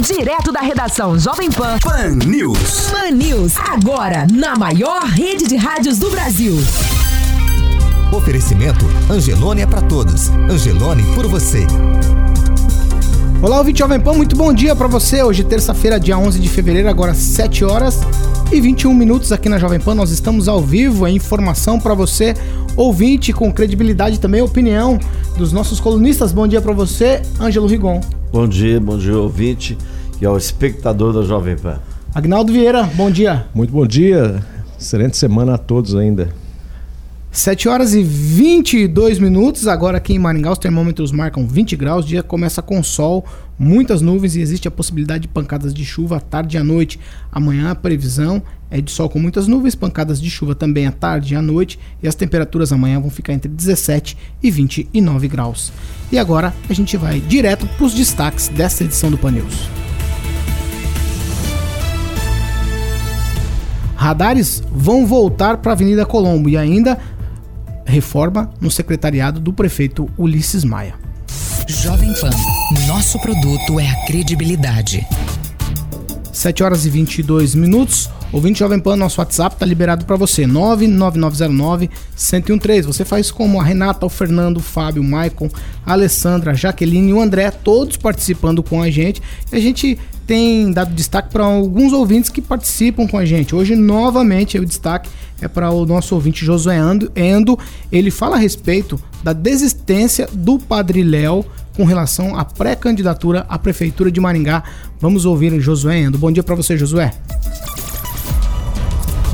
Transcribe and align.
Direto 0.00 0.50
da 0.50 0.60
redação 0.60 1.18
Jovem 1.18 1.50
Pan. 1.50 1.78
Pan 1.78 2.16
News. 2.26 2.90
Pan 2.90 3.10
News, 3.10 3.52
agora 3.58 4.26
na 4.32 4.56
maior 4.56 5.02
rede 5.02 5.46
de 5.46 5.56
rádios 5.56 5.98
do 5.98 6.08
Brasil. 6.08 6.56
Oferecimento 8.10 8.86
Angelone 9.10 9.60
é 9.60 9.66
para 9.66 9.82
todos. 9.82 10.30
Angelone 10.48 11.02
por 11.14 11.26
você. 11.26 11.66
Olá, 13.42 13.58
ouvinte 13.58 13.80
Jovem 13.80 14.00
Pan, 14.00 14.14
muito 14.14 14.34
bom 14.34 14.54
dia 14.54 14.74
para 14.74 14.88
você. 14.88 15.22
Hoje, 15.22 15.44
terça-feira, 15.44 16.00
dia 16.00 16.16
11 16.16 16.40
de 16.40 16.48
fevereiro, 16.48 16.88
agora 16.88 17.12
7 17.12 17.62
horas 17.66 18.00
e 18.50 18.58
21 18.58 18.94
minutos 18.94 19.32
aqui 19.32 19.50
na 19.50 19.58
Jovem 19.58 19.78
Pan. 19.78 19.94
Nós 19.94 20.10
estamos 20.10 20.48
ao 20.48 20.62
vivo, 20.62 21.06
é 21.06 21.10
informação 21.10 21.78
para 21.78 21.92
você, 21.92 22.34
ouvinte, 22.74 23.34
com 23.34 23.52
credibilidade 23.52 24.18
também, 24.18 24.40
opinião 24.40 24.98
dos 25.36 25.52
nossos 25.52 25.78
colunistas. 25.78 26.32
Bom 26.32 26.46
dia 26.46 26.62
para 26.62 26.72
você, 26.72 27.20
Ângelo 27.38 27.66
Rigon. 27.66 28.00
Bom 28.32 28.46
dia, 28.46 28.78
bom 28.78 28.96
dia, 28.96 29.18
ouvinte 29.18 29.76
e 30.20 30.24
ao 30.24 30.38
espectador 30.38 31.12
da 31.12 31.22
Jovem 31.22 31.56
Pan. 31.56 31.80
Agnaldo 32.14 32.52
Vieira, 32.52 32.84
bom 32.94 33.10
dia. 33.10 33.46
Muito 33.52 33.72
bom 33.72 33.84
dia, 33.84 34.40
excelente 34.78 35.16
semana 35.16 35.54
a 35.54 35.58
todos 35.58 35.96
ainda. 35.96 36.28
7 37.32 37.68
horas 37.68 37.92
e 37.92 38.04
22 38.04 39.18
minutos. 39.18 39.66
Agora 39.66 39.96
aqui 39.96 40.14
em 40.14 40.18
Maringá 40.20 40.52
os 40.52 40.58
termômetros 40.58 41.10
marcam 41.10 41.44
20 41.44 41.74
graus. 41.74 42.04
O 42.04 42.08
dia 42.08 42.22
começa 42.22 42.62
com 42.62 42.80
sol, 42.84 43.24
muitas 43.60 44.00
nuvens 44.00 44.36
e 44.36 44.40
existe 44.40 44.66
a 44.66 44.70
possibilidade 44.70 45.22
de 45.22 45.28
pancadas 45.28 45.74
de 45.74 45.84
chuva 45.84 46.16
à 46.16 46.20
tarde 46.20 46.56
e 46.56 46.58
à 46.58 46.64
noite. 46.64 46.98
Amanhã 47.30 47.70
a 47.70 47.74
previsão 47.74 48.42
é 48.70 48.80
de 48.80 48.90
sol 48.90 49.10
com 49.10 49.18
muitas 49.18 49.46
nuvens, 49.46 49.74
pancadas 49.74 50.18
de 50.18 50.30
chuva 50.30 50.54
também 50.54 50.86
à 50.86 50.92
tarde 50.92 51.34
e 51.34 51.36
à 51.36 51.42
noite. 51.42 51.78
E 52.02 52.08
as 52.08 52.14
temperaturas 52.14 52.72
amanhã 52.72 52.98
vão 52.98 53.10
ficar 53.10 53.34
entre 53.34 53.50
17 53.50 54.16
e 54.42 54.50
29 54.50 55.28
graus. 55.28 55.70
E 56.10 56.18
agora 56.18 56.54
a 56.70 56.72
gente 56.72 56.96
vai 56.96 57.20
direto 57.20 57.66
para 57.66 57.84
os 57.84 57.92
destaques 57.92 58.48
desta 58.48 58.82
edição 58.82 59.10
do 59.10 59.18
Pan 59.18 59.32
News. 59.32 59.68
Radares 63.94 64.62
vão 64.72 65.06
voltar 65.06 65.58
para 65.58 65.72
a 65.72 65.74
Avenida 65.74 66.06
Colombo 66.06 66.48
e 66.48 66.56
ainda 66.56 66.98
reforma 67.84 68.48
no 68.58 68.70
secretariado 68.70 69.38
do 69.38 69.52
prefeito 69.52 70.08
Ulisses 70.16 70.64
Maia. 70.64 71.09
Jovem 71.70 72.12
Pan, 72.14 72.30
nosso 72.88 73.20
produto 73.20 73.78
é 73.78 73.88
a 73.88 74.04
credibilidade. 74.04 75.06
7 76.32 76.64
horas 76.64 76.84
e 76.84 76.90
22 76.90 77.54
minutos. 77.54 78.10
Ouvinte 78.32 78.58
Jovem 78.58 78.80
Pan, 78.80 78.96
nosso 78.96 79.20
WhatsApp 79.20 79.54
tá 79.54 79.64
liberado 79.64 80.04
para 80.04 80.16
você. 80.16 80.46
99909-1013. 80.46 82.82
Você 82.82 83.04
faz 83.04 83.30
como 83.30 83.60
a 83.60 83.64
Renata, 83.64 84.04
o 84.04 84.08
Fernando, 84.08 84.56
o 84.56 84.62
Fábio, 84.62 85.00
o 85.00 85.04
Maicon, 85.04 85.48
a 85.86 85.92
Alessandra, 85.92 86.50
a 86.50 86.54
Jaqueline 86.54 87.10
e 87.10 87.12
o 87.12 87.20
André, 87.20 87.52
todos 87.52 87.96
participando 87.96 88.64
com 88.64 88.82
a 88.82 88.90
gente. 88.90 89.22
E 89.52 89.56
a 89.56 89.60
gente 89.60 89.96
tem 90.26 90.72
dado 90.72 90.92
destaque 90.92 91.30
para 91.30 91.44
alguns 91.44 91.92
ouvintes 91.92 92.30
que 92.30 92.42
participam 92.42 93.06
com 93.06 93.16
a 93.16 93.24
gente. 93.24 93.54
Hoje, 93.54 93.76
novamente, 93.76 94.58
o 94.58 94.66
destaque 94.66 95.08
é 95.40 95.46
para 95.46 95.70
o 95.70 95.86
nosso 95.86 96.16
ouvinte 96.16 96.44
Josué. 96.44 96.78
Endo. 97.14 97.56
Ele 97.92 98.10
fala 98.10 98.34
a 98.34 98.38
respeito 98.38 99.00
da 99.22 99.32
desistência 99.32 100.28
do 100.32 100.58
Padre 100.58 101.02
Léo 101.02 101.44
com 101.76 101.84
relação 101.84 102.36
à 102.36 102.44
pré-candidatura 102.44 103.46
à 103.48 103.58
Prefeitura 103.58 104.10
de 104.10 104.20
Maringá. 104.20 104.62
Vamos 105.00 105.24
ouvir 105.24 105.58
Josué 105.60 105.98
Endo. 105.98 106.18
Bom 106.18 106.30
dia 106.30 106.42
para 106.42 106.54
você, 106.54 106.76
Josué. 106.76 107.12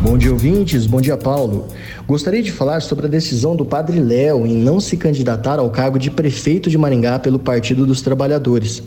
Bom 0.08 0.16
dia, 0.16 0.30
ouvintes. 0.30 0.86
Bom 0.86 1.00
dia, 1.00 1.16
Paulo. 1.16 1.66
Gostaria 2.06 2.40
de 2.40 2.52
falar 2.52 2.80
sobre 2.80 3.06
a 3.06 3.08
decisão 3.08 3.56
do 3.56 3.64
Padre 3.64 3.98
Léo 3.98 4.46
em 4.46 4.54
não 4.54 4.78
se 4.78 4.96
candidatar 4.96 5.58
ao 5.58 5.68
cargo 5.68 5.98
de 5.98 6.12
prefeito 6.12 6.70
de 6.70 6.78
Maringá 6.78 7.18
pelo 7.18 7.40
Partido 7.40 7.84
dos 7.84 8.02
Trabalhadores. 8.02 8.84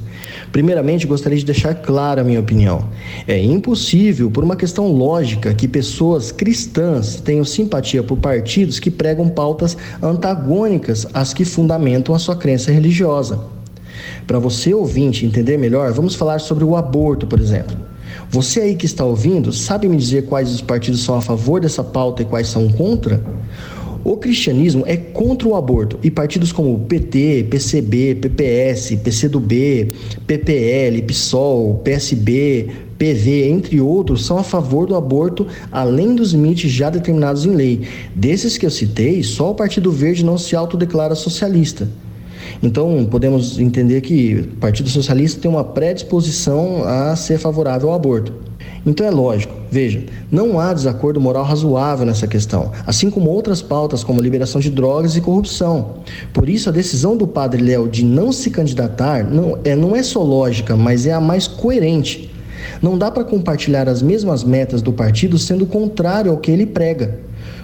Primeiramente, 0.49 1.05
gostaria 1.05 1.37
de 1.37 1.43
deixar 1.43 1.75
clara 1.75 2.21
a 2.21 2.23
minha 2.23 2.39
opinião. 2.39 2.85
É 3.27 3.37
impossível, 3.37 4.31
por 4.31 4.45
uma 4.45 4.55
questão 4.55 4.87
lógica, 4.93 5.53
que 5.53 5.67
pessoas 5.67 6.31
cristãs 6.31 7.19
tenham 7.19 7.43
simpatia 7.43 8.01
por 8.01 8.17
partidos 8.17 8.79
que 8.79 8.89
pregam 8.89 9.27
pautas 9.27 9.75
antagônicas 10.01 11.05
às 11.13 11.33
que 11.33 11.43
fundamentam 11.43 12.15
a 12.15 12.19
sua 12.19 12.37
crença 12.37 12.71
religiosa. 12.71 13.41
Para 14.25 14.39
você, 14.39 14.73
ouvinte, 14.73 15.25
entender 15.25 15.57
melhor, 15.57 15.91
vamos 15.91 16.15
falar 16.15 16.39
sobre 16.39 16.63
o 16.63 16.77
aborto, 16.77 17.27
por 17.27 17.41
exemplo. 17.41 17.89
Você 18.29 18.61
aí 18.61 18.75
que 18.75 18.85
está 18.85 19.03
ouvindo, 19.03 19.51
sabe 19.51 19.87
me 19.87 19.97
dizer 19.97 20.25
quais 20.25 20.51
os 20.51 20.61
partidos 20.61 21.03
são 21.03 21.15
a 21.15 21.21
favor 21.21 21.59
dessa 21.61 21.83
pauta 21.83 22.21
e 22.21 22.25
quais 22.25 22.47
são 22.47 22.69
contra? 22.69 23.23
O 24.03 24.15
cristianismo 24.15 24.83
é 24.87 24.95
contra 24.95 25.47
o 25.47 25.55
aborto 25.55 25.99
e 26.01 26.09
partidos 26.09 26.51
como 26.51 26.79
PT, 26.79 27.47
PCB, 27.49 28.15
PPS, 28.15 28.95
PCdoB, 28.95 29.91
PPL, 30.25 31.01
PSOL, 31.01 31.75
PSB, 31.83 32.69
PV, 32.97 33.49
entre 33.49 33.79
outros, 33.79 34.25
são 34.25 34.37
a 34.37 34.43
favor 34.43 34.87
do 34.87 34.95
aborto 34.95 35.47
além 35.71 36.15
dos 36.15 36.33
limites 36.33 36.71
já 36.71 36.89
determinados 36.89 37.45
em 37.45 37.55
lei. 37.55 37.81
Desses 38.15 38.57
que 38.57 38.65
eu 38.65 38.69
citei, 38.69 39.21
só 39.23 39.51
o 39.51 39.55
Partido 39.55 39.91
Verde 39.91 40.23
não 40.23 40.37
se 40.37 40.55
autodeclara 40.55 41.15
socialista. 41.15 41.87
Então, 42.61 43.05
podemos 43.09 43.57
entender 43.59 44.01
que 44.01 44.49
o 44.53 44.57
Partido 44.57 44.89
Socialista 44.89 45.41
tem 45.41 45.49
uma 45.49 45.63
predisposição 45.63 46.83
a 46.83 47.15
ser 47.15 47.37
favorável 47.37 47.89
ao 47.89 47.95
aborto. 47.95 48.33
Então 48.85 49.05
é 49.05 49.11
lógico, 49.11 49.53
veja, 49.69 50.03
não 50.31 50.59
há 50.59 50.73
desacordo 50.73 51.19
moral 51.19 51.43
razoável 51.43 52.05
nessa 52.05 52.27
questão, 52.27 52.71
assim 52.87 53.09
como 53.09 53.29
outras 53.29 53.61
pautas 53.61 54.03
como 54.03 54.21
liberação 54.21 54.61
de 54.61 54.69
drogas 54.69 55.15
e 55.15 55.21
corrupção. 55.21 55.95
Por 56.33 56.47
isso, 56.47 56.69
a 56.69 56.71
decisão 56.71 57.17
do 57.17 57.27
padre 57.27 57.61
Léo 57.61 57.89
de 57.89 58.05
não 58.05 58.31
se 58.31 58.49
candidatar 58.49 59.23
não 59.23 59.59
é, 59.63 59.75
não 59.75 59.95
é 59.95 60.01
só 60.01 60.23
lógica, 60.23 60.75
mas 60.77 61.05
é 61.05 61.11
a 61.11 61.19
mais 61.19 61.47
coerente. 61.47 62.31
Não 62.81 62.97
dá 62.97 63.11
para 63.11 63.23
compartilhar 63.23 63.89
as 63.89 64.01
mesmas 64.01 64.43
metas 64.43 64.81
do 64.81 64.93
partido 64.93 65.37
sendo 65.37 65.65
contrário 65.65 66.31
ao 66.31 66.37
que 66.37 66.51
ele 66.51 66.65
prega. 66.65 67.19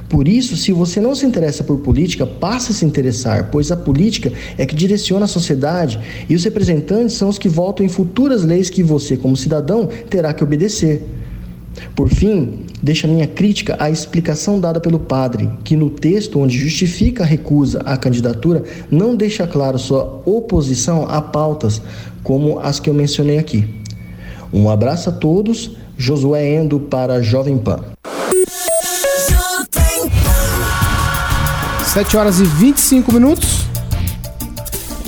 Por 0.10 0.28
isso, 0.28 0.56
se 0.56 0.72
você 0.72 1.02
não 1.02 1.16
se 1.16 1.26
interessa 1.26 1.64
por 1.64 1.80
política, 1.80 2.26
passe 2.26 2.72
a 2.72 2.76
se 2.76 2.86
interessar, 2.86 3.50
pois 3.52 3.72
a 3.72 3.78
política 3.78 4.32
é 4.58 4.66
que 4.66 4.76
direciona 4.76 5.26
a 5.26 5.28
sociedade 5.28 6.00
e 6.30 6.36
os 6.36 6.44
representantes 6.44 7.16
são 7.16 7.30
os 7.30 7.38
que 7.38 7.50
votam 7.50 7.86
em 7.86 7.90
futuras 7.90 8.44
leis 8.44 8.70
que 8.70 8.84
você, 8.84 9.18
como 9.18 9.36
cidadão, 9.36 9.90
terá 10.10 10.34
que 10.34 10.44
obedecer. 10.44 11.04
Por 11.96 12.10
fim, 12.10 12.66
deixa 12.82 13.08
minha 13.08 13.28
crítica 13.28 13.76
à 13.80 13.90
explicação 13.90 14.60
dada 14.60 14.80
pelo 14.80 15.00
padre, 15.00 15.50
que 15.64 15.76
no 15.76 15.90
texto 15.90 16.40
onde 16.40 16.58
justifica 16.58 17.24
a 17.24 17.26
recusa 17.26 17.82
à 17.82 17.98
candidatura 17.98 18.64
não 18.90 19.16
deixa 19.16 19.48
claro 19.48 19.78
sua 19.78 20.22
oposição 20.26 21.08
a 21.10 21.22
pautas 21.22 21.82
como 22.24 22.60
as 22.60 22.80
que 22.80 22.90
eu 22.90 22.94
mencionei 22.94 23.38
aqui. 23.38 23.68
Um 24.54 24.70
abraço 24.70 25.10
a 25.10 25.12
todos, 25.12 25.76
Josué 25.98 26.56
Endo 26.56 26.80
para 26.80 27.22
Jovem 27.22 27.58
Pan. 27.58 27.95
7 31.96 32.18
horas 32.18 32.42
e 32.42 32.44
25 32.44 33.14
minutos. 33.14 33.62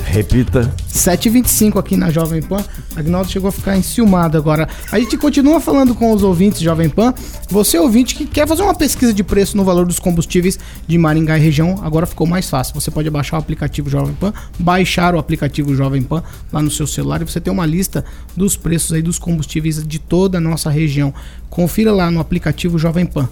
Repita. 0.06 0.74
7h25 0.90 1.78
aqui 1.78 1.98
na 1.98 2.10
Jovem 2.10 2.42
Pan. 2.42 2.64
Agnaldo 2.96 3.30
chegou 3.30 3.50
a 3.50 3.52
ficar 3.52 3.76
enciumado 3.76 4.38
agora. 4.38 4.70
A 4.90 4.98
gente 4.98 5.18
continua 5.18 5.60
falando 5.60 5.94
com 5.94 6.14
os 6.14 6.24
ouvintes 6.24 6.62
Jovem 6.62 6.88
Pan. 6.88 7.14
Você, 7.50 7.78
ouvinte, 7.78 8.16
que 8.16 8.26
quer 8.26 8.48
fazer 8.48 8.62
uma 8.62 8.74
pesquisa 8.74 9.14
de 9.14 9.22
preço 9.22 9.58
no 9.58 9.66
valor 9.66 9.86
dos 9.86 10.00
combustíveis 10.00 10.58
de 10.88 10.98
Maringá 10.98 11.38
e 11.38 11.42
região, 11.42 11.78
agora 11.84 12.06
ficou 12.06 12.26
mais 12.26 12.50
fácil. 12.50 12.74
Você 12.74 12.90
pode 12.90 13.10
baixar 13.10 13.36
o 13.36 13.40
aplicativo 13.42 13.90
Jovem 13.90 14.16
Pan, 14.16 14.32
baixar 14.58 15.14
o 15.14 15.20
aplicativo 15.20 15.76
Jovem 15.76 16.02
Pan 16.02 16.24
lá 16.54 16.62
no 16.62 16.72
seu 16.72 16.88
celular 16.88 17.22
e 17.22 17.26
você 17.26 17.42
tem 17.42 17.52
uma 17.52 17.66
lista 17.66 18.06
dos 18.34 18.56
preços 18.56 18.94
aí 18.94 19.02
dos 19.02 19.20
combustíveis 19.20 19.86
de 19.86 20.00
toda 20.00 20.38
a 20.38 20.42
nossa 20.42 20.70
região. 20.70 21.14
Confira 21.50 21.92
lá 21.92 22.10
no 22.10 22.22
aplicativo 22.22 22.80
Jovem 22.80 23.06
Pan. 23.06 23.28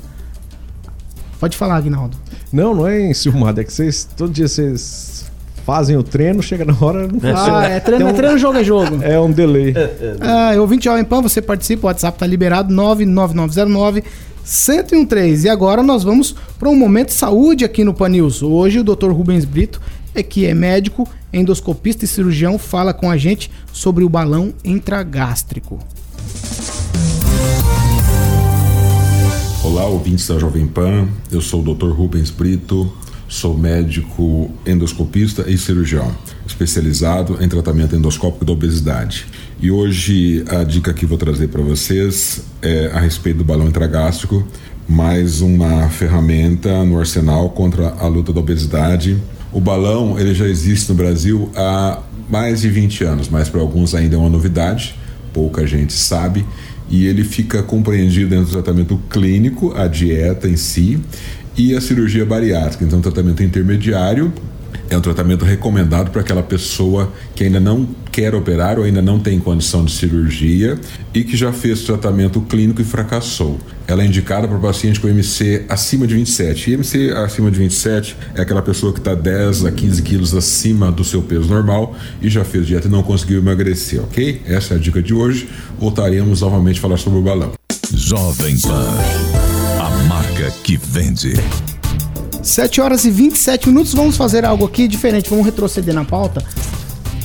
Pode 1.39 1.57
falar, 1.57 1.77
Agnaldo. 1.77 2.17
Não, 2.51 2.73
não 2.73 2.87
é 2.87 3.09
enciumado, 3.09 3.59
é 3.61 3.63
que 3.63 3.73
vocês, 3.73 4.07
todo 4.15 4.31
dia 4.31 4.47
vocês 4.47 5.25
fazem 5.65 5.97
o 5.97 6.03
treino, 6.03 6.41
chega 6.43 6.63
na 6.63 6.75
hora, 6.79 7.03
não 7.07 7.19
funciona. 7.19 7.57
Ah, 7.59 7.65
é 7.67 7.79
treino, 7.79 8.05
Tem 8.05 8.07
é 8.09 8.13
um- 8.13 8.15
treino, 8.15 8.37
jogo 8.37 8.57
é 8.59 8.63
jogo. 8.63 9.03
É 9.03 9.19
um 9.19 9.31
delay. 9.31 9.73
Ah, 10.21 10.53
ouvinte 10.59 10.85
Jovem 10.85 11.03
Pan, 11.03 11.21
você 11.21 11.41
participa, 11.41 11.87
o 11.87 11.87
WhatsApp 11.87 12.17
tá 12.19 12.25
liberado, 12.27 12.71
99909 12.73 14.03
1013. 14.43 15.47
E 15.47 15.49
agora 15.49 15.81
nós 15.81 16.03
vamos 16.03 16.35
para 16.59 16.69
um 16.69 16.75
momento 16.75 17.11
saúde 17.11 17.65
aqui 17.65 17.83
no 17.83 17.93
Pan 17.93 18.09
News. 18.09 18.43
Hoje 18.43 18.79
o 18.79 18.83
Dr. 18.83 19.09
Rubens 19.11 19.43
Brito, 19.43 19.81
é 20.13 20.21
que 20.21 20.45
é 20.45 20.53
médico, 20.53 21.07
endoscopista 21.33 22.05
e 22.05 22.07
cirurgião, 22.07 22.57
fala 22.59 22.93
com 22.93 23.09
a 23.09 23.17
gente 23.17 23.51
sobre 23.73 24.03
o 24.03 24.09
balão 24.09 24.53
intragástrico. 24.63 25.79
Olá, 29.75 29.87
ouvintes 29.87 30.25
da 30.25 30.39
Jovem 30.39 30.65
Pan. 30.65 31.05
Eu 31.29 31.41
sou 31.41 31.61
o 31.61 31.75
Dr. 31.75 31.89
Rubens 31.89 32.29
Brito, 32.29 32.89
sou 33.27 33.57
médico 33.57 34.49
endoscopista 34.65 35.51
e 35.51 35.57
cirurgião, 35.57 36.15
especializado 36.47 37.43
em 37.43 37.49
tratamento 37.49 37.93
endoscópico 37.93 38.45
da 38.45 38.53
obesidade. 38.53 39.25
E 39.59 39.69
hoje 39.69 40.45
a 40.47 40.63
dica 40.63 40.93
que 40.93 41.05
vou 41.05 41.17
trazer 41.17 41.49
para 41.49 41.61
vocês 41.61 42.45
é 42.61 42.89
a 42.93 43.01
respeito 43.01 43.39
do 43.39 43.43
balão 43.43 43.67
intragástrico, 43.67 44.47
mais 44.87 45.41
uma 45.41 45.89
ferramenta 45.89 46.85
no 46.85 46.97
arsenal 46.97 47.49
contra 47.49 47.89
a 47.99 48.07
luta 48.07 48.31
da 48.31 48.39
obesidade. 48.39 49.21
O 49.51 49.59
balão 49.59 50.17
ele 50.17 50.33
já 50.33 50.45
existe 50.47 50.87
no 50.87 50.95
Brasil 50.95 51.51
há 51.53 51.99
mais 52.29 52.61
de 52.61 52.69
20 52.69 53.03
anos, 53.03 53.27
mas 53.27 53.49
para 53.49 53.59
alguns 53.59 53.93
ainda 53.93 54.15
é 54.15 54.17
uma 54.17 54.29
novidade, 54.29 54.95
pouca 55.33 55.67
gente 55.67 55.91
sabe 55.91 56.45
e 56.89 57.05
ele 57.05 57.23
fica 57.23 57.63
compreendido 57.63 58.29
dentro 58.29 58.45
do 58.45 58.51
tratamento 58.51 58.99
clínico, 59.09 59.73
a 59.75 59.87
dieta 59.87 60.47
em 60.47 60.55
si 60.55 60.99
e 61.57 61.75
a 61.75 61.81
cirurgia 61.81 62.25
bariátrica. 62.25 62.83
Então, 62.83 63.01
tratamento 63.01 63.41
intermediário 63.41 64.31
é 64.89 64.97
um 64.97 65.01
tratamento 65.01 65.43
recomendado 65.43 66.11
para 66.11 66.21
aquela 66.21 66.43
pessoa 66.43 67.11
que 67.35 67.43
ainda 67.43 67.59
não 67.59 67.87
quer 68.11 68.33
operar 68.33 68.77
ou 68.77 68.85
ainda 68.85 69.01
não 69.01 69.19
tem 69.19 69.39
condição 69.39 69.83
de 69.83 69.91
cirurgia 69.91 70.79
e 71.13 71.23
que 71.23 71.35
já 71.35 71.51
fez 71.51 71.81
tratamento 71.81 72.39
clínico 72.41 72.81
e 72.81 72.85
fracassou. 72.85 73.59
Ela 73.87 74.03
é 74.03 74.05
indicada 74.05 74.47
para 74.47 74.57
paciente 74.57 74.99
com 74.99 75.07
MC 75.07 75.65
acima 75.69 76.07
de 76.07 76.15
27. 76.15 76.71
E 76.71 76.73
MC 76.73 77.11
acima 77.11 77.51
de 77.51 77.59
27 77.59 78.15
é 78.35 78.41
aquela 78.41 78.61
pessoa 78.61 78.93
que 78.93 78.99
está 78.99 79.13
10 79.13 79.65
a 79.65 79.71
15 79.71 80.01
quilos 80.01 80.33
acima 80.33 80.91
do 80.91 81.03
seu 81.03 81.21
peso 81.21 81.47
normal 81.47 81.95
e 82.21 82.29
já 82.29 82.43
fez 82.43 82.65
dieta 82.65 82.87
e 82.87 82.91
não 82.91 83.03
conseguiu 83.03 83.39
emagrecer, 83.39 84.01
ok? 84.01 84.41
Essa 84.45 84.75
é 84.75 84.77
a 84.77 84.79
dica 84.79 85.01
de 85.01 85.13
hoje. 85.13 85.49
Voltaremos 85.77 86.41
novamente 86.41 86.79
a 86.79 86.81
falar 86.81 86.97
sobre 86.97 87.19
o 87.19 87.21
balão. 87.21 87.51
Jovem 87.93 88.59
Pan. 88.59 88.87
A 89.79 89.89
marca 90.07 90.51
que 90.63 90.77
vende. 90.77 91.33
7 92.45 92.79
horas 92.79 93.05
e 93.05 93.09
27 93.11 93.67
minutos. 93.69 93.93
Vamos 93.93 94.15
fazer 94.15 94.45
algo 94.45 94.65
aqui 94.65 94.87
diferente. 94.87 95.29
Vamos 95.29 95.45
retroceder 95.45 95.93
na 95.93 96.05
pauta. 96.05 96.43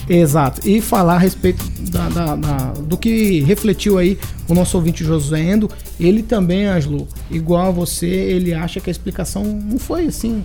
Exato. 0.09 0.67
E 0.67 0.81
falar 0.81 1.15
a 1.17 1.19
respeito 1.19 1.63
da, 1.91 2.09
da- 2.09 2.37
da- 2.37 2.73
do 2.73 2.97
que 2.97 3.41
refletiu 3.43 3.99
aí 3.99 4.19
o 4.49 4.55
nosso 4.55 4.77
ouvinte 4.77 5.05
Josué 5.05 5.41
Endo. 5.53 5.71
Ele 5.99 6.23
também, 6.23 6.67
Ângelo, 6.67 7.07
igual 7.31 7.69
a 7.69 7.71
você, 7.71 8.07
ele 8.07 8.53
acha 8.55 8.81
que 8.81 8.91
a 8.91 8.93
explicação 8.93 9.45
não 9.45 9.79
foi 9.79 10.07
assim 10.07 10.43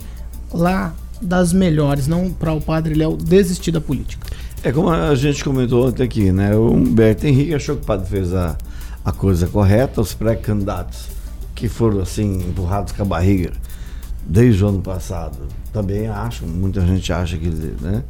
lá 0.54 0.94
das 1.22 1.54
melhores, 1.54 2.06
não 2.08 2.30
para 2.30 2.52
o 2.52 2.60
padre 2.62 2.94
Léo 2.94 3.16
desistir 3.16 3.72
da 3.72 3.80
política. 3.82 4.28
É 4.62 4.72
como 4.72 4.90
a 4.90 5.16
gente 5.16 5.44
comentou 5.44 5.88
ontem 5.88 6.04
aqui, 6.04 6.32
né? 6.32 6.56
O 6.56 6.72
Humberto 6.72 7.26
Henrique 7.26 7.54
achou 7.56 7.76
que 7.78 7.84
o 7.84 7.86
padre 7.86 8.08
fez 8.10 8.34
a, 8.34 8.58
a 9.06 9.12
coisa 9.12 9.48
correta, 9.48 10.02
os 10.02 10.14
pré-candidatos 10.14 11.06
que 11.56 11.70
foram 11.70 12.02
assim 12.02 12.40
empurrados 12.50 12.92
com 12.92 13.02
a 13.02 13.06
barriga 13.06 13.54
desde 14.26 14.64
o 14.64 14.68
ano 14.68 14.82
passado 14.82 15.38
também 15.72 16.08
acham, 16.08 16.48
muita 16.48 16.82
gente 16.82 17.12
acha 17.12 17.38
que, 17.38 17.48
né? 17.48 18.04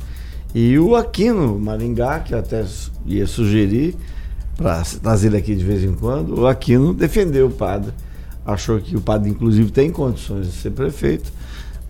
E 0.53 0.79
o 0.79 0.95
Aquino 0.95 1.59
Maringá, 1.59 2.19
que 2.19 2.33
eu 2.33 2.39
até 2.39 2.65
ia 3.06 3.27
sugerir 3.27 3.95
para 4.56 4.83
trazer 5.01 5.27
ele 5.27 5.38
aqui 5.38 5.53
de 5.56 5.63
vez 5.63 5.83
em 5.83 5.94
quando, 5.94 6.39
o 6.39 6.47
Aquino 6.47 6.94
defendeu 6.94 7.47
o 7.47 7.51
padre, 7.51 7.91
achou 8.45 8.79
que 8.79 8.95
o 8.95 9.01
padre 9.01 9.29
inclusive 9.29 9.69
tem 9.71 9.91
condições 9.91 10.47
de 10.47 10.53
ser 10.53 10.71
prefeito, 10.71 11.31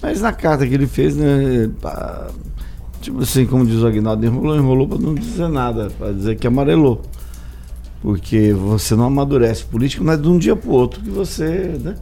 mas 0.01 0.21
na 0.21 0.33
carta 0.33 0.65
que 0.65 0.73
ele 0.73 0.87
fez, 0.87 1.15
né, 1.15 1.69
tipo 3.01 3.21
assim, 3.21 3.45
como 3.45 3.65
diz 3.65 3.81
o 3.81 3.87
Agnaldo, 3.87 4.25
enrolou, 4.25 4.57
enrolou 4.57 4.87
para 4.87 4.97
não 4.97 5.13
dizer 5.13 5.47
nada, 5.47 5.91
para 5.97 6.11
dizer 6.11 6.35
que 6.37 6.47
amarelou. 6.47 7.03
Porque 8.01 8.53
você 8.53 8.95
não 8.95 9.05
amadurece 9.05 9.63
político, 9.65 10.03
não 10.03 10.13
é 10.13 10.17
de 10.17 10.27
um 10.27 10.37
dia 10.37 10.55
para 10.55 10.69
o 10.69 10.73
outro 10.73 11.01
que 11.01 11.09
você, 11.09 11.77
né? 11.81 11.95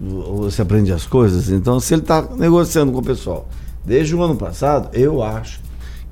Você 0.00 0.62
aprende 0.62 0.92
as 0.92 1.06
coisas. 1.06 1.48
Então, 1.48 1.78
se 1.78 1.94
ele 1.94 2.02
está 2.02 2.22
negociando 2.36 2.92
com 2.92 2.98
o 2.98 3.02
pessoal 3.04 3.48
desde 3.84 4.14
o 4.14 4.22
ano 4.22 4.36
passado, 4.36 4.88
eu 4.92 5.22
acho 5.22 5.60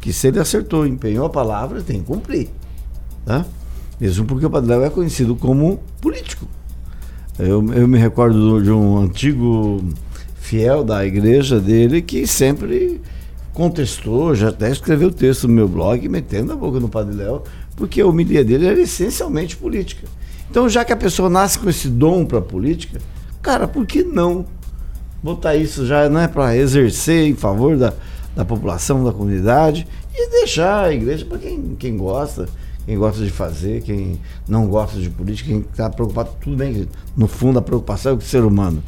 que 0.01 0.13
se 0.13 0.29
ele 0.29 0.39
acertou, 0.39 0.87
empenhou 0.87 1.27
a 1.27 1.31
palavra, 1.31 1.83
tem 1.83 2.01
que 2.01 2.07
cumprir. 2.07 2.49
Tá? 3.25 3.45
Mesmo 4.01 4.25
porque 4.25 4.47
o 4.47 4.51
Padre 4.51 4.71
Léo 4.71 4.85
é 4.85 4.91
conhecido 4.91 5.37
como 5.37 5.81
político. 6.01 6.47
Eu, 7.39 7.65
eu 7.73 7.89
me 7.89 7.99
recordo 7.99 8.63
de 8.63 8.71
um 8.71 8.99
antigo 8.99 9.83
fiel 10.37 10.83
da 10.83 11.05
igreja 11.05 11.61
dele 11.61 12.03
que 12.03 12.27
sempre 12.27 13.01
contestou, 13.53 14.35
já 14.35 14.49
até 14.49 14.71
escreveu 14.71 15.11
texto 15.11 15.47
no 15.47 15.55
meu 15.55 15.69
blog, 15.69 16.09
metendo 16.09 16.53
a 16.53 16.57
boca 16.57 16.81
no 16.81 16.89
Padre 16.89 17.17
Léo, 17.17 17.43
porque 17.77 18.01
a 18.01 18.07
homilia 18.07 18.45
dele 18.45 18.67
era 18.67 18.81
essencialmente 18.81 19.57
política. 19.57 20.07
Então, 20.51 20.69
já 20.69 20.85
que 20.85 20.93
a 20.93 20.97
pessoa 20.97 21.29
nasce 21.29 21.59
com 21.59 21.69
esse 21.69 21.89
dom 21.89 22.25
para 22.25 22.41
política, 22.41 23.01
cara, 23.43 23.67
por 23.67 23.87
que 23.87 24.03
não 24.03 24.45
botar 25.23 25.57
isso 25.57 25.87
já 25.87 26.09
não 26.09 26.21
é 26.21 26.29
para 26.29 26.57
exercer 26.57 27.27
em 27.27 27.35
favor 27.35 27.77
da, 27.77 27.93
da 28.35 28.45
população, 28.45 29.05
da 29.05 29.13
comunidade 29.13 29.87
e 30.15 30.31
deixar 30.31 30.85
a 30.85 30.93
igreja 30.93 31.25
para 31.25 31.39
quem, 31.39 31.77
quem 31.79 31.97
gosta, 31.97 32.49
quem 32.87 32.97
gosta 32.97 33.23
de 33.23 33.31
fazer, 33.31 33.83
quem 33.83 34.21
não 34.49 34.67
gosta 34.67 34.99
de 34.99 35.11
política, 35.11 35.51
quem 35.51 35.61
está 35.61 35.91
preocupado, 35.91 36.31
tudo 36.41 36.57
bem, 36.57 36.89
no 37.17 37.27
fundo 37.27 37.59
a 37.59 37.63
preocupação 37.63 38.13
é 38.13 38.17
com 38.17 38.23
o 38.23 38.27
ser 38.27 38.45
humano. 38.45 38.83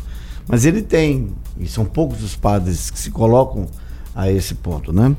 Mas 0.48 0.64
ele 0.64 0.82
tem, 0.82 1.30
e 1.58 1.68
são 1.68 1.84
poucos 1.84 2.22
os 2.22 2.34
padres 2.34 2.90
que 2.90 2.98
se 2.98 3.10
colocam 3.10 3.66
a 4.14 4.30
esse 4.30 4.54
ponto, 4.54 4.92
né? 4.92 5.14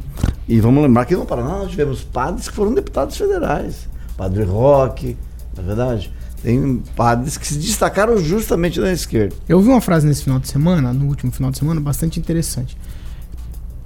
E 0.47 0.59
vamos 0.59 0.83
lembrar 0.83 1.05
que 1.05 1.15
no 1.15 1.25
Paraná 1.25 1.59
nós 1.59 1.71
tivemos 1.71 2.03
padres 2.03 2.47
que 2.47 2.55
foram 2.55 2.73
deputados 2.73 3.17
federais, 3.17 3.87
Padre 4.17 4.43
Roque, 4.43 5.17
na 5.55 5.63
é 5.63 5.65
verdade, 5.65 6.13
tem 6.43 6.83
padres 6.93 7.37
que 7.37 7.47
se 7.47 7.57
destacaram 7.57 8.17
justamente 8.17 8.77
na 8.77 8.91
esquerda. 8.91 9.33
Eu 9.47 9.57
ouvi 9.57 9.69
uma 9.69 9.79
frase 9.79 10.05
nesse 10.05 10.25
final 10.25 10.39
de 10.39 10.49
semana, 10.49 10.91
no 10.91 11.05
último 11.05 11.31
final 11.31 11.49
de 11.49 11.57
semana, 11.57 11.79
bastante 11.79 12.19
interessante. 12.19 12.77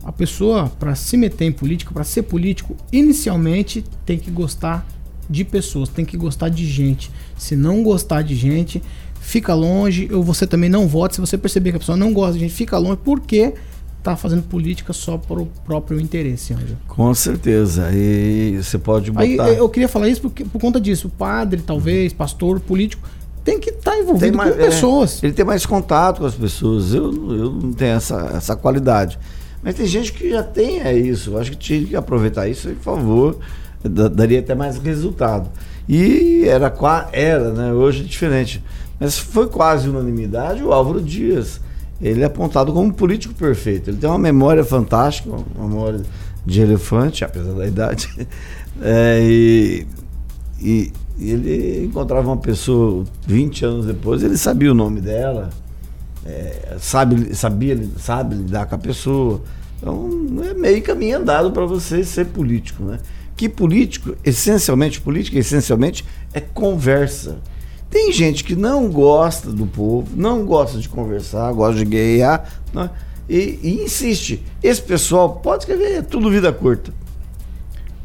A 0.03 0.11
pessoa, 0.11 0.67
para 0.79 0.95
se 0.95 1.15
meter 1.15 1.45
em 1.45 1.51
política, 1.51 1.93
para 1.93 2.03
ser 2.03 2.23
político, 2.23 2.75
inicialmente 2.91 3.85
tem 4.03 4.17
que 4.17 4.31
gostar 4.31 4.87
de 5.29 5.43
pessoas, 5.43 5.87
tem 5.87 6.03
que 6.03 6.17
gostar 6.17 6.49
de 6.49 6.65
gente. 6.65 7.11
Se 7.37 7.55
não 7.55 7.83
gostar 7.83 8.23
de 8.23 8.33
gente, 8.33 8.81
fica 9.19 9.53
longe, 9.53 10.09
ou 10.11 10.23
você 10.23 10.47
também 10.47 10.69
não 10.69 10.87
vote. 10.87 11.13
Se 11.13 11.21
você 11.21 11.37
perceber 11.37 11.71
que 11.71 11.75
a 11.75 11.79
pessoa 11.79 11.97
não 11.97 12.11
gosta 12.11 12.33
de 12.33 12.39
gente, 12.39 12.53
fica 12.53 12.77
longe, 12.79 12.97
porque 13.03 13.53
tá 14.11 14.15
fazendo 14.17 14.43
política 14.43 14.93
só 14.93 15.17
para 15.17 15.41
o 15.41 15.45
próprio 15.65 15.99
interesse, 15.99 16.53
Ângelo. 16.53 16.77
Com 16.87 17.13
certeza. 17.13 17.89
E 17.93 18.59
você 18.61 18.77
pode 18.77 19.11
botar. 19.11 19.23
Aí 19.45 19.57
eu 19.57 19.67
queria 19.69 19.87
falar 19.87 20.07
isso 20.09 20.21
porque, 20.21 20.43
por 20.45 20.59
conta 20.61 20.79
disso. 20.79 21.07
O 21.07 21.09
padre, 21.11 21.61
talvez, 21.65 22.13
pastor, 22.13 22.59
político, 22.59 23.07
tem 23.43 23.59
que 23.59 23.69
estar 23.69 23.97
envolvido 23.97 24.37
mais- 24.37 24.51
com 24.51 24.57
pessoas. 24.57 25.23
é, 25.23 25.27
ele 25.27 25.33
tem 25.33 25.45
mais 25.45 25.65
contato 25.65 26.19
com 26.19 26.25
as 26.25 26.35
pessoas. 26.35 26.93
Eu, 26.93 27.05
eu 27.33 27.51
não 27.51 27.73
tenho 27.73 27.91
essa, 27.95 28.31
essa 28.35 28.55
qualidade. 28.55 29.17
Mas 29.63 29.75
tem 29.75 29.85
gente 29.85 30.13
que 30.13 30.29
já 30.29 30.43
tem 30.43 30.81
é 30.81 30.93
isso. 30.97 31.31
Eu 31.31 31.39
acho 31.39 31.51
que 31.51 31.57
tinha 31.57 31.85
que 31.85 31.95
aproveitar 31.95 32.47
isso, 32.47 32.69
por 32.69 32.83
favor. 32.83 33.37
Da- 33.83 34.07
daria 34.07 34.39
até 34.39 34.53
mais 34.55 34.77
resultado. 34.77 35.49
E 35.87 36.43
era, 36.45 36.73
era 37.11 37.51
né? 37.51 37.73
Hoje 37.73 38.01
é 38.01 38.05
diferente. 38.05 38.63
Mas 38.99 39.17
foi 39.17 39.47
quase 39.47 39.87
unanimidade 39.89 40.63
o 40.63 40.71
Álvaro 40.73 41.01
Dias. 41.01 41.59
Ele 42.01 42.21
é 42.21 42.25
apontado 42.25 42.71
como 42.71 42.93
político 42.93 43.33
perfeito. 43.33 43.89
Ele 43.89 43.97
tem 43.97 44.09
uma 44.09 44.19
memória 44.19 44.63
fantástica, 44.63 45.29
uma 45.29 45.67
memória 45.67 46.01
de 46.45 46.61
elefante, 46.61 47.23
apesar 47.25 47.53
da 47.53 47.67
idade. 47.67 48.09
É, 48.79 49.19
e, 49.23 49.87
e, 50.61 50.93
e 51.17 51.31
ele 51.31 51.85
encontrava 51.85 52.27
uma 52.27 52.37
pessoa 52.37 53.03
20 53.25 53.65
anos 53.65 53.85
depois, 53.87 54.21
ele 54.21 54.37
sabia 54.37 54.71
o 54.71 54.75
nome 54.75 55.01
dela, 55.01 55.49
é, 56.23 56.77
sabe, 56.79 57.33
sabia, 57.33 57.89
sabe 57.97 58.35
lidar 58.35 58.67
com 58.67 58.75
a 58.75 58.77
pessoa. 58.77 59.41
Então 59.77 60.27
é 60.47 60.53
meio 60.53 60.81
caminho 60.83 61.17
andado 61.17 61.51
para 61.51 61.65
você 61.65 62.03
ser 62.03 62.25
político, 62.25 62.83
né? 62.83 62.99
Que 63.35 63.47
político, 63.47 64.15
essencialmente, 64.23 64.99
política 64.99 65.37
essencialmente 65.39 66.03
é 66.33 66.39
conversa. 66.41 67.39
Tem 67.89 68.11
gente 68.11 68.43
que 68.43 68.55
não 68.55 68.89
gosta 68.89 69.51
do 69.51 69.65
povo, 69.65 70.07
não 70.15 70.45
gosta 70.45 70.77
de 70.77 70.89
conversar, 70.89 71.51
gosta 71.53 71.79
de 71.79 71.85
guerrear, 71.85 72.61
né? 72.73 72.89
e, 73.29 73.59
e 73.63 73.83
insiste. 73.83 74.43
Esse 74.61 74.81
pessoal 74.81 75.35
pode 75.35 75.63
escrever, 75.63 75.97
é 75.97 76.01
tudo 76.01 76.29
vida 76.29 76.51
curta. 76.51 76.93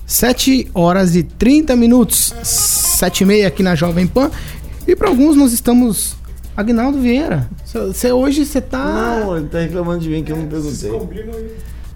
7 0.06 0.70
horas 0.74 1.16
e 1.16 1.22
30 1.22 1.74
minutos, 1.74 2.32
7 2.42 3.22
e 3.22 3.26
meia 3.26 3.48
aqui 3.48 3.62
na 3.62 3.74
Jovem 3.74 4.06
Pan. 4.06 4.30
E 4.86 4.94
para 4.94 5.08
alguns 5.08 5.36
nós 5.36 5.52
estamos. 5.52 6.16
Agnaldo 6.54 7.00
Vieira, 7.00 7.48
você 7.64 8.12
hoje 8.12 8.44
você 8.44 8.60
tá. 8.60 9.20
Não, 9.24 9.38
ele 9.38 9.48
tá 9.48 9.60
reclamando 9.60 10.00
de 10.00 10.10
mim 10.10 10.22
que 10.22 10.30
eu 10.30 10.36
não 10.36 10.46
perguntei. 10.46 10.90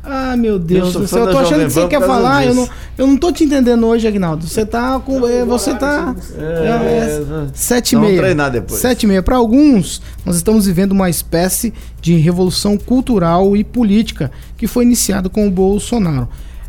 Ah, 0.08 0.36
meu 0.36 0.58
Deus 0.58 0.92
sou 0.92 1.02
do 1.02 1.08
céu. 1.08 1.24
Eu 1.24 1.32
tô 1.32 1.38
achando 1.38 1.50
Jovem 1.62 1.66
que 1.66 1.72
você 1.72 1.86
quer 1.88 2.00
falar. 2.00 2.46
Eu 2.46 2.54
não, 2.54 2.68
eu 2.96 3.06
não 3.08 3.16
tô 3.16 3.32
te 3.32 3.42
entendendo 3.44 3.84
hoje, 3.86 4.06
Agnaldo. 4.06 4.46
Você 4.46 4.64
tá 4.64 5.00
com. 5.00 5.26
é, 5.26 5.44
Você 5.44 5.74
tá. 5.74 6.14
É, 6.38 6.42
É, 6.68 7.46
sete 7.52 7.92
e 7.92 7.94
Vamos 7.96 8.10
meia. 8.10 8.22
treinar 8.22 8.50
depois. 8.50 8.80
Sete 8.80 9.02
e 9.02 9.06
meia. 9.08 9.22
Para 9.22 9.36
alguns, 9.36 10.00
nós 10.24 10.36
estamos 10.36 10.66
vivendo 10.66 10.92
uma 10.92 11.10
espécie 11.10 11.74
de 12.00 12.16
revolução 12.16 12.78
cultural 12.78 13.56
e 13.56 13.64
política 13.64 14.30
que 14.56 14.66
foi 14.68 14.84
iniciada 14.84 15.28
com 15.28 15.46
o 15.46 15.50
Bolsonaro. 15.50 16.28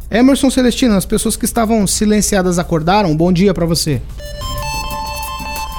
Emerson 0.09 0.49
Celestino, 0.49 0.95
as 0.95 1.05
pessoas 1.05 1.35
que 1.35 1.45
estavam 1.45 1.85
silenciadas 1.85 2.57
acordaram. 2.57 3.15
Bom 3.15 3.31
dia 3.31 3.53
para 3.53 3.65
você. 3.65 4.01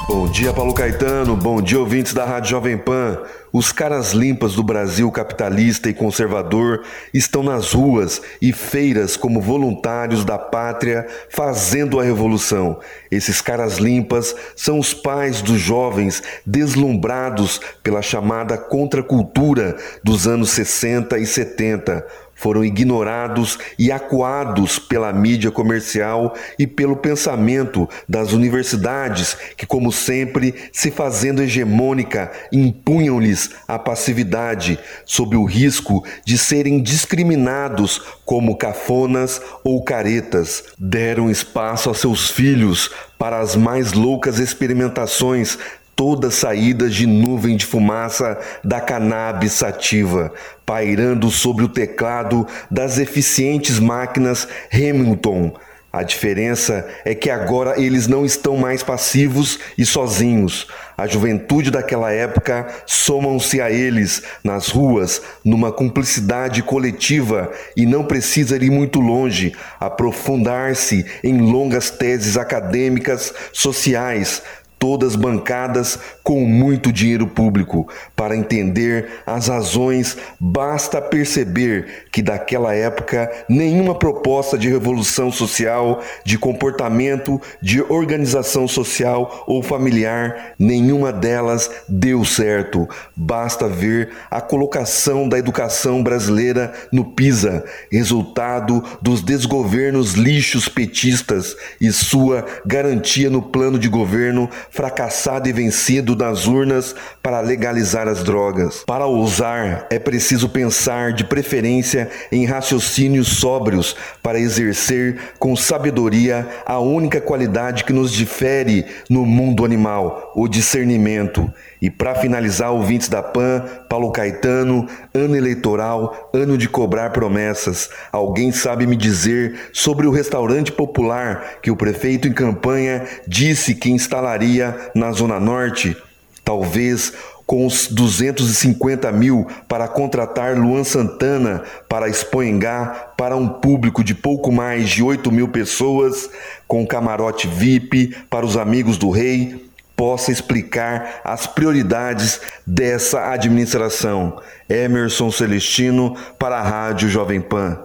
Bom 0.09 0.27
dia, 0.27 0.51
Paulo 0.51 0.73
Caetano. 0.73 1.35
Bom 1.35 1.61
dia, 1.61 1.79
ouvintes 1.79 2.15
da 2.15 2.25
Rádio 2.25 2.49
Jovem 2.49 2.75
Pan. 2.75 3.19
Os 3.53 3.71
caras 3.71 4.11
limpas 4.11 4.55
do 4.55 4.63
Brasil 4.63 5.11
capitalista 5.11 5.87
e 5.87 5.93
conservador 5.93 6.83
estão 7.13 7.43
nas 7.43 7.73
ruas 7.73 8.19
e 8.41 8.51
feiras 8.51 9.15
como 9.15 9.39
voluntários 9.39 10.25
da 10.25 10.35
pátria 10.35 11.05
fazendo 11.29 11.99
a 11.99 12.03
revolução. 12.03 12.79
Esses 13.11 13.39
caras 13.39 13.77
limpas 13.77 14.35
são 14.55 14.79
os 14.79 14.95
pais 14.95 15.43
dos 15.43 15.59
jovens 15.59 16.23
deslumbrados 16.43 17.61
pela 17.83 18.01
chamada 18.01 18.57
contracultura 18.57 19.77
dos 20.03 20.27
anos 20.27 20.49
60 20.49 21.19
e 21.19 21.25
70 21.27 22.03
foram 22.39 22.63
ignorados 22.63 23.59
e 23.77 23.91
acuados 23.91 24.79
pela 24.79 25.11
mídia 25.11 25.51
comercial 25.51 26.33
e 26.57 26.65
pelo 26.65 26.95
pensamento 26.95 27.87
das 28.07 28.31
universidades, 28.31 29.35
que, 29.57 29.65
como 29.65 29.91
sempre, 29.91 30.55
se 30.71 30.89
fazendo 30.89 31.43
hegemônica, 31.43 32.31
impunham-lhes 32.49 33.49
a 33.67 33.77
passividade, 33.77 34.79
sob 35.05 35.35
o 35.35 35.43
risco 35.43 36.05
de 36.23 36.37
serem 36.37 36.81
discriminados 36.81 38.01
como 38.23 38.55
cafonas 38.55 39.41
ou 39.61 39.83
caretas. 39.83 40.63
Deram 40.77 41.29
espaço 41.29 41.89
a 41.89 41.93
seus 41.93 42.31
filhos 42.31 42.89
para 43.17 43.39
as 43.39 43.53
mais 43.53 43.91
loucas 43.91 44.39
experimentações 44.39 45.57
todas 45.99 46.35
saídas 46.35 46.95
de 46.95 47.05
nuvem 47.05 47.57
de 47.57 47.65
fumaça 47.65 48.39
da 48.63 48.79
cannabis 48.79 49.51
sativa, 49.51 50.31
pairando 50.65 51.29
sobre 51.29 51.65
o 51.65 51.67
teclado 51.67 52.47
das 52.71 52.97
eficientes 52.97 53.79
máquinas 53.79 54.47
Hamilton. 54.73 55.51
A 55.91 56.03
diferença 56.03 56.87
é 57.03 57.13
que 57.13 57.29
agora 57.29 57.81
eles 57.81 58.07
não 58.07 58.23
estão 58.23 58.55
mais 58.55 58.81
passivos 58.81 59.59
e 59.75 59.83
sozinhos. 59.83 60.67
A 60.95 61.07
juventude 61.07 61.71
daquela 61.71 62.11
época 62.11 62.67
somam-se 62.85 63.59
a 63.59 63.71
eles 63.71 64.21
nas 64.43 64.69
ruas 64.69 65.19
numa 65.43 65.71
cumplicidade 65.71 66.61
coletiva 66.61 67.51
e 67.75 67.87
não 67.87 68.05
precisa 68.05 68.55
ir 68.55 68.69
muito 68.69 68.99
longe, 68.99 69.51
aprofundar-se 69.79 71.05
em 71.23 71.39
longas 71.39 71.89
teses 71.89 72.37
acadêmicas, 72.37 73.33
sociais, 73.51 74.43
todas 74.79 75.17
bancadas 75.17 75.99
com 76.23 76.45
muito 76.45 76.91
dinheiro 76.91 77.27
público. 77.27 77.87
Para 78.15 78.35
entender 78.35 79.09
as 79.27 79.49
razões, 79.49 80.17
basta 80.39 81.01
perceber 81.01 82.07
que 82.11 82.21
daquela 82.21 82.73
época 82.73 83.29
nenhuma 83.49 83.93
proposta 83.93 84.57
de 84.57 84.69
revolução 84.69 85.31
social, 85.31 86.01
de 86.23 86.37
comportamento, 86.37 87.41
de 87.61 87.81
organização 87.81 88.67
social 88.67 89.43
ou 89.45 89.61
familiar, 89.61 90.53
nenhuma 90.57 91.11
delas 91.11 91.69
deu 91.87 92.23
certo. 92.23 92.87
Basta 93.15 93.67
ver 93.67 94.09
a 94.31 94.39
colocação 94.39 95.27
da 95.27 95.37
educação 95.37 96.01
brasileira 96.01 96.73
no 96.91 97.03
PISA, 97.03 97.65
resultado 97.91 98.81
dos 99.01 99.21
desgovernos 99.21 100.13
lixos 100.13 100.69
petistas 100.69 101.57
e 101.81 101.91
sua 101.91 102.45
garantia 102.65 103.29
no 103.29 103.41
plano 103.41 103.77
de 103.77 103.89
governo 103.89 104.49
fracassado 104.71 105.47
e 105.49 105.53
vencido 105.53 106.15
nas 106.15 106.47
urnas 106.47 106.95
para 107.21 107.41
legalizar 107.41 108.07
as 108.07 108.23
drogas. 108.23 108.83
Para 108.85 109.05
ousar, 109.05 109.87
é 109.89 109.99
preciso 109.99 110.49
pensar 110.49 111.13
de 111.13 111.23
preferência 111.23 112.09
em 112.31 112.45
raciocínios 112.45 113.27
sóbrios 113.39 113.95
para 114.21 114.39
exercer 114.39 115.17
com 115.39 115.55
sabedoria 115.55 116.47
a 116.65 116.79
única 116.79 117.19
qualidade 117.19 117.83
que 117.83 117.93
nos 117.93 118.11
difere 118.11 118.85
no 119.09 119.25
mundo 119.25 119.65
animal, 119.65 120.31
o 120.35 120.47
discernimento. 120.47 121.51
E 121.81 121.89
para 121.89 122.15
finalizar, 122.15 122.71
ouvintes 122.71 123.07
da 123.07 123.23
PAN, 123.23 123.63
Paulo 123.87 124.11
Caetano, 124.11 124.87
ano 125.13 125.35
eleitoral, 125.35 126.29
ano 126.33 126.57
de 126.57 126.67
cobrar 126.67 127.11
promessas. 127.11 127.89
Alguém 128.11 128.51
sabe 128.51 128.85
me 128.85 128.97
dizer 128.97 129.69
sobre 129.71 130.05
o 130.05 130.11
restaurante 130.11 130.71
popular 130.71 131.59
que 131.61 131.71
o 131.71 131.77
prefeito 131.77 132.27
em 132.27 132.33
campanha 132.33 133.05
disse 133.25 133.73
que 133.73 133.91
instalaria 133.91 134.75
na 134.93 135.11
Zona 135.11 135.39
Norte? 135.39 135.95
Talvez 136.43 137.13
com 137.49 137.65
os 137.65 137.87
250 137.87 139.11
mil 139.11 139.47
para 139.67 139.87
contratar 139.87 140.55
Luan 140.55 140.83
Santana 140.83 141.63
para 141.87 142.07
Expoengá 142.07 143.13
para 143.17 143.35
um 143.35 143.47
público 143.47 144.03
de 144.03 144.13
pouco 144.13 144.51
mais 144.51 144.87
de 144.87 145.01
8 145.01 145.31
mil 145.31 145.47
pessoas, 145.47 146.29
com 146.67 146.85
camarote 146.85 147.47
VIP 147.47 148.15
para 148.29 148.45
os 148.45 148.55
amigos 148.55 148.99
do 148.99 149.09
rei, 149.09 149.68
possa 149.99 150.31
explicar 150.31 151.19
as 151.25 151.45
prioridades 151.45 152.39
dessa 152.65 153.33
administração. 153.33 154.39
Emerson 154.69 155.29
Celestino 155.29 156.15
para 156.39 156.57
a 156.57 156.63
Rádio 156.63 157.09
Jovem 157.09 157.41
Pan. 157.41 157.77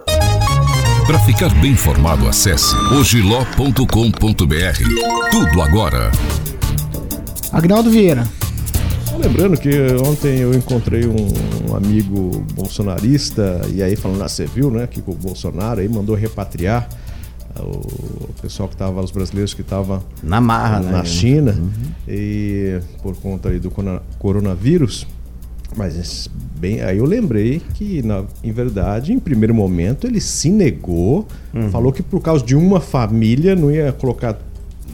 Para 1.05 1.19
ficar 1.19 1.53
bem 1.55 1.71
informado, 1.71 2.25
acesse 2.25 2.73
ogiló.com.br. 2.97 3.79
Tudo 5.29 5.61
agora. 5.61 6.09
Agnaldo 7.51 7.91
Vieira. 7.91 8.25
Só 9.09 9.17
lembrando 9.17 9.57
que 9.57 9.69
ontem 10.01 10.39
eu 10.39 10.53
encontrei 10.53 11.05
um 11.05 11.75
amigo 11.75 12.45
bolsonarista 12.53 13.59
e 13.73 13.83
aí 13.83 13.97
falando, 13.97 14.23
ah, 14.23 14.29
você 14.29 14.45
viu, 14.45 14.71
né, 14.71 14.87
que 14.87 15.03
o 15.05 15.13
Bolsonaro 15.13 15.81
aí 15.81 15.89
mandou 15.89 16.15
repatriar 16.15 16.87
o 17.61 18.33
pessoal 18.41 18.67
que 18.67 18.75
estava, 18.75 19.01
os 19.01 19.11
brasileiros 19.11 19.53
que 19.53 19.61
estavam 19.61 20.03
na 20.21 20.41
marra, 20.41 20.79
na 20.79 20.99
né? 20.99 21.05
China 21.05 21.53
uhum. 21.53 21.91
e 22.07 22.79
por 23.01 23.15
conta 23.15 23.49
aí 23.49 23.59
do 23.59 23.71
coronavírus. 24.19 25.07
Mas 25.75 26.29
bem, 26.57 26.81
aí 26.81 26.97
eu 26.97 27.05
lembrei 27.05 27.61
que, 27.73 28.01
na, 28.01 28.23
em 28.43 28.51
verdade, 28.51 29.11
em 29.11 29.19
primeiro 29.19 29.53
momento 29.53 30.07
ele 30.07 30.21
se 30.21 30.49
negou, 30.49 31.27
uhum. 31.53 31.69
falou 31.69 31.91
que 31.91 32.03
por 32.03 32.21
causa 32.21 32.45
de 32.45 32.55
uma 32.55 32.79
família 32.79 33.55
não 33.55 33.71
ia 33.71 33.91
colocar 33.91 34.37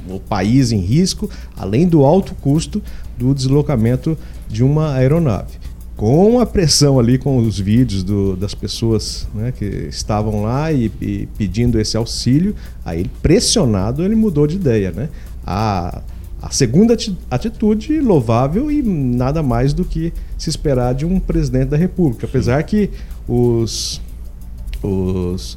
o 0.10 0.20
país 0.20 0.72
em 0.72 0.80
risco, 0.80 1.30
além 1.56 1.88
do 1.88 2.03
alto 2.03 2.34
custo 2.36 2.82
do 3.18 3.34
deslocamento 3.34 4.18
de 4.48 4.63
uma 4.63 4.94
aeronave 4.94 5.61
com 6.01 6.39
a 6.39 6.48
pressão 6.48 7.00
ali, 7.00 7.20
com 7.20 7.38
os 7.38 7.60
vídeos 7.60 8.01
do, 8.01 8.36
das 8.36 8.55
pessoas 8.55 9.27
né, 9.36 9.53
que 9.55 9.65
estavam 9.88 10.41
lá 10.41 10.72
e, 10.72 10.91
e, 11.00 11.27
pedindo 11.38 11.79
esse 11.79 11.96
auxílio, 11.96 12.55
aí 12.84 13.05
pressionado 13.22 14.03
ele 14.03 14.15
mudou 14.15 14.48
de 14.48 14.55
ideia. 14.55 14.89
Né? 14.89 15.10
A, 15.46 16.01
a 16.41 16.50
segunda 16.50 16.98
atitude 17.29 18.00
louvável 18.00 18.72
e 18.72 18.81
nada 18.81 19.43
mais 19.43 19.74
do 19.74 19.86
que 19.86 20.12
se 20.39 20.50
esperar 20.50 20.96
de 20.96 21.05
um 21.05 21.20
presidente 21.20 21.70
da 21.70 21.77
República. 21.77 22.25
Apesar 22.25 22.63
que 22.63 22.89
os, 23.27 24.01
os 24.81 25.55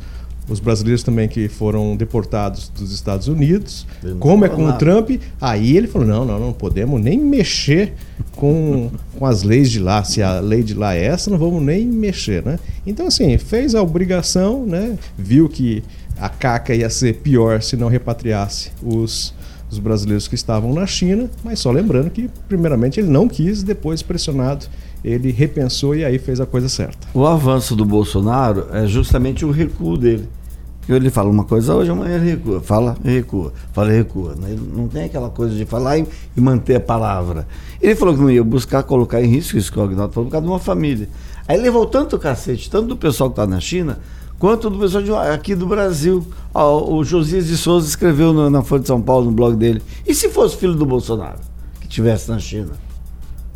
os 0.48 0.60
brasileiros 0.60 1.02
também 1.02 1.28
que 1.28 1.48
foram 1.48 1.96
deportados 1.96 2.68
dos 2.68 2.92
Estados 2.92 3.28
Unidos. 3.28 3.86
Como 4.18 4.44
é 4.44 4.48
com 4.48 4.66
o 4.66 4.72
Trump, 4.74 5.10
aí 5.40 5.76
ele 5.76 5.86
falou: 5.86 6.06
não, 6.06 6.24
não, 6.24 6.38
não 6.38 6.52
podemos 6.52 7.00
nem 7.00 7.18
mexer 7.18 7.94
com, 8.32 8.90
com 9.18 9.26
as 9.26 9.42
leis 9.42 9.70
de 9.70 9.80
lá. 9.80 10.04
Se 10.04 10.22
a 10.22 10.40
lei 10.40 10.62
de 10.62 10.74
lá 10.74 10.94
é 10.94 11.04
essa, 11.04 11.30
não 11.30 11.38
vamos 11.38 11.62
nem 11.62 11.86
mexer, 11.86 12.44
né? 12.44 12.58
Então, 12.86 13.06
assim, 13.06 13.36
fez 13.38 13.74
a 13.74 13.82
obrigação, 13.82 14.66
né? 14.66 14.98
Viu 15.16 15.48
que 15.48 15.82
a 16.18 16.28
caca 16.28 16.74
ia 16.74 16.90
ser 16.90 17.14
pior 17.14 17.62
se 17.62 17.76
não 17.76 17.88
repatriasse 17.88 18.70
os, 18.82 19.34
os 19.70 19.78
brasileiros 19.78 20.28
que 20.28 20.34
estavam 20.34 20.72
na 20.72 20.86
China, 20.86 21.30
mas 21.42 21.58
só 21.58 21.70
lembrando 21.70 22.10
que, 22.10 22.30
primeiramente, 22.48 23.00
ele 23.00 23.08
não 23.08 23.26
quis, 23.28 23.62
depois 23.62 24.02
pressionado 24.02 24.66
ele 25.04 25.30
repensou 25.30 25.94
e 25.94 26.04
aí 26.04 26.18
fez 26.18 26.40
a 26.40 26.46
coisa 26.46 26.68
certa. 26.68 27.06
O 27.12 27.26
avanço 27.26 27.76
do 27.76 27.84
Bolsonaro 27.84 28.68
é 28.72 28.86
justamente 28.86 29.44
o 29.44 29.50
recuo 29.50 29.98
dele. 29.98 30.26
Ele 30.88 31.08
fala 31.08 31.30
uma 31.30 31.44
coisa 31.44 31.74
hoje, 31.74 31.90
amanhã 31.90 32.16
ele 32.16 32.30
recua. 32.32 32.60
Fala 32.60 32.96
recua. 33.02 33.52
Fala 33.72 33.90
recua. 33.90 34.34
Ele 34.46 34.60
não 34.74 34.86
tem 34.86 35.04
aquela 35.04 35.30
coisa 35.30 35.54
de 35.54 35.64
falar 35.64 35.98
e, 35.98 36.06
manter 36.36 36.76
a 36.76 36.80
palavra. 36.80 37.46
Ele 37.80 37.94
falou 37.94 38.14
que 38.14 38.20
não 38.20 38.30
ia 38.30 38.44
buscar 38.44 38.82
colocar 38.82 39.22
em 39.22 39.26
risco 39.26 39.56
isso 39.56 39.72
que 39.72 39.78
o 39.78 39.82
Agnaldo 39.82 40.12
falou, 40.12 40.28
por 40.28 40.32
causa 40.32 40.46
de 40.46 40.52
uma 40.52 40.58
família. 40.58 41.08
Aí 41.48 41.58
levou 41.58 41.86
tanto 41.86 42.18
cacete, 42.18 42.70
tanto 42.70 42.88
do 42.88 42.96
pessoal 42.96 43.30
que 43.30 43.40
está 43.40 43.46
na 43.46 43.60
China, 43.60 43.98
quanto 44.38 44.68
do 44.68 44.78
pessoal 44.78 45.02
de, 45.02 45.12
aqui 45.12 45.54
do 45.54 45.66
Brasil. 45.66 46.26
O 46.54 47.02
Josias 47.02 47.46
de 47.46 47.56
Souza 47.56 47.88
escreveu 47.88 48.50
na 48.50 48.62
Folha 48.62 48.82
de 48.82 48.88
São 48.88 49.00
Paulo, 49.00 49.26
no 49.26 49.32
blog 49.32 49.56
dele. 49.56 49.82
E 50.06 50.14
se 50.14 50.28
fosse 50.28 50.56
filho 50.56 50.74
do 50.74 50.84
Bolsonaro, 50.84 51.38
que 51.80 51.86
estivesse 51.86 52.30
na 52.30 52.38
China? 52.38 52.72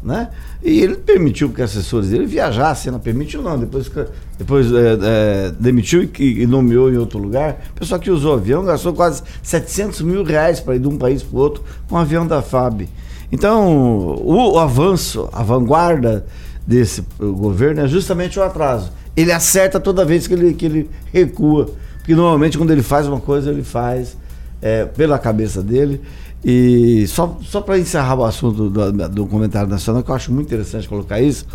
Né? 0.02 0.28
E 0.62 0.80
ele 0.80 0.94
permitiu 0.94 1.50
que 1.50 1.60
assessores 1.60 2.10
dele 2.10 2.24
viajassem, 2.24 2.92
não 2.92 3.00
permitiu 3.00 3.42
não, 3.42 3.58
depois, 3.58 3.90
depois 4.38 4.72
é, 4.72 4.98
é, 5.02 5.52
demitiu 5.58 6.02
e, 6.04 6.42
e, 6.42 6.46
nomeou 6.46 6.92
em 6.92 6.96
outro 6.96 7.18
lugar. 7.18 7.60
O 7.70 7.80
pessoal 7.80 8.00
que 8.00 8.10
usou 8.10 8.34
avião 8.34 8.64
gastou 8.64 8.92
quase 8.92 9.22
700 9.42 10.02
mil 10.02 10.22
reais 10.22 10.60
para 10.60 10.76
ir 10.76 10.78
de 10.78 10.86
um 10.86 10.96
país 10.96 11.22
para 11.22 11.36
o 11.36 11.40
outro 11.40 11.64
com 11.88 11.96
o 11.96 11.98
avião 11.98 12.26
da 12.26 12.40
FAB. 12.40 12.88
Então, 13.32 13.68
o, 13.68 14.52
o 14.52 14.58
avanço, 14.58 15.28
a 15.32 15.42
vanguarda 15.42 16.24
desse 16.66 17.04
governo 17.18 17.80
é 17.80 17.88
justamente 17.88 18.38
o 18.38 18.42
atraso. 18.42 18.92
Ele 19.16 19.32
acerta 19.32 19.80
toda 19.80 20.04
vez 20.04 20.26
que 20.28 20.34
ele, 20.34 20.54
que 20.54 20.64
ele 20.64 20.90
recua. 21.12 21.70
Porque 21.96 22.14
normalmente 22.14 22.56
quando 22.56 22.70
ele 22.70 22.82
faz 22.82 23.06
uma 23.06 23.20
coisa, 23.20 23.50
ele 23.50 23.64
faz 23.64 24.16
é, 24.62 24.84
pela 24.84 25.18
cabeça 25.18 25.62
dele. 25.62 26.00
E 26.44 27.06
só, 27.08 27.36
só 27.42 27.60
para 27.60 27.78
encerrar 27.78 28.14
o 28.14 28.24
assunto 28.24 28.70
do, 28.70 29.08
do 29.08 29.26
comentário 29.26 29.68
nacional, 29.68 30.02
que 30.02 30.10
eu 30.10 30.14
acho 30.14 30.32
muito 30.32 30.46
interessante 30.46 30.88
colocar 30.88 31.20
isso, 31.20 31.46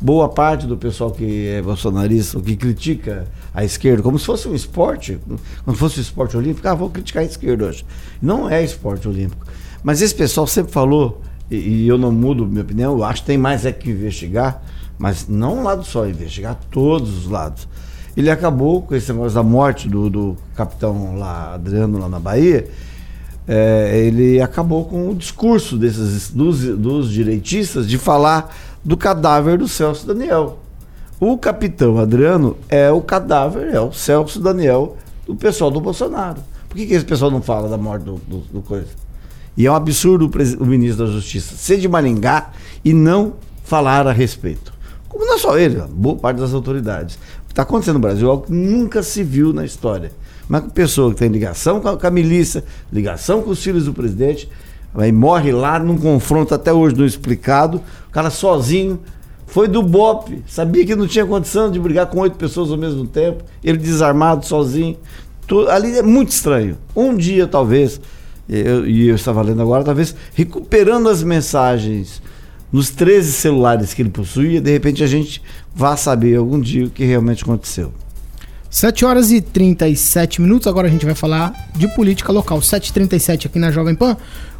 boa 0.00 0.28
parte 0.28 0.66
do 0.66 0.76
pessoal 0.76 1.10
que 1.10 1.48
é 1.48 1.60
bolsonarista, 1.60 2.40
que 2.40 2.56
critica 2.56 3.26
a 3.52 3.64
esquerda, 3.64 4.02
como 4.02 4.18
se 4.18 4.24
fosse 4.24 4.48
um 4.48 4.54
esporte, 4.54 5.18
como 5.64 5.76
se 5.76 5.80
fosse 5.80 5.98
um 5.98 6.02
esporte 6.02 6.36
olímpico, 6.36 6.66
ah, 6.68 6.74
vou 6.74 6.88
criticar 6.88 7.22
a 7.22 7.26
esquerda 7.26 7.66
hoje. 7.66 7.84
Não 8.22 8.48
é 8.48 8.62
esporte 8.62 9.08
olímpico. 9.08 9.44
Mas 9.82 10.00
esse 10.00 10.14
pessoal 10.14 10.46
sempre 10.46 10.72
falou, 10.72 11.20
e, 11.50 11.56
e 11.56 11.88
eu 11.88 11.98
não 11.98 12.12
mudo 12.12 12.46
minha 12.46 12.62
opinião, 12.62 12.92
eu 12.92 13.04
acho 13.04 13.22
que 13.22 13.26
tem 13.26 13.38
mais 13.38 13.66
é 13.66 13.72
que 13.72 13.90
investigar, 13.90 14.62
mas 14.96 15.26
não 15.28 15.58
um 15.58 15.62
lado 15.64 15.84
só, 15.84 16.06
investigar 16.06 16.58
todos 16.70 17.18
os 17.18 17.30
lados. 17.30 17.68
Ele 18.16 18.30
acabou 18.30 18.82
com 18.82 18.94
esse 18.94 19.12
negócio 19.12 19.34
da 19.34 19.42
morte 19.42 19.88
do, 19.88 20.10
do 20.10 20.36
capitão 20.54 21.16
lá, 21.16 21.54
Adriano, 21.54 21.98
lá 21.98 22.08
na 22.08 22.18
Bahia, 22.18 22.68
é, 23.48 23.98
ele 23.98 24.40
acabou 24.42 24.84
com 24.84 25.08
o 25.08 25.14
discurso 25.14 25.78
desses, 25.78 26.30
dos, 26.30 26.60
dos 26.76 27.10
direitistas 27.10 27.88
de 27.88 27.96
falar 27.96 28.54
do 28.84 28.96
cadáver 28.96 29.56
do 29.56 29.66
Celso 29.66 30.06
Daniel. 30.06 30.58
O 31.18 31.36
capitão 31.38 31.98
Adriano 31.98 32.56
é 32.68 32.92
o 32.92 33.00
cadáver, 33.00 33.74
é 33.74 33.80
o 33.80 33.90
Celso 33.90 34.38
Daniel 34.38 34.96
do 35.26 35.34
pessoal 35.34 35.70
do 35.70 35.80
Bolsonaro. 35.80 36.42
Por 36.68 36.76
que, 36.76 36.86
que 36.86 36.94
esse 36.94 37.04
pessoal 37.04 37.30
não 37.30 37.40
fala 37.40 37.68
da 37.68 37.78
morte 37.78 38.04
do, 38.04 38.16
do, 38.16 38.38
do 38.52 38.62
coisa? 38.62 38.88
E 39.56 39.66
é 39.66 39.72
um 39.72 39.74
absurdo 39.74 40.26
o, 40.26 40.62
o 40.62 40.66
ministro 40.66 41.06
da 41.06 41.10
Justiça 41.10 41.56
ser 41.56 41.78
de 41.78 41.88
Maringá 41.88 42.50
e 42.84 42.92
não 42.92 43.34
falar 43.64 44.06
a 44.06 44.12
respeito. 44.12 44.72
Como 45.08 45.24
não 45.24 45.34
é 45.34 45.38
só 45.38 45.58
ele, 45.58 45.80
boa 45.90 46.16
parte 46.16 46.38
das 46.38 46.52
autoridades. 46.52 47.18
Está 47.48 47.62
acontecendo 47.62 47.94
no 47.94 48.00
Brasil 48.00 48.28
é 48.28 48.30
algo 48.30 48.44
que 48.46 48.52
nunca 48.52 49.02
se 49.02 49.24
viu 49.24 49.52
na 49.52 49.64
história. 49.64 50.12
Uma 50.48 50.60
pessoa 50.62 51.10
que 51.10 51.16
tem 51.18 51.28
ligação 51.28 51.80
com 51.80 52.06
a, 52.06 52.10
milícia, 52.10 52.64
ligação 52.92 53.42
com 53.42 53.50
os 53.50 53.62
filhos 53.62 53.84
do 53.84 53.92
presidente, 53.92 54.48
aí 54.94 55.12
morre 55.12 55.52
lá 55.52 55.78
num 55.78 55.98
confronto 55.98 56.54
até 56.54 56.72
hoje 56.72 56.96
não 56.96 57.04
explicado, 57.04 57.82
o 58.08 58.10
cara 58.10 58.30
sozinho, 58.30 58.98
foi 59.46 59.68
do 59.68 59.82
BOP, 59.82 60.42
sabia 60.46 60.84
que 60.86 60.94
não 60.96 61.06
tinha 61.06 61.24
condição 61.26 61.70
de 61.70 61.78
brigar 61.78 62.06
com 62.06 62.20
oito 62.20 62.36
pessoas 62.36 62.70
ao 62.70 62.76
mesmo 62.78 63.06
tempo, 63.06 63.44
ele 63.62 63.78
desarmado, 63.78 64.44
sozinho. 64.46 64.96
Tu- 65.46 65.68
ali 65.68 65.98
é 65.98 66.02
muito 66.02 66.30
estranho. 66.30 66.76
Um 66.94 67.16
dia, 67.16 67.46
talvez, 67.46 68.00
eu- 68.48 68.86
e 68.86 69.08
eu, 69.08 69.14
estava 69.16 69.40
lendo 69.42 69.62
agora, 69.62 69.82
talvez 69.84 70.14
recuperando 70.34 71.08
as 71.08 71.22
mensagens 71.22 72.20
nos 72.70 72.90
13 72.90 73.32
celulares 73.32 73.94
que 73.94 74.02
ele 74.02 74.10
possuía, 74.10 74.60
de 74.60 74.70
repente 74.70 75.02
a 75.02 75.06
gente 75.06 75.42
vá 75.74 75.96
saber 75.96 76.36
algum 76.36 76.60
dia 76.60 76.84
o 76.84 76.90
que 76.90 77.04
realmente 77.04 77.42
aconteceu. 77.42 77.92
7 78.78 79.04
horas 79.04 79.32
e 79.32 79.40
37 79.40 80.40
minutos, 80.40 80.68
agora 80.68 80.86
a 80.86 80.90
gente 80.90 81.04
vai 81.04 81.12
falar 81.16 81.52
de 81.74 81.88
política 81.96 82.30
local. 82.30 82.60
7h37 82.60 83.46
aqui 83.46 83.58
na 83.58 83.72
Jovem 83.72 83.92
Pan. 83.92 84.16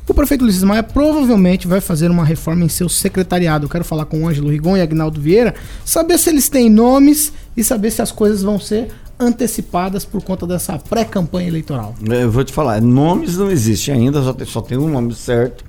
O 0.09 0.13
prefeito 0.13 0.43
Ulisses 0.43 0.65
Maia 0.65 0.83
provavelmente 0.83 1.69
vai 1.69 1.81
fazer 1.81 2.11
uma 2.11 2.25
reforma 2.25 2.65
em 2.65 2.69
seu 2.69 2.89
secretariado. 2.89 3.67
Eu 3.67 3.71
quero 3.71 3.85
falar 3.85 4.07
com 4.07 4.25
o 4.25 4.27
Ângelo 4.29 4.51
Rigon 4.51 4.77
e 4.77 4.81
Agnaldo 4.81 5.21
Vieira, 5.21 5.55
saber 5.85 6.19
se 6.19 6.31
eles 6.31 6.49
têm 6.49 6.69
nomes 6.69 7.33
e 7.57 7.63
saber 7.63 7.93
se 7.93 8.03
as 8.03 8.11
coisas 8.11 8.43
vão 8.43 8.59
ser 8.59 8.89
antecipadas 9.21 10.05
por 10.05 10.21
conta 10.21 10.49
dessa 10.49 10.77
pré-campanha 10.81 11.47
eleitoral. 11.47 11.95
Eu 12.05 12.29
vou 12.29 12.43
te 12.43 12.53
falar, 12.53 12.81
nomes 12.83 13.37
não 13.37 13.49
existe 13.49 13.93
ainda, 13.93 14.21
só 14.21 14.33
tem, 14.33 14.47
só 14.49 14.61
tem 14.61 14.77
um 14.77 14.89
nome 14.89 15.15
certo, 15.15 15.65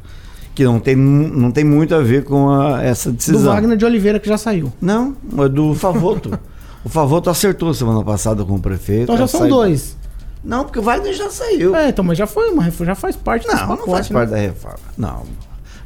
que 0.56 0.64
não 0.64 0.80
tem, 0.80 0.96
não 0.96 1.52
tem 1.52 1.64
muito 1.64 1.94
a 1.94 2.00
ver 2.02 2.24
com 2.24 2.50
a- 2.50 2.82
essa 2.82 3.12
Do 3.12 3.18
decisão. 3.18 3.54
Wagner 3.54 3.78
de 3.78 3.86
Oliveira, 3.86 4.20
que 4.20 4.28
já 4.28 4.40
saiu. 4.40 4.74
Não, 4.82 5.16
é 5.38 5.48
do 5.48 5.76
Favoto. 5.76 6.32
o 6.84 6.90
Favoto 6.90 7.30
acertou 7.30 7.74
semana 7.74 8.04
passada 8.04 8.44
com 8.46 8.56
o 8.56 8.60
prefeito. 8.60 9.04
Então 9.04 9.18
já 9.18 9.28
são 9.28 9.48
dois. 9.48 9.98
Não, 10.44 10.64
porque 10.64 10.80
o 10.80 10.82
Wagner 10.82 11.14
já 11.14 11.30
saiu. 11.30 11.76
É, 11.76 11.90
então, 11.90 12.04
mas 12.04 12.18
já 12.18 12.26
foi 12.26 12.50
uma 12.50 12.64
reforma, 12.64 12.94
já 12.94 12.96
faz 12.96 13.16
parte 13.16 13.46
Não, 13.48 13.56
não 13.56 13.68
pacote, 13.68 13.92
faz 13.92 14.10
né? 14.10 14.14
parte 14.14 14.30
da 14.30 14.38
reforma. 14.38 14.80
Não. 14.98 15.24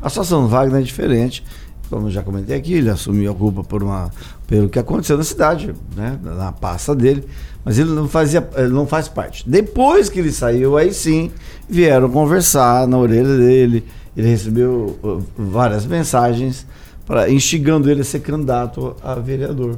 A 0.02 0.10
situação 0.10 0.44
do 0.44 0.48
Wagner 0.48 0.82
é 0.82 0.84
diferente. 0.84 1.44
Como 1.90 2.08
eu 2.08 2.12
já 2.12 2.22
comentei 2.22 2.56
aqui, 2.56 2.74
ele 2.74 2.90
assumiu 2.90 3.32
a 3.32 3.36
culpa 3.36 3.64
por 3.64 3.84
uma, 3.84 4.12
pelo 4.48 4.70
que 4.70 4.80
aconteceu 4.80 5.18
na 5.18 5.24
cidade, 5.24 5.74
né, 5.96 6.18
na 6.24 6.52
pasta 6.52 6.96
dele, 6.96 7.24
mas 7.64 7.78
ele 7.78 7.92
não 7.92 8.08
fazia, 8.08 8.48
ele 8.56 8.70
não 8.70 8.88
faz 8.88 9.08
parte. 9.08 9.48
Depois 9.48 10.10
que 10.10 10.20
ele 10.20 10.32
saiu, 10.32 10.78
aí 10.78 10.94
sim 10.94 11.32
vieram 11.70 12.10
conversar 12.10 12.88
na 12.88 12.98
orelha 12.98 13.38
dele. 13.38 13.86
Ele 14.16 14.28
recebeu 14.28 14.98
uh, 15.04 15.24
várias 15.38 15.86
mensagens 15.86 16.66
para 17.06 17.30
instigando 17.30 17.90
ele 17.90 18.02
a 18.02 18.04
ser 18.04 18.20
candidato 18.20 18.96
a 19.04 19.16
vereador. 19.16 19.78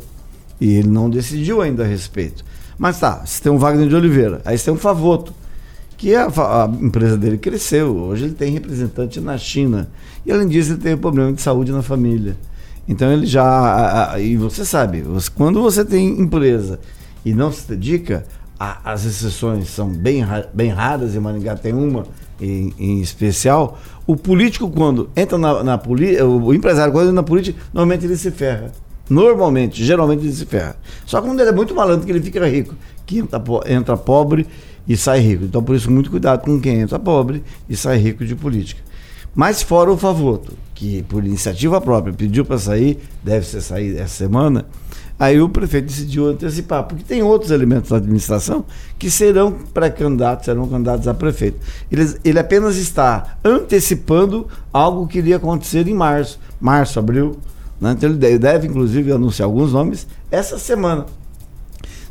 E 0.60 0.74
ele 0.76 0.88
não 0.88 1.10
decidiu 1.10 1.62
ainda 1.62 1.84
a 1.84 1.88
respeito. 1.88 2.44
Mas 2.78 3.00
tá, 3.00 3.22
você 3.26 3.41
tem 3.41 3.52
um 3.52 3.58
Wagner 3.58 3.88
de 3.88 3.96
Oliveira, 3.96 4.41
aí 4.46 4.58
você 4.58 4.65
tem 4.65 4.74
um 4.74 4.78
Favoto, 4.78 5.34
que 5.98 6.13
a, 6.13 6.26
a 6.28 6.70
empresa 6.82 7.18
dele 7.18 7.38
cresceu. 7.38 7.96
Hoje 7.96 8.26
ele 8.26 8.34
tem 8.34 8.52
representante 8.52 9.20
na 9.22 9.38
China. 9.38 9.88
E 10.26 10.32
além 10.32 10.48
disso, 10.48 10.74
ele 10.74 10.82
tem 10.82 10.94
um 10.94 10.98
problema 10.98 11.32
de 11.32 11.41
saúde 11.41 11.72
na 11.72 11.82
família. 11.82 12.36
Então 12.88 13.12
ele 13.12 13.26
já. 13.26 13.44
a- 13.44 14.13
a- 14.13 14.20
e 14.20 14.36
você 14.38 14.65
sabe, 14.65 15.02
você- 15.02 15.30
quando 15.34 15.62
você 15.62 15.84
tem 15.86 16.20
empresa 16.20 16.80
e 17.24 17.34
não 17.34 17.52
se 17.52 17.68
dedica, 17.68 18.26
as 18.60 19.06
exceções 19.06 19.70
são 19.70 19.89
bem, 19.89 20.24
bem 20.54 20.70
raras, 20.70 21.15
e 21.15 21.20
Maringá 21.20 21.56
tem 21.56 21.74
uma 21.74 22.06
em, 22.39 22.74
em 22.78 23.02
especial. 23.02 23.80
O 24.06 24.15
político, 24.15 24.70
quando 24.70 25.10
entra 25.15 25.38
na, 25.38 25.63
na 25.63 25.78
política, 25.78 26.26
o 26.26 26.54
empresário, 26.54 26.91
quando 26.94 27.06
entra 27.06 27.15
na 27.15 27.24
política, 27.24 27.60
normalmente 27.74 28.06
ele 28.06 28.18
se 28.18 28.32
ferra. 28.32 28.72
Normalmente, 29.10 29.84
geralmente 29.84 30.24
ele 30.24 30.34
se 30.34 30.46
ferra. 30.46 30.76
Só 31.06 31.22
que 31.22 31.28
quando 31.28 31.39
ele 31.39 31.50
é 31.50 31.54
muito 31.54 31.76
malandro, 31.76 32.06
que 32.06 32.12
ele 32.12 32.22
fica 32.22 32.48
rico, 32.48 32.76
que 33.06 33.20
entra, 33.20 33.41
entra 33.68 33.98
pobre 33.98 34.48
e 34.88 34.98
sai 34.98 35.20
rico. 35.20 35.46
Então, 35.46 35.63
por 35.63 35.76
isso, 35.76 35.91
muito 35.91 36.10
cuidado 36.10 36.44
com 36.44 36.60
quem 36.60 36.80
entra 36.80 36.98
pobre 36.98 37.44
e 37.70 37.76
sai 37.76 37.98
rico 37.98 38.26
de 38.26 38.36
política. 38.36 38.82
Mas 39.36 39.62
fora 39.62 39.91
o 39.91 39.98
Favoto, 39.98 40.54
que 40.74 41.04
por 41.04 41.24
iniciativa 41.24 41.82
própria 41.82 42.13
pediu 42.13 42.46
para 42.46 42.58
sair, 42.58 43.00
deve 43.22 43.46
ser 43.46 43.60
sair 43.60 43.98
essa 43.98 44.15
semana, 44.15 44.65
aí 45.20 45.41
o 45.41 45.50
prefeito 45.50 45.88
decidiu 45.88 46.30
antecipar, 46.30 46.86
porque 46.86 47.04
tem 47.04 47.22
outros 47.22 47.52
elementos 47.52 47.89
da 47.89 47.98
administração 47.98 48.63
que 48.98 49.12
serão 49.12 49.52
pré-candidatos, 49.74 50.46
serão 50.46 50.65
candidatos 50.70 51.06
a 51.06 51.13
prefeito. 51.13 51.60
Ele, 51.91 52.15
ele 52.24 52.39
apenas 52.39 52.78
está 52.78 53.38
antecipando 53.44 54.48
algo 54.72 55.06
que 55.06 55.18
iria 55.18 55.36
acontecer 55.36 55.86
em 55.86 55.94
março, 55.94 56.39
março, 56.60 56.98
abril. 56.98 57.38
Né? 57.80 57.92
Então 57.92 58.10
ele 58.10 58.40
deve, 58.40 58.68
inclusive, 58.68 59.12
anunciar 59.12 59.48
alguns 59.48 59.74
nomes 59.74 60.08
essa 60.32 60.58
semana 60.58 61.06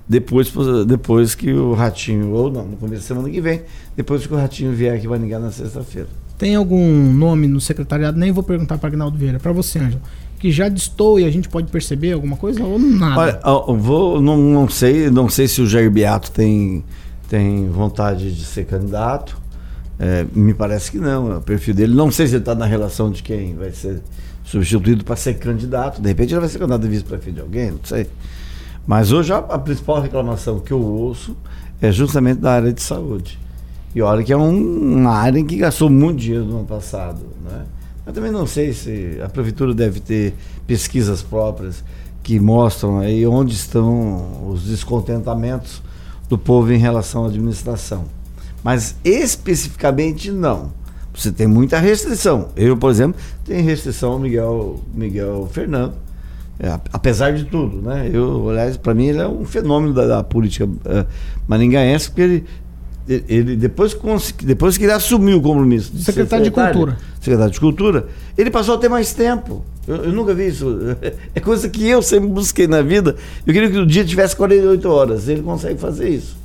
depois, 0.09 0.53
depois 0.87 1.35
que 1.35 1.53
o 1.53 1.72
Ratinho, 1.72 2.31
ou 2.33 2.50
não, 2.50 2.66
no 2.66 2.77
começo 2.77 3.03
da 3.03 3.09
semana 3.09 3.31
que 3.31 3.40
vem, 3.40 3.62
depois 3.96 4.27
que 4.27 4.33
o 4.33 4.37
Ratinho 4.37 4.72
vier 4.72 4.94
aqui 4.94 5.09
vai 5.09 5.18
ligar 5.18 5.40
na 5.40 5.50
sexta-feira. 5.50 6.09
Tem 6.37 6.55
algum 6.55 7.12
nome 7.12 7.46
no 7.46 7.61
secretariado? 7.61 8.18
Nem 8.18 8.33
vou 8.33 8.42
perguntar 8.42 8.77
para 8.77 8.88
Agnaldo 8.88 9.16
Vieira, 9.16 9.38
para 9.38 9.53
você, 9.53 9.79
Ângelo. 9.79 10.03
Que 10.38 10.50
já 10.50 10.68
distou 10.68 11.18
e 11.18 11.24
a 11.24 11.31
gente 11.31 11.48
pode 11.48 11.70
perceber 11.70 12.12
alguma 12.12 12.37
coisa 12.37 12.62
ou 12.62 12.79
nada? 12.79 13.40
Olha, 13.44 13.64
eu 13.68 13.77
vou, 13.79 14.20
não, 14.20 14.37
não 14.37 14.68
sei, 14.68 15.09
não 15.09 15.29
sei 15.29 15.48
se 15.48 15.62
o 15.62 15.66
Jair 15.66 15.90
Beato 15.90 16.31
tem, 16.31 16.85
tem 17.29 17.68
vontade 17.70 18.35
de 18.35 18.44
ser 18.44 18.66
candidato. 18.66 19.40
É, 19.98 20.27
me 20.35 20.53
parece 20.53 20.90
que 20.90 20.98
não, 20.98 21.33
é 21.33 21.37
o 21.38 21.40
perfil 21.40 21.72
dele. 21.72 21.94
Não 21.94 22.11
sei 22.11 22.27
se 22.27 22.35
ele 22.35 22.42
está 22.42 22.55
na 22.55 22.66
relação 22.66 23.11
de 23.11 23.22
quem 23.22 23.55
vai 23.55 23.70
ser 23.70 24.03
substituído 24.44 25.04
para 25.04 25.16
ser 25.16 25.35
candidato. 25.35 26.00
De 26.00 26.09
repente 26.09 26.33
ele 26.33 26.40
vai 26.40 26.48
ser 26.48 26.59
candidato 26.59 26.85
a 26.87 26.88
vice-prefeito 26.88 27.37
de 27.37 27.40
alguém, 27.42 27.70
não 27.72 27.80
sei. 27.85 28.07
Mas 28.87 29.11
hoje 29.12 29.33
a, 29.33 29.38
a 29.38 29.59
principal 29.59 30.00
reclamação 30.00 30.61
que 30.61 30.72
eu 30.72 30.80
ouço 30.80 31.37
é 31.80 31.90
justamente 31.90 32.40
da 32.40 32.52
área 32.52 32.72
de 32.72 32.83
saúde. 32.83 33.38
E 33.94 34.02
olha 34.02 34.22
que 34.22 34.33
é 34.33 34.37
um- 34.37 34.98
uma 35.00 35.12
área 35.12 35.38
em 35.38 35.44
que 35.46 35.57
gastou 35.57 35.88
muito 35.88 36.18
dinheiro 36.20 36.44
no 36.44 36.57
ano 36.59 36.66
passado. 36.66 37.20
Né? 37.44 37.62
Eu 38.07 38.12
também 38.12 38.30
não 38.30 38.46
sei 38.46 38.72
se 38.72 39.18
a 39.24 39.28
prefeitura 39.28 39.72
deve 39.72 40.00
ter 40.00 40.35
pesquisas 40.66 41.22
próprias 41.22 41.83
que 42.22 42.38
mostram 42.40 42.98
aí 42.98 43.26
onde 43.26 43.54
estão 43.54 44.48
os 44.50 44.64
descontentamentos 44.64 45.83
do 46.28 46.37
povo 46.37 46.72
em 46.72 46.78
relação 46.78 47.24
à 47.24 47.28
administração. 47.28 48.04
Mas 48.62 48.96
especificamente 49.04 50.30
não. 50.30 50.72
Você 51.14 51.31
tem 51.31 51.46
muita 51.46 51.79
restrição. 51.79 52.48
Eu, 52.57 52.77
por 52.77 52.90
exemplo, 52.90 53.20
tenho 53.44 53.64
restrição 53.64 54.12
ao 54.12 54.18
Miguel, 54.18 54.81
Miguel 54.92 55.48
Fernando. 55.53 55.94
É, 56.59 56.68
ap- 56.68 56.88
apesar 56.92 57.33
de 57.33 57.44
tudo, 57.44 57.81
né? 57.83 58.11
Eu, 58.12 58.48
aliás, 58.50 58.77
para 58.77 58.94
mim 58.94 59.07
ele 59.07 59.18
é 59.18 59.27
um 59.29 59.44
fenômeno 59.44 59.92
da, 59.94 60.07
da 60.07 60.24
política 60.24 60.68
eh, 60.85 61.05
maringaense, 61.48 62.09
porque 62.11 62.20
ele, 62.22 62.44
ele- 63.29 63.57
depois, 63.57 63.96
depois 64.42 64.77
que 64.79 64.85
ele 64.85 64.92
assumiu 64.92 65.38
o 65.38 65.42
compromisso 65.42 65.92
de 65.92 66.03
Secretário 66.05 66.44
de 66.44 66.50
Cultura. 66.50 66.98
secretário 67.20 67.53
de 67.53 67.61
Cultura, 67.61 68.07
ele 68.38 68.50
passou 68.50 68.74
a 68.77 68.79
ter 68.79 68.88
mais 68.88 69.12
tempo. 69.12 69.64
Eu, 69.87 69.96
eu 69.96 70.12
nunca 70.12 70.33
vi 70.35 70.46
isso. 70.48 70.66
É 71.35 71.40
coisa 71.40 71.68
que 71.68 71.87
eu 71.88 72.00
sempre 72.03 72.29
busquei 72.29 72.66
na 72.68 72.83
vida. 72.83 73.16
Eu 73.46 73.53
queria 73.53 73.70
que 73.70 73.79
o 73.79 73.87
dia 73.87 74.05
tivesse 74.05 74.35
48 74.37 74.88
horas. 74.88 75.29
Ele 75.29 75.42
consegue 75.42 75.79
fazer 75.81 76.09
isso. 76.09 76.37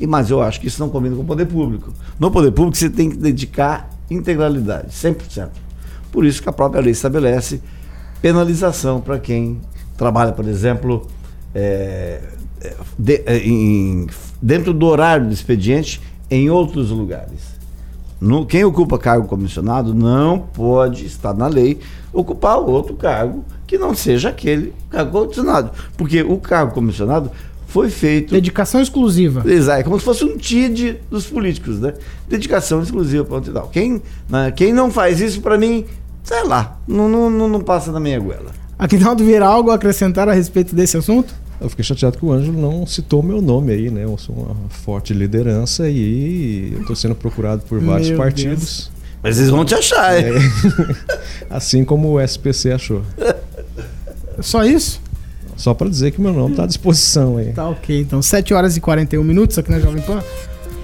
E, 0.00 0.06
mas 0.06 0.30
eu 0.30 0.42
acho 0.42 0.60
que 0.60 0.66
isso 0.66 0.80
não 0.80 0.88
combina 0.88 1.14
com 1.14 1.22
o 1.22 1.24
poder 1.24 1.46
público. 1.46 1.92
No 2.18 2.28
poder 2.30 2.50
público 2.50 2.76
você 2.76 2.90
tem 2.90 3.08
que 3.08 3.16
dedicar 3.16 3.88
integralidade, 4.10 4.88
100%. 4.92 5.48
Por 6.12 6.24
isso 6.24 6.42
que 6.42 6.48
a 6.48 6.52
própria 6.52 6.80
lei 6.80 6.92
estabelece 6.92 7.60
penalização 8.22 9.00
para 9.00 9.18
quem 9.18 9.60
trabalha, 9.96 10.32
por 10.32 10.46
exemplo, 10.46 11.06
é, 11.54 12.20
é, 12.60 12.74
de- 12.98 13.22
é, 13.26 13.38
em- 13.38 14.06
dentro 14.40 14.72
do 14.72 14.86
horário 14.86 15.26
do 15.26 15.32
expediente 15.32 16.00
em 16.30 16.48
outros 16.50 16.90
lugares. 16.90 17.54
no, 18.20 18.46
quem 18.46 18.64
ocupa 18.64 18.96
cargo 18.98 19.26
comissionado 19.28 19.92
não 19.92 20.38
pode 20.38 21.04
estar 21.04 21.34
na 21.34 21.46
lei 21.46 21.78
ocupar 22.12 22.56
outro 22.58 22.94
cargo 22.94 23.44
que 23.66 23.76
não 23.76 23.94
seja 23.94 24.30
aquele 24.30 24.72
cargo 24.88 25.10
comissionado. 25.20 25.70
Porque 25.96 26.22
o 26.22 26.38
cargo 26.38 26.72
comissionado 26.72 27.30
foi 27.74 27.90
feito. 27.90 28.30
Dedicação 28.30 28.80
exclusiva. 28.80 29.42
Exato, 29.44 29.80
é 29.80 29.82
como 29.82 29.98
se 29.98 30.04
fosse 30.04 30.24
um 30.24 30.36
TID 30.36 30.98
dos 31.10 31.26
políticos, 31.26 31.80
né? 31.80 31.92
Dedicação 32.28 32.80
exclusiva, 32.80 33.24
ponto 33.24 33.50
e 33.50 33.52
tal. 33.52 33.66
Quem, 33.66 34.00
né, 34.28 34.52
quem 34.52 34.72
não 34.72 34.92
faz 34.92 35.20
isso, 35.20 35.40
para 35.40 35.58
mim, 35.58 35.84
sei 36.22 36.44
lá, 36.44 36.78
não, 36.86 37.08
não, 37.08 37.28
não, 37.28 37.48
não 37.48 37.60
passa 37.60 37.90
na 37.90 37.98
minha 37.98 38.20
goela. 38.20 38.52
Aguinaldo 38.78 39.24
Vieira, 39.24 39.46
algo 39.46 39.72
a 39.72 39.74
acrescentar 39.74 40.28
a 40.28 40.32
respeito 40.32 40.72
desse 40.72 40.96
assunto? 40.96 41.34
Eu 41.60 41.68
fiquei 41.68 41.84
chateado 41.84 42.16
que 42.16 42.24
o 42.24 42.30
Ângelo 42.30 42.60
não 42.60 42.86
citou 42.86 43.24
meu 43.24 43.42
nome 43.42 43.72
aí, 43.72 43.90
né? 43.90 44.04
Eu 44.04 44.16
sou 44.18 44.36
uma 44.36 44.68
forte 44.68 45.12
liderança 45.12 45.88
e 45.88 46.74
eu 46.74 46.82
estou 46.82 46.94
sendo 46.94 47.16
procurado 47.16 47.62
por 47.62 47.80
vários 47.80 48.08
Meu 48.10 48.18
partidos. 48.18 48.88
Mas 49.20 49.38
eles 49.38 49.50
vão 49.50 49.64
te 49.64 49.74
achar, 49.74 50.16
hein? 50.16 50.26
É, 50.26 51.46
assim 51.50 51.84
como 51.84 52.12
o 52.12 52.20
SPC 52.20 52.70
achou. 52.70 53.02
Só 54.40 54.62
isso? 54.64 55.00
Só 55.56 55.72
para 55.74 55.88
dizer 55.88 56.10
que 56.10 56.20
meu 56.20 56.32
nome 56.32 56.52
está 56.52 56.64
à 56.64 56.66
disposição 56.66 57.36
aí. 57.36 57.52
Tá 57.52 57.68
ok, 57.68 58.00
então 58.00 58.20
7 58.20 58.54
horas 58.54 58.76
e 58.76 58.80
41 58.80 59.22
minutos 59.22 59.58
aqui 59.58 59.70
na 59.70 59.78
Jovem 59.78 60.02
Pan. 60.02 60.22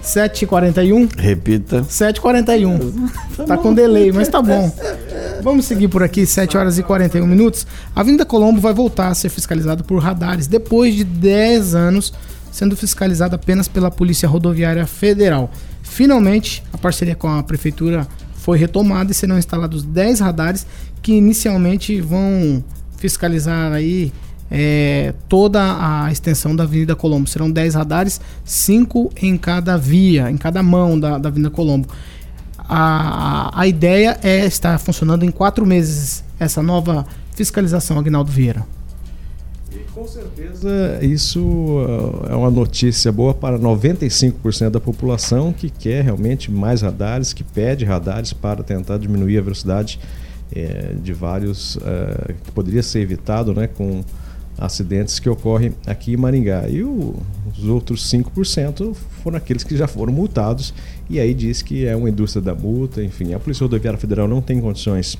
7 0.02 0.44
e 0.44 0.46
41 0.46 1.08
Repita. 1.16 1.82
7h41. 1.82 3.10
Tá 3.46 3.58
com 3.58 3.74
delay, 3.74 4.10
mas 4.10 4.28
tá 4.28 4.40
bom. 4.40 4.72
Vamos 5.42 5.66
seguir 5.66 5.88
por 5.88 6.02
aqui, 6.02 6.24
7 6.24 6.56
horas 6.56 6.78
e 6.78 6.82
41 6.82 7.26
minutos. 7.26 7.66
A 7.94 8.00
Avenida 8.00 8.24
Colombo 8.24 8.60
vai 8.60 8.72
voltar 8.72 9.08
a 9.08 9.14
ser 9.14 9.28
fiscalizada 9.28 9.84
por 9.84 9.98
radares 9.98 10.46
depois 10.46 10.94
de 10.94 11.04
10 11.04 11.74
anos 11.74 12.12
sendo 12.50 12.76
fiscalizada 12.76 13.36
apenas 13.36 13.68
pela 13.68 13.90
Polícia 13.90 14.28
Rodoviária 14.28 14.86
Federal. 14.86 15.50
Finalmente, 15.82 16.62
a 16.72 16.78
parceria 16.78 17.14
com 17.14 17.28
a 17.28 17.42
Prefeitura 17.42 18.06
foi 18.34 18.58
retomada 18.58 19.12
e 19.12 19.14
serão 19.14 19.38
instalados 19.38 19.84
10 19.84 20.20
radares 20.20 20.66
que 21.02 21.12
inicialmente 21.12 22.00
vão 22.00 22.62
fiscalizar 22.96 23.72
aí 23.72 24.12
é, 24.50 25.14
toda 25.28 25.60
a 25.60 26.10
extensão 26.10 26.56
da 26.56 26.64
Avenida 26.64 26.96
Colombo. 26.96 27.28
Serão 27.28 27.50
10 27.50 27.74
radares, 27.74 28.20
5 28.44 29.12
em 29.22 29.36
cada 29.36 29.76
via, 29.76 30.30
em 30.30 30.36
cada 30.36 30.62
mão 30.62 30.98
da, 30.98 31.18
da 31.18 31.28
Avenida 31.28 31.50
Colombo. 31.50 31.88
A, 32.58 33.50
a 33.60 33.66
ideia 33.66 34.18
é 34.22 34.44
estar 34.46 34.78
funcionando 34.78 35.24
em 35.24 35.30
quatro 35.30 35.66
meses 35.66 36.24
essa 36.38 36.62
nova 36.62 37.06
fiscalização, 37.34 37.98
Agnaldo 37.98 38.30
Vieira. 38.30 38.64
Com 39.94 40.06
certeza, 40.06 40.98
isso 41.02 41.40
uh, 41.40 42.26
é 42.28 42.34
uma 42.34 42.50
notícia 42.50 43.12
boa 43.12 43.34
para 43.34 43.58
95% 43.58 44.70
da 44.70 44.80
população 44.80 45.52
que 45.52 45.68
quer 45.68 46.02
realmente 46.04 46.50
mais 46.50 46.82
radares, 46.82 47.32
que 47.32 47.44
pede 47.44 47.84
radares 47.84 48.32
para 48.32 48.62
tentar 48.62 48.98
diminuir 48.98 49.38
a 49.38 49.42
velocidade 49.42 50.00
eh, 50.52 50.94
de 51.00 51.12
vários 51.12 51.78
eh, 51.84 52.34
que 52.42 52.50
poderia 52.50 52.82
ser 52.82 53.00
evitado 53.00 53.54
né, 53.54 53.68
com 53.68 54.02
acidentes 54.60 55.18
que 55.18 55.28
ocorrem 55.28 55.72
aqui 55.86 56.12
em 56.12 56.16
Maringá. 56.16 56.68
E 56.68 56.82
o- 56.84 57.14
os 57.56 57.64
outros 57.64 58.08
5% 58.08 58.94
foram 59.22 59.36
aqueles 59.38 59.64
que 59.64 59.76
já 59.76 59.88
foram 59.88 60.12
multados 60.12 60.72
e 61.08 61.18
aí 61.18 61.32
diz 61.34 61.62
que 61.62 61.86
é 61.86 61.96
uma 61.96 62.08
indústria 62.10 62.42
da 62.42 62.54
multa, 62.54 63.02
enfim. 63.02 63.32
A 63.34 63.38
Polícia 63.40 63.64
Rodoviária 63.64 63.98
Federal 63.98 64.28
não 64.28 64.40
tem 64.42 64.60
condições 64.60 65.18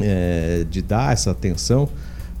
eh, 0.00 0.66
de 0.70 0.82
dar 0.82 1.12
essa 1.12 1.30
atenção 1.30 1.88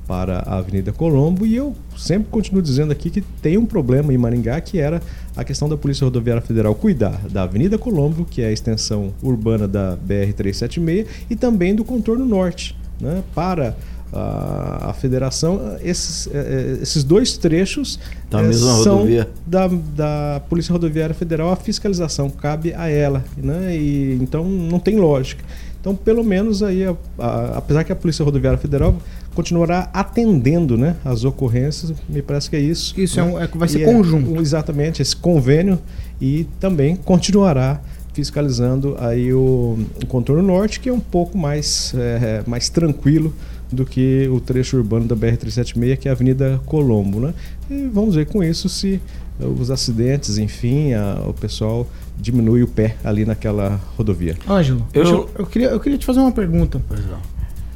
para 0.06 0.38
a 0.40 0.58
Avenida 0.58 0.92
Colombo 0.92 1.44
e 1.46 1.56
eu 1.56 1.74
sempre 1.96 2.28
continuo 2.30 2.62
dizendo 2.62 2.92
aqui 2.92 3.08
que 3.10 3.20
tem 3.42 3.56
um 3.58 3.64
problema 3.66 4.12
em 4.12 4.18
Maringá 4.18 4.60
que 4.60 4.78
era 4.78 5.00
a 5.34 5.42
questão 5.42 5.68
da 5.68 5.76
Polícia 5.76 6.04
Rodoviária 6.04 6.42
Federal 6.42 6.74
cuidar 6.74 7.20
da 7.30 7.42
Avenida 7.42 7.76
Colombo, 7.78 8.24
que 8.24 8.40
é 8.42 8.46
a 8.48 8.52
extensão 8.52 9.12
urbana 9.22 9.66
da 9.66 9.96
BR-376 9.96 11.06
e 11.30 11.34
também 11.34 11.74
do 11.74 11.82
contorno 11.84 12.24
norte, 12.26 12.76
né? 13.00 13.22
Para 13.34 13.74
a, 14.12 14.90
a 14.90 14.92
federação, 14.92 15.76
esses, 15.82 16.26
eh, 16.28 16.76
eh, 16.78 16.82
esses 16.82 17.02
dois 17.04 17.36
trechos 17.36 17.98
Da 18.30 18.42
mesma 18.42 18.82
são 18.82 18.94
rodovia. 18.98 19.28
da, 19.46 19.66
da 19.68 20.40
Polícia 20.48 20.72
Rodoviária 20.72 21.14
Federal, 21.14 21.50
a 21.50 21.56
fiscalização 21.56 22.30
cabe 22.30 22.72
a 22.74 22.88
ela, 22.88 23.24
né? 23.36 23.76
E, 23.76 24.18
então 24.20 24.44
não 24.44 24.78
tem 24.78 24.96
lógica. 24.96 25.44
Então, 25.80 25.94
pelo 25.94 26.24
menos 26.24 26.62
aí, 26.62 26.84
a- 26.84 26.96
a- 27.18 27.58
apesar 27.58 27.84
que 27.84 27.92
a 27.92 27.96
Polícia 27.96 28.24
Rodoviária 28.24 28.58
Federal 28.58 28.96
continuará 29.34 29.88
atendendo 29.92 30.76
né, 30.76 30.96
as 31.04 31.22
ocorrências, 31.24 31.92
me 32.08 32.22
parece 32.22 32.48
que 32.50 32.56
é 32.56 32.60
isso. 32.60 32.98
Isso 32.98 33.20
é 33.20 33.24
né? 33.24 33.32
um- 33.32 33.38
é 33.40 33.46
vai 33.46 33.68
ser 33.68 33.82
E 33.82 33.84
conjunto. 33.84 34.30
um- 34.32 34.40
exatamente, 34.40 35.00
esse 35.02 35.14
convênio 35.14 35.78
e 36.20 36.44
também 36.58 36.96
continuará 36.96 37.80
fiscalizando 38.14 38.96
aí 38.98 39.32
o, 39.32 39.78
o 40.02 40.06
contorno 40.06 40.42
norte, 40.42 40.80
que 40.80 40.88
é 40.88 40.92
um 40.92 40.98
pouco 41.00 41.36
mais, 41.36 41.92
eh, 41.94 42.42
mais 42.46 42.68
tranquilo 42.70 43.32
do 43.70 43.84
que 43.84 44.28
o 44.30 44.40
trecho 44.40 44.76
urbano 44.76 45.06
da 45.06 45.16
BR-376, 45.16 45.96
que 45.98 46.08
é 46.08 46.10
a 46.10 46.14
Avenida 46.14 46.60
Colombo. 46.66 47.20
Né? 47.20 47.34
E 47.70 47.86
vamos 47.92 48.14
ver 48.14 48.26
com 48.26 48.42
isso 48.42 48.68
se 48.68 49.00
eh, 49.40 49.44
os 49.44 49.70
acidentes, 49.70 50.38
enfim, 50.38 50.92
a- 50.94 51.22
o 51.26 51.32
pessoal 51.34 51.86
diminui 52.18 52.62
o 52.62 52.68
pé 52.68 52.96
ali 53.04 53.24
naquela 53.24 53.80
rodovia. 53.96 54.36
Ângelo, 54.48 54.86
Eu- 54.94 55.04
eu, 55.04 55.30
eu 55.40 55.46
queria, 55.46 55.68
eu 55.68 55.80
queria 55.80 55.98
te 55.98 56.06
fazer 56.06 56.20
uma 56.20 56.32
pergunta. 56.32 56.80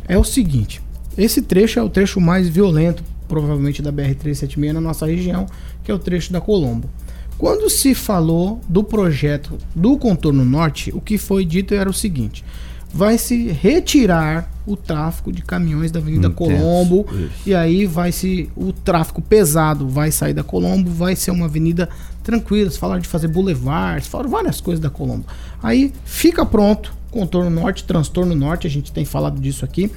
É 0.09 0.16
o 0.16 0.24
seguinte: 0.24 0.81
esse 1.18 1.42
trecho 1.42 1.79
é 1.79 1.83
o 1.83 1.88
trecho 1.90 2.20
mais 2.20 2.48
violento, 2.48 3.03
provavelmente, 3.29 3.83
da 3.83 3.92
BR-376 3.92 4.72
na 4.72 4.81
nossa 4.81 5.07
região, 5.07 5.46
que 5.85 5.90
é 5.90 5.94
o 5.94 5.98
trecho 5.98 6.33
da 6.33 6.40
Colombo. 6.40 6.88
Quando 7.37 7.68
se 7.70 7.94
falou 7.94 8.61
do 8.68 8.85
projeto 8.85 9.57
do 9.74 9.96
contorno 9.96 10.44
norte, 10.44 10.90
o 10.94 11.00
que 11.00 11.16
foi 11.18 11.44
dito 11.44 11.74
era 11.74 11.88
o 11.88 11.92
seguinte: 11.92 12.44
vai 12.92 13.16
se 13.18 13.48
retirar 13.48 14.50
o 14.66 14.76
tráfego 14.76 15.33
de 15.33 15.42
caminhões 15.42 15.90
da 15.90 16.00
Avenida 16.00 16.29
Intenso, 16.29 16.50
Colombo 16.59 17.07
isso. 17.12 17.31
e 17.48 17.55
aí 17.55 17.87
vai 17.87 18.12
se 18.12 18.48
o 18.57 18.72
tráfego 18.72 19.20
pesado 19.22 19.88
vai 19.88 20.11
sair 20.12 20.35
da 20.35 20.42
Colombo, 20.42 20.90
vai 20.90 21.14
ser 21.16 21.31
uma 21.31 21.46
avenida 21.46 21.88
tranquila. 22.22 22.70
Se 22.70 22.79
falaram 22.79 23.00
de 23.00 23.09
fazer 23.09 23.29
boulevards, 23.29 24.07
falaram 24.09 24.31
várias 24.31 24.61
coisas 24.61 24.81
da 24.81 24.90
Colombo. 24.90 25.24
Aí 25.62 25.92
fica 26.05 26.44
pronto, 26.44 26.92
contorno 27.11 27.50
norte, 27.50 27.85
transtorno 27.85 28.35
norte, 28.35 28.66
a 28.66 28.70
gente 28.70 28.92
tem 28.92 29.05
falado 29.05 29.40
disso 29.40 29.64
aqui. 29.64 29.90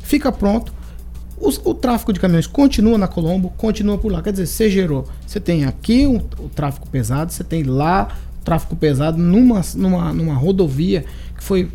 Fica 0.00 0.32
pronto. 0.32 0.72
Os- 1.38 1.60
o 1.64 1.72
tráfego 1.72 2.12
de 2.12 2.20
caminhões 2.20 2.46
continua 2.46 2.98
na 2.98 3.08
Colombo, 3.08 3.50
continua 3.56 3.96
por 3.96 4.12
lá. 4.12 4.20
Quer 4.22 4.32
dizer, 4.32 4.46
você 4.46 4.68
gerou. 4.68 5.06
Você 5.26 5.40
tem 5.40 5.64
aqui 5.64 6.06
o, 6.06 6.16
o 6.42 6.48
tráfego 6.48 6.86
pesado, 6.88 7.32
você 7.32 7.44
tem 7.44 7.62
lá 7.62 8.08
o 8.40 8.44
tráfego 8.44 8.76
pesado 8.76 9.16
numa, 9.18 9.62
numa, 9.74 10.12
numa 10.12 10.34
rodovia 10.34 11.04
que 11.36 11.42
foi 11.44 11.70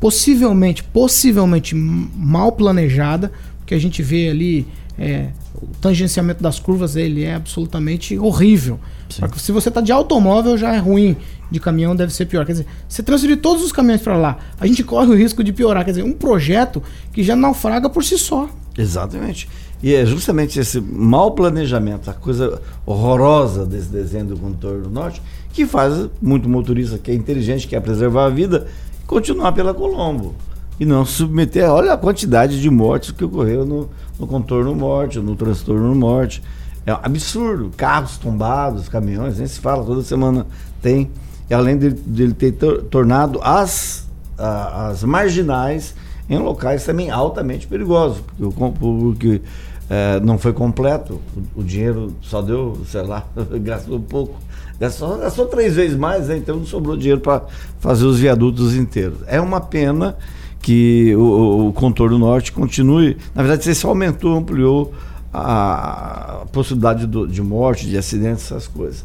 possivelmente, 0.00 0.82
possivelmente 0.84 1.74
mal 1.74 2.52
planejada, 2.52 3.32
porque 3.58 3.74
a 3.74 3.78
gente 3.78 4.02
vê 4.02 4.28
ali 4.28 4.66
é, 4.98 5.28
o 5.54 5.66
tangenciamento 5.80 6.42
das 6.42 6.58
curvas, 6.58 6.96
ele 6.96 7.24
é 7.24 7.34
absolutamente 7.34 8.18
horrível. 8.18 8.80
Se 9.36 9.52
você 9.52 9.68
está 9.68 9.80
de 9.80 9.92
automóvel 9.92 10.56
já 10.56 10.74
é 10.74 10.78
ruim, 10.78 11.16
de 11.50 11.58
caminhão 11.58 11.96
deve 11.96 12.12
ser 12.12 12.26
pior. 12.26 12.44
Quer 12.44 12.52
dizer, 12.52 12.66
você 12.88 13.02
transferir 13.02 13.38
todos 13.38 13.62
os 13.62 13.72
caminhões 13.72 14.02
para 14.02 14.16
lá, 14.16 14.38
a 14.60 14.66
gente 14.66 14.84
corre 14.84 15.10
o 15.10 15.16
risco 15.16 15.42
de 15.42 15.52
piorar. 15.52 15.84
Quer 15.84 15.92
dizer, 15.92 16.02
um 16.02 16.12
projeto 16.12 16.82
que 17.12 17.22
já 17.22 17.34
naufraga 17.34 17.88
por 17.88 18.04
si 18.04 18.18
só. 18.18 18.48
Exatamente. 18.76 19.48
E 19.82 19.94
é 19.94 20.04
justamente 20.04 20.58
esse 20.58 20.80
mau 20.80 21.32
planejamento, 21.32 22.10
a 22.10 22.12
coisa 22.12 22.60
horrorosa 22.84 23.64
desse 23.64 23.88
desenho 23.88 24.26
do 24.26 24.36
contorno 24.36 24.90
norte, 24.90 25.22
que 25.52 25.66
faz 25.66 26.08
muito 26.20 26.48
motorista 26.48 26.98
que 26.98 27.10
é 27.10 27.14
inteligente, 27.14 27.66
quer 27.66 27.80
preservar 27.80 28.26
a 28.26 28.28
vida, 28.28 28.66
continuar 29.08 29.50
pela 29.50 29.74
Colombo. 29.74 30.36
E 30.78 30.84
não 30.84 31.04
se 31.04 31.14
submeter. 31.14 31.68
Olha 31.68 31.92
a 31.94 31.96
quantidade 31.96 32.60
de 32.60 32.70
mortes 32.70 33.10
que 33.10 33.24
ocorreu 33.24 33.66
no, 33.66 33.88
no 34.20 34.26
contorno 34.28 34.72
norte, 34.76 35.18
no 35.18 35.34
transtorno 35.34 35.92
norte. 35.96 36.40
É 36.86 36.94
um 36.94 36.98
absurdo. 37.02 37.72
Carros 37.76 38.16
tombados, 38.18 38.88
caminhões, 38.88 39.38
nem 39.38 39.46
se 39.48 39.58
fala, 39.58 39.84
toda 39.84 40.02
semana 40.02 40.46
tem. 40.80 41.10
E 41.50 41.54
além 41.54 41.76
dele, 41.76 42.00
dele 42.06 42.32
ter 42.34 42.52
tor- 42.52 42.82
tornado 42.84 43.40
as, 43.42 44.06
a- 44.38 44.88
as 44.90 45.02
marginais 45.02 45.96
em 46.30 46.38
locais 46.38 46.84
também 46.84 47.10
altamente 47.10 47.66
perigosos, 47.66 48.20
porque, 48.20 48.44
o 48.44 48.70
porque 48.72 49.42
eh, 49.88 50.20
não 50.22 50.36
foi 50.36 50.52
completo, 50.52 51.18
o, 51.56 51.60
o 51.60 51.64
dinheiro 51.64 52.12
só 52.20 52.42
deu, 52.42 52.78
sei 52.86 53.02
lá, 53.02 53.24
gastou 53.62 53.98
pouco. 53.98 54.36
Gastou, 54.80 55.18
gastou 55.18 55.46
três 55.46 55.74
vezes 55.74 55.96
mais, 55.96 56.28
né? 56.28 56.36
então 56.36 56.56
não 56.56 56.66
sobrou 56.66 56.96
dinheiro 56.96 57.20
para 57.20 57.42
fazer 57.80 58.04
os 58.04 58.18
viadutos 58.18 58.74
inteiros. 58.76 59.18
É 59.26 59.40
uma 59.40 59.60
pena 59.60 60.16
que 60.62 61.14
o, 61.16 61.68
o- 61.68 61.72
contorno 61.72 62.18
norte 62.18 62.52
continue. 62.52 63.16
Na 63.34 63.42
verdade, 63.42 63.64
você 63.64 63.74
só 63.74 63.88
aumentou, 63.88 64.36
ampliou 64.36 64.92
a, 65.32 66.44
possibilidade 66.52 67.06
do- 67.06 67.26
de 67.26 67.42
morte, 67.42 67.86
de 67.88 67.96
acidentes, 67.98 68.44
essas 68.44 68.66
coisas. 68.68 69.04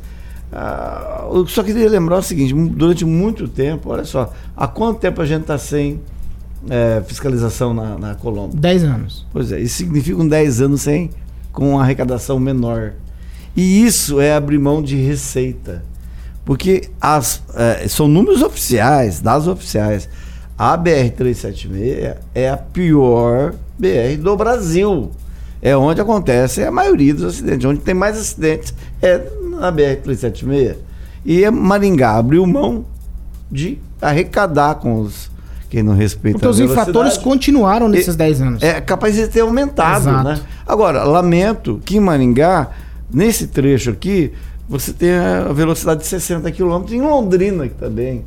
Ah, 0.51 1.25
eu 1.33 1.47
só 1.47 1.63
queria 1.63 1.89
lembrar 1.89 2.17
o 2.19 2.21
seguinte: 2.21 2.53
durante 2.53 3.03
muito 3.05 3.47
tempo, 3.47 3.89
olha 3.89 4.05
só, 4.05 4.31
há 4.55 4.67
quanto 4.67 4.99
tempo 4.99 5.21
a 5.21 5.25
gente 5.25 5.41
está 5.41 5.57
sem 5.57 5.99
eh, 6.69 7.01
fiscalização 7.07 7.73
na, 7.73 7.97
na 7.97 8.15
Colômbia? 8.15 8.59
10 8.59 8.83
anos. 8.83 9.25
Pois 9.33 9.51
é, 9.51 9.59
isso 9.59 9.75
significa 9.77 10.21
um 10.21 10.27
10 10.27 10.61
anos 10.61 10.81
sem, 10.81 11.09
com 11.51 11.71
uma 11.71 11.81
arrecadação 11.81 12.39
menor. 12.39 12.93
E 13.55 13.85
isso 13.85 14.19
é 14.19 14.35
abrir 14.35 14.57
mão 14.57 14.81
de 14.81 14.95
receita. 14.95 15.83
Porque 16.45 16.89
as, 16.99 17.41
é, 17.55 17.87
são 17.87 18.07
números 18.07 18.41
oficiais, 18.41 19.21
dados 19.21 19.47
oficiais. 19.47 20.09
A 20.57 20.77
BR-376 20.77 22.15
é 22.35 22.49
a 22.49 22.57
pior 22.57 23.53
BR 23.77 24.21
do 24.21 24.35
Brasil. 24.35 25.11
É 25.61 25.75
onde 25.77 26.01
acontece 26.01 26.63
a 26.63 26.71
maioria 26.71 27.13
dos 27.13 27.23
acidentes. 27.23 27.65
Onde 27.65 27.79
tem 27.79 27.93
mais 27.93 28.17
acidentes 28.17 28.73
é 29.01 29.21
na 29.59 29.71
BR-376. 29.71 30.75
E 31.25 31.49
Maringá 31.49 32.17
abriu 32.17 32.45
mão 32.45 32.85
de 33.49 33.79
arrecadar 34.01 34.75
com 34.75 34.99
os 34.99 35.31
quem 35.73 35.81
não 35.81 35.95
respeita 35.95 36.37
Porque 36.37 36.45
a 36.45 36.51
os 36.51 36.59
infratores 36.59 37.17
continuaram 37.17 37.89
nesses 37.89 38.15
10 38.15 38.41
anos. 38.41 38.61
É 38.61 38.79
capaz 38.79 39.15
de 39.15 39.27
ter 39.27 39.39
aumentado, 39.39 40.07
Exato. 40.07 40.23
né? 40.23 40.39
Agora, 40.67 41.03
lamento 41.03 41.81
que 41.83 41.97
em 41.97 41.99
Maringá, 41.99 42.69
nesse 43.13 43.47
trecho 43.47 43.91
aqui, 43.91 44.33
você 44.67 44.91
tem 44.93 45.11
a 45.11 45.51
velocidade 45.53 46.01
de 46.01 46.07
60 46.07 46.51
km. 46.51 46.83
Em 46.91 47.01
Londrina, 47.01 47.67
que 47.67 47.75
também 47.75 48.23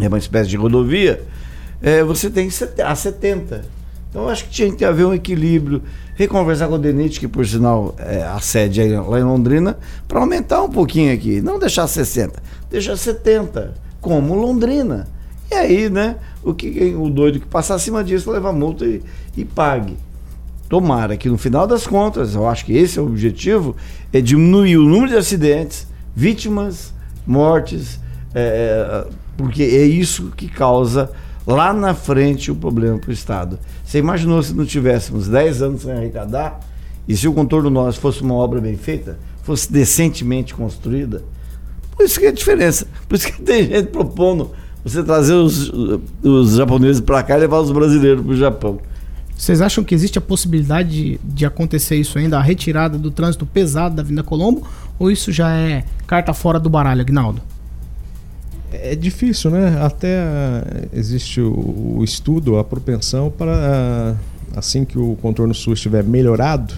é 0.00 0.08
uma 0.08 0.18
espécie 0.18 0.48
de 0.48 0.56
rodovia, 0.56 1.22
é, 1.80 2.02
você 2.02 2.30
tem 2.30 2.48
a 2.84 2.94
70. 2.94 3.64
Então, 4.10 4.28
acho 4.28 4.44
que 4.44 4.50
tinha 4.50 4.72
que 4.72 4.84
haver 4.84 5.06
um 5.06 5.14
equilíbrio. 5.14 5.82
Reconversar 6.14 6.66
com 6.66 6.74
o 6.74 6.78
DENIT, 6.78 7.20
que 7.20 7.28
por 7.28 7.46
sinal 7.46 7.94
é 7.98 8.22
a 8.22 8.40
sede 8.40 8.82
lá 8.88 9.20
em 9.20 9.22
Londrina, 9.22 9.78
para 10.08 10.18
aumentar 10.18 10.62
um 10.62 10.70
pouquinho 10.70 11.12
aqui. 11.14 11.40
Não 11.40 11.58
deixar 11.58 11.86
60, 11.86 12.42
deixar 12.68 12.96
70, 12.96 13.74
como 14.00 14.34
Londrina. 14.34 15.06
E 15.50 15.54
aí, 15.54 15.88
né? 15.88 16.16
O, 16.42 16.52
que, 16.52 16.94
o 16.96 17.08
doido 17.08 17.38
que 17.38 17.46
passar 17.46 17.76
acima 17.76 18.02
disso 18.02 18.30
leva 18.30 18.52
multa 18.52 18.84
e, 18.84 19.02
e 19.36 19.44
pague. 19.44 19.96
Tomara 20.68 21.16
que 21.16 21.28
no 21.28 21.38
final 21.38 21.66
das 21.66 21.86
contas, 21.86 22.34
eu 22.34 22.46
acho 22.46 22.64
que 22.64 22.76
esse 22.76 22.98
é 22.98 23.02
o 23.02 23.06
objetivo, 23.06 23.74
é 24.12 24.20
diminuir 24.20 24.76
o 24.76 24.84
número 24.84 25.08
de 25.08 25.16
acidentes, 25.16 25.86
vítimas, 26.14 26.92
mortes, 27.26 27.98
é, 28.34 29.06
porque 29.36 29.62
é 29.62 29.84
isso 29.84 30.32
que 30.36 30.48
causa 30.48 31.10
lá 31.46 31.72
na 31.72 31.94
frente 31.94 32.50
o 32.50 32.54
problema 32.54 32.98
para 32.98 33.10
o 33.10 33.12
Estado. 33.12 33.58
Você 33.84 33.98
imaginou 33.98 34.42
se 34.42 34.52
não 34.52 34.66
tivéssemos 34.66 35.28
10 35.28 35.62
anos 35.62 35.82
sem 35.82 35.92
arrecadar 35.92 36.60
e 37.06 37.16
se 37.16 37.26
o 37.26 37.32
contorno 37.32 37.70
nosso 37.70 37.98
fosse 38.00 38.20
uma 38.20 38.34
obra 38.34 38.60
bem 38.60 38.76
feita, 38.76 39.18
fosse 39.42 39.72
decentemente 39.72 40.54
construída? 40.54 41.22
Por 41.96 42.04
isso 42.04 42.20
que 42.20 42.26
é 42.26 42.28
a 42.28 42.32
diferença. 42.32 42.86
Por 43.08 43.14
isso 43.14 43.32
que 43.32 43.40
tem 43.42 43.66
gente 43.66 43.86
propondo 43.86 44.50
você 44.84 45.02
trazer 45.02 45.32
os, 45.32 45.72
os 46.22 46.54
japoneses 46.54 47.00
para 47.00 47.22
cá 47.22 47.36
e 47.36 47.40
levar 47.40 47.60
os 47.60 47.72
brasileiros 47.72 48.22
para 48.22 48.32
o 48.32 48.36
Japão. 48.36 48.78
Vocês 49.38 49.62
acham 49.62 49.84
que 49.84 49.94
existe 49.94 50.18
a 50.18 50.20
possibilidade 50.20 50.90
de, 50.90 51.20
de 51.22 51.46
acontecer 51.46 51.94
isso 51.94 52.18
ainda, 52.18 52.38
a 52.38 52.42
retirada 52.42 52.98
do 52.98 53.08
trânsito 53.08 53.46
pesado 53.46 53.94
da 53.94 54.02
Vinda 54.02 54.22
Colombo? 54.24 54.66
Ou 54.98 55.12
isso 55.12 55.30
já 55.30 55.54
é 55.56 55.84
carta 56.08 56.34
fora 56.34 56.58
do 56.58 56.68
baralho, 56.68 57.00
Agnaldo? 57.02 57.40
É 58.72 58.96
difícil, 58.96 59.52
né? 59.52 59.78
Até 59.80 60.18
ah, 60.18 60.88
existe 60.92 61.40
o, 61.40 61.98
o 61.98 62.04
estudo, 62.04 62.58
a 62.58 62.64
propensão 62.64 63.30
para, 63.30 63.52
ah, 63.54 64.14
assim 64.58 64.84
que 64.84 64.98
o 64.98 65.16
contorno 65.22 65.54
sul 65.54 65.72
estiver 65.74 66.02
melhorado, 66.02 66.74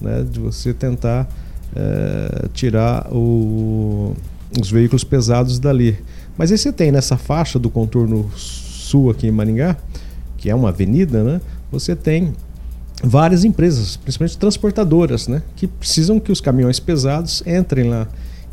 né, 0.00 0.24
de 0.30 0.38
você 0.38 0.72
tentar 0.72 1.28
eh, 1.74 2.48
tirar 2.54 3.08
o- 3.12 4.14
os 4.60 4.70
veículos 4.70 5.02
pesados 5.04 5.58
dali. 5.58 5.98
Mas 6.38 6.52
aí 6.52 6.56
você 6.58 6.72
tem 6.72 6.92
nessa 6.92 7.16
faixa 7.16 7.58
do 7.58 7.68
contorno 7.68 8.30
sul 8.36 9.10
aqui 9.10 9.26
em 9.26 9.30
Maringá, 9.30 9.76
que 10.38 10.48
é 10.48 10.54
uma 10.54 10.68
avenida, 10.68 11.24
né? 11.24 11.40
Você 11.78 11.94
tem 11.96 12.32
várias 13.02 13.44
empresas, 13.44 13.96
principalmente 13.96 14.38
transportadoras, 14.38 15.28
né, 15.28 15.42
que 15.54 15.66
precisam 15.66 16.18
que 16.18 16.32
os 16.32 16.40
caminhões 16.40 16.80
pesados 16.80 17.42
entrem 17.46 17.88
lá. 17.90 18.06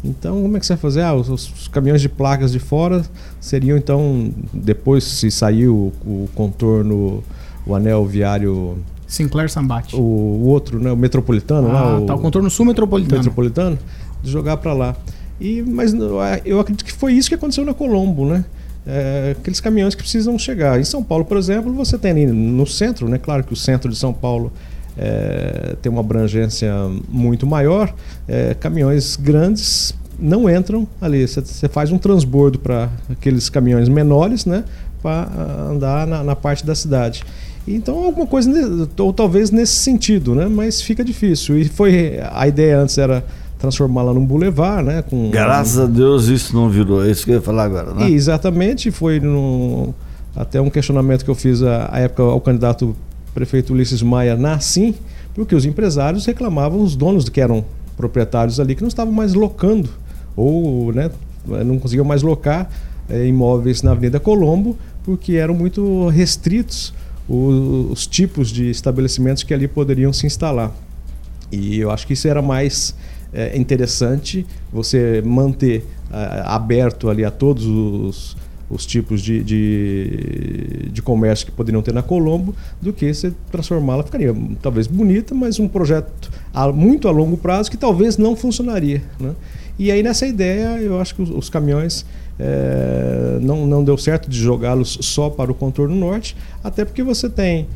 Então, 0.03 0.41
como 0.41 0.57
é 0.57 0.59
que 0.59 0.65
você 0.65 0.73
vai 0.73 0.81
fazer? 0.81 1.01
Ah, 1.01 1.13
os, 1.13 1.29
os 1.29 1.67
caminhões 1.69 2.01
de 2.01 2.09
placas 2.09 2.51
de 2.51 2.59
fora 2.59 3.03
seriam 3.39 3.77
então 3.77 4.31
depois 4.53 5.03
se 5.05 5.31
sair 5.31 5.69
o, 5.69 5.93
o 6.05 6.27
contorno, 6.35 7.23
o 7.65 7.73
anel 7.73 8.05
viário, 8.05 8.77
Sinclair 9.07 9.49
Sambate. 9.49 9.95
o, 9.95 9.99
o 10.01 10.45
outro, 10.47 10.77
né, 10.77 10.91
o 10.91 10.97
metropolitano 10.97 11.69
lá, 11.69 11.81
Ah, 11.93 11.99
o 12.01 12.05
tá, 12.05 12.15
o 12.15 12.19
contorno 12.19 12.49
sul 12.49 12.65
metropolitano. 12.65 13.17
metropolitano, 13.19 13.79
de 14.21 14.29
jogar 14.29 14.57
para 14.57 14.73
lá. 14.73 14.93
E 15.39 15.61
mas 15.61 15.93
eu 16.45 16.59
acredito 16.59 16.83
que 16.83 16.91
foi 16.91 17.13
isso 17.13 17.29
que 17.29 17.35
aconteceu 17.35 17.63
na 17.63 17.73
Colombo, 17.73 18.25
né? 18.25 18.43
É, 18.85 19.35
aqueles 19.39 19.59
caminhões 19.61 19.95
que 19.95 20.01
precisam 20.01 20.37
chegar. 20.37 20.79
Em 20.79 20.83
São 20.83 21.01
Paulo, 21.03 21.23
por 21.23 21.37
exemplo, 21.37 21.71
você 21.73 21.97
tem 21.97 22.11
ali 22.11 22.25
no 22.25 22.67
centro, 22.67 23.07
né? 23.07 23.17
Claro 23.17 23.43
que 23.43 23.53
o 23.53 23.55
centro 23.55 23.89
de 23.89 23.95
São 23.97 24.13
Paulo 24.13 24.51
é, 24.97 25.75
tem 25.81 25.91
uma 25.91 26.01
abrangência 26.01 26.71
muito 27.09 27.45
maior. 27.47 27.93
é, 28.27 28.53
caminhões 28.53 29.15
grandes 29.15 29.93
não 30.19 30.49
entram 30.49 30.87
ali. 31.01 31.27
Você- 31.27 31.67
faz 31.69 31.91
um 31.91 31.97
transbordo 31.97 32.59
para 32.59 32.89
aqueles 33.09 33.49
caminhões 33.49 33.89
menores, 33.89 34.45
né? 34.45 34.63
Para 35.01 35.29
andar 35.71 36.05
na, 36.07 36.23
na 36.23 36.35
parte 36.35 36.65
da 36.65 36.75
cidade. 36.75 37.23
Então, 37.67 38.03
alguma 38.03 38.27
coisa, 38.27 38.51
ou 38.99 39.13
talvez 39.13 39.49
nesse 39.49 39.73
sentido, 39.75 40.35
né? 40.35 40.47
Mas 40.47 40.81
fica 40.81 41.03
difícil. 41.03 41.57
E 41.57 41.65
foi 41.65 42.19
a 42.31 42.45
ideia 42.47 42.79
antes 42.79 42.97
era 42.97 43.23
transformá-la 43.67 44.13
num 44.13 44.25
bulevar, 44.25 44.83
né? 44.83 45.01
Com 45.01 45.29
Graças 45.31 45.79
a 45.79 45.85
Deus 45.85 46.27
isso 46.27 46.53
não 46.53 46.69
virou. 46.69 47.01
É 47.03 47.09
isso 47.09 47.23
que 47.23 47.31
eu 47.31 47.35
ia 47.35 47.41
falar 47.41 47.63
agora, 47.63 47.93
né? 47.93 48.09
e 48.09 48.13
exatamente, 48.13 48.91
foi 48.91 49.21
no, 49.21 49.93
até 50.35 50.59
um 50.59 50.69
questionamento 50.69 51.23
que 51.23 51.31
eu 51.31 51.35
fiz 51.35 51.63
à, 51.63 51.87
à 51.89 51.99
época 51.99 52.23
ao 52.23 52.41
candidato 52.41 52.93
prefeito 53.33 53.71
Ulisses 53.71 54.01
Maia 54.01 54.35
na 54.35 54.59
Sim, 54.59 54.93
porque 55.33 55.55
os 55.55 55.63
empresários 55.65 56.25
reclamavam 56.25 56.81
os 56.83 56.93
donos 56.93 57.29
que 57.29 57.39
eram 57.39 57.63
proprietários 57.95 58.59
ali 58.59 58.75
que 58.75 58.81
não 58.81 58.89
estavam 58.89 59.13
mais 59.13 59.33
locando 59.33 59.89
ou 60.35 60.91
né, 60.91 61.09
não 61.65 61.79
conseguiam 61.79 62.05
mais 62.05 62.21
locar 62.21 62.69
eh, 63.09 63.27
imóveis 63.27 63.81
na 63.81 63.91
Avenida 63.91 64.19
Colombo 64.19 64.77
porque 65.05 65.33
eram 65.33 65.53
muito 65.53 66.09
restritos 66.09 66.93
o- 67.29 67.87
os 67.91 68.05
tipos 68.05 68.49
de 68.49 68.69
estabelecimentos 68.69 69.41
que 69.43 69.53
ali 69.53 69.67
poderiam 69.69 70.11
se 70.11 70.25
instalar. 70.27 70.71
E 71.51 71.79
eu 71.79 71.91
acho 71.91 72.05
que 72.05 72.13
isso 72.13 72.27
era 72.27 72.41
mais 72.41 72.93
é, 73.33 73.57
interessante, 73.57 74.45
você 74.71 75.21
manter 75.25 75.85
ah, 76.11 76.55
aberto 76.55 77.09
ali 77.09 77.25
a 77.25 77.31
todos 77.31 77.65
os, 77.65 78.37
os 78.69 78.85
tipos 78.85 79.21
de, 79.21 79.43
de, 79.43 80.89
de 80.91 81.01
comércio 81.01 81.45
que 81.45 81.51
poderiam 81.51 81.81
ter 81.81 81.93
na 81.93 82.03
Colombo, 82.03 82.55
do 82.81 82.93
que 82.93 83.13
você 83.13 83.33
transformá-la. 83.51 84.03
Ficaria 84.03 84.35
talvez 84.61 84.87
bonita, 84.87 85.33
mas 85.33 85.59
um 85.59 85.67
projeto 85.67 86.31
a, 86.53 86.71
muito 86.71 87.07
a 87.07 87.11
longo 87.11 87.37
prazo 87.37 87.69
que 87.69 87.77
talvez 87.77 88.17
não 88.17 88.35
funcionaria. 88.35 89.01
Né? 89.19 89.33
E 89.77 89.91
aí 89.91 90.03
nessa 90.03 90.27
ideia, 90.27 90.79
eu 90.79 90.99
acho 90.99 91.15
que 91.15 91.21
os, 91.21 91.29
os 91.29 91.49
caminhões 91.49 92.05
é, 92.39 93.39
não, 93.41 93.65
não 93.65 93.83
deu 93.83 93.97
certo 93.97 94.29
de 94.29 94.37
jogá-los 94.37 94.97
só 95.01 95.29
para 95.29 95.51
o 95.51 95.55
contorno 95.55 95.95
norte, 95.95 96.35
até 96.63 96.83
porque 96.85 97.03
você 97.03 97.29
tem, 97.29 97.67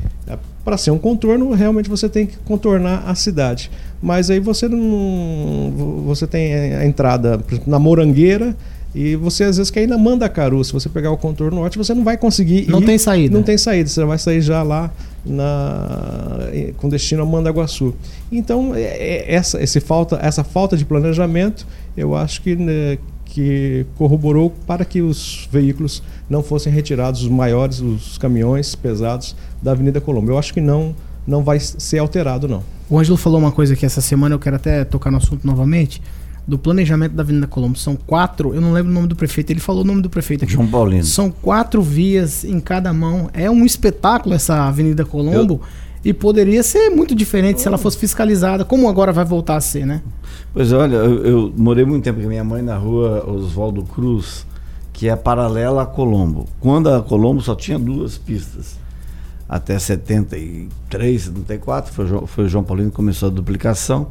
para 0.67 0.75
ser 0.77 0.91
um 0.91 0.97
contorno, 0.97 1.49
realmente 1.53 1.89
você 1.89 2.09
tem 2.09 2.25
que 2.25 2.35
contornar 2.39 3.01
a 3.07 3.15
cidade. 3.15 3.71
Mas 4.01 4.29
aí 4.29 4.37
você 4.41 4.67
não. 4.67 5.71
Você 6.07 6.27
tem 6.27 6.53
a 6.75 6.85
entrada 6.85 7.39
na 7.65 7.79
Morangueira. 7.79 8.53
E 8.93 9.15
você 9.15 9.45
às 9.45 9.55
vezes 9.57 9.69
quer 9.71 9.83
ir 9.83 9.87
na 9.87 9.97
Mandacaru. 9.97 10.61
Se 10.65 10.73
você 10.73 10.89
pegar 10.89 11.11
o 11.11 11.17
contorno 11.17 11.61
norte, 11.61 11.77
você 11.77 11.93
não 11.93 12.03
vai 12.03 12.17
conseguir 12.17 12.67
Não 12.69 12.81
ir- 12.81 12.85
tem 12.85 12.97
saída. 12.97 13.33
Não 13.33 13.43
tem 13.43 13.57
saída. 13.57 13.87
Você 13.89 14.03
vai 14.03 14.17
sair 14.17 14.41
já 14.41 14.61
lá 14.61 14.91
na, 15.25 16.39
com 16.77 16.89
destino 16.89 17.21
a 17.23 17.25
Mandaguaçu. 17.25 17.93
Então, 18.29 18.75
é- 18.75 18.81
é- 18.81 19.33
essa, 19.35 19.61
esse 19.63 19.79
falta, 19.79 20.19
essa 20.21 20.43
falta 20.43 20.75
de 20.75 20.83
planejamento, 20.83 21.65
eu 21.95 22.13
acho 22.15 22.41
que, 22.41 22.55
né, 22.57 22.97
que 23.27 23.85
corroborou 23.95 24.53
para 24.65 24.83
que 24.83 25.01
os 25.01 25.47
veículos 25.51 26.01
não 26.29 26.41
fossem 26.41 26.71
retirados, 26.71 27.21
os 27.21 27.29
maiores, 27.29 27.79
os 27.79 28.17
caminhões 28.17 28.73
pesados 28.75 29.35
da 29.61 29.71
Avenida 29.71 30.01
Colombo. 30.01 30.31
Eu 30.31 30.37
acho 30.37 30.53
que 30.53 30.61
não, 30.61 30.95
não 31.25 31.43
vai 31.43 31.59
ser 31.59 31.99
alterado, 31.99 32.47
não. 32.47 32.63
O 32.89 32.97
Ângelo 32.97 33.17
falou 33.17 33.39
uma 33.39 33.51
coisa 33.51 33.73
aqui 33.73 33.85
essa 33.85 34.01
semana, 34.01 34.33
eu 34.33 34.39
quero 34.39 34.55
até 34.55 34.83
tocar 34.83 35.11
no 35.11 35.17
assunto 35.17 35.45
novamente. 35.45 36.01
Do 36.47 36.57
planejamento 36.57 37.11
da 37.11 37.23
Avenida 37.23 37.45
Colombo. 37.45 37.77
São 37.77 37.97
quatro, 37.97 38.55
eu 38.55 38.61
não 38.61 38.71
lembro 38.71 38.89
o 38.89 38.93
nome 38.93 39.07
do 39.07 39.17
prefeito, 39.17 39.51
ele 39.51 39.59
falou 39.59 39.83
o 39.83 39.85
nome 39.85 40.01
do 40.01 40.09
prefeito 40.09 40.45
aqui. 40.45 40.53
João 40.53 40.65
Paulino. 40.65 41.03
São 41.03 41.29
quatro 41.29 41.81
vias 41.81 42.45
em 42.45 42.57
cada 42.61 42.93
mão. 42.93 43.29
É 43.33 43.51
um 43.51 43.65
espetáculo 43.65 44.33
essa 44.33 44.65
Avenida 44.65 45.03
Colombo. 45.03 45.61
E 46.03 46.13
poderia 46.13 46.63
ser 46.63 46.89
muito 46.89 47.13
diferente 47.15 47.61
se 47.61 47.67
ela 47.67 47.77
fosse 47.77 47.97
fiscalizada, 47.97 48.63
como 48.63 48.87
agora 48.87 49.11
vai 49.11 49.25
voltar 49.25 49.55
a 49.55 49.61
ser, 49.61 49.85
né? 49.85 50.01
Pois 50.53 50.71
olha, 50.71 50.95
eu, 50.95 51.25
eu 51.25 51.53
morei 51.57 51.85
muito 51.85 52.03
tempo 52.03 52.21
com 52.21 52.27
minha 52.27 52.43
mãe 52.43 52.61
na 52.61 52.77
rua 52.77 53.27
Oswaldo 53.29 53.83
Cruz, 53.83 54.45
que 54.93 55.09
é 55.09 55.15
paralela 55.15 55.83
a 55.83 55.85
Colombo. 55.85 56.47
Quando 56.59 56.89
a 56.89 57.01
Colombo 57.01 57.41
só 57.41 57.55
tinha 57.55 57.77
duas 57.77 58.17
pistas. 58.17 58.77
Até 59.49 59.79
73, 59.79 61.21
74, 61.21 61.93
foi, 61.93 62.27
foi 62.27 62.45
o 62.45 62.49
João 62.49 62.63
Paulino 62.63 62.89
que 62.89 62.95
começou 62.95 63.29
a 63.29 63.31
duplicação. 63.31 64.07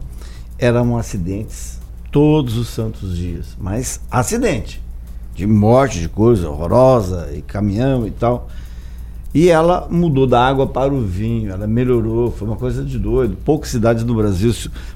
Eram 0.58 0.96
acidentes 0.96 1.78
todos 2.10 2.56
os 2.56 2.68
santos 2.68 3.16
dias. 3.16 3.56
Mas 3.60 4.00
acidente. 4.10 4.82
De 5.34 5.46
morte, 5.46 6.00
de 6.00 6.08
coisa 6.08 6.48
horrorosa, 6.48 7.30
e 7.34 7.42
caminhão 7.42 8.06
e 8.06 8.10
tal. 8.10 8.48
E 9.36 9.50
ela 9.50 9.86
mudou 9.90 10.26
da 10.26 10.42
água 10.42 10.66
para 10.66 10.90
o 10.90 10.98
vinho, 10.98 11.52
ela 11.52 11.66
melhorou, 11.66 12.30
foi 12.30 12.48
uma 12.48 12.56
coisa 12.56 12.82
de 12.82 12.98
doido. 12.98 13.36
Poucas 13.44 13.68
cidades 13.68 14.02
do 14.02 14.14
Brasil 14.14 14.50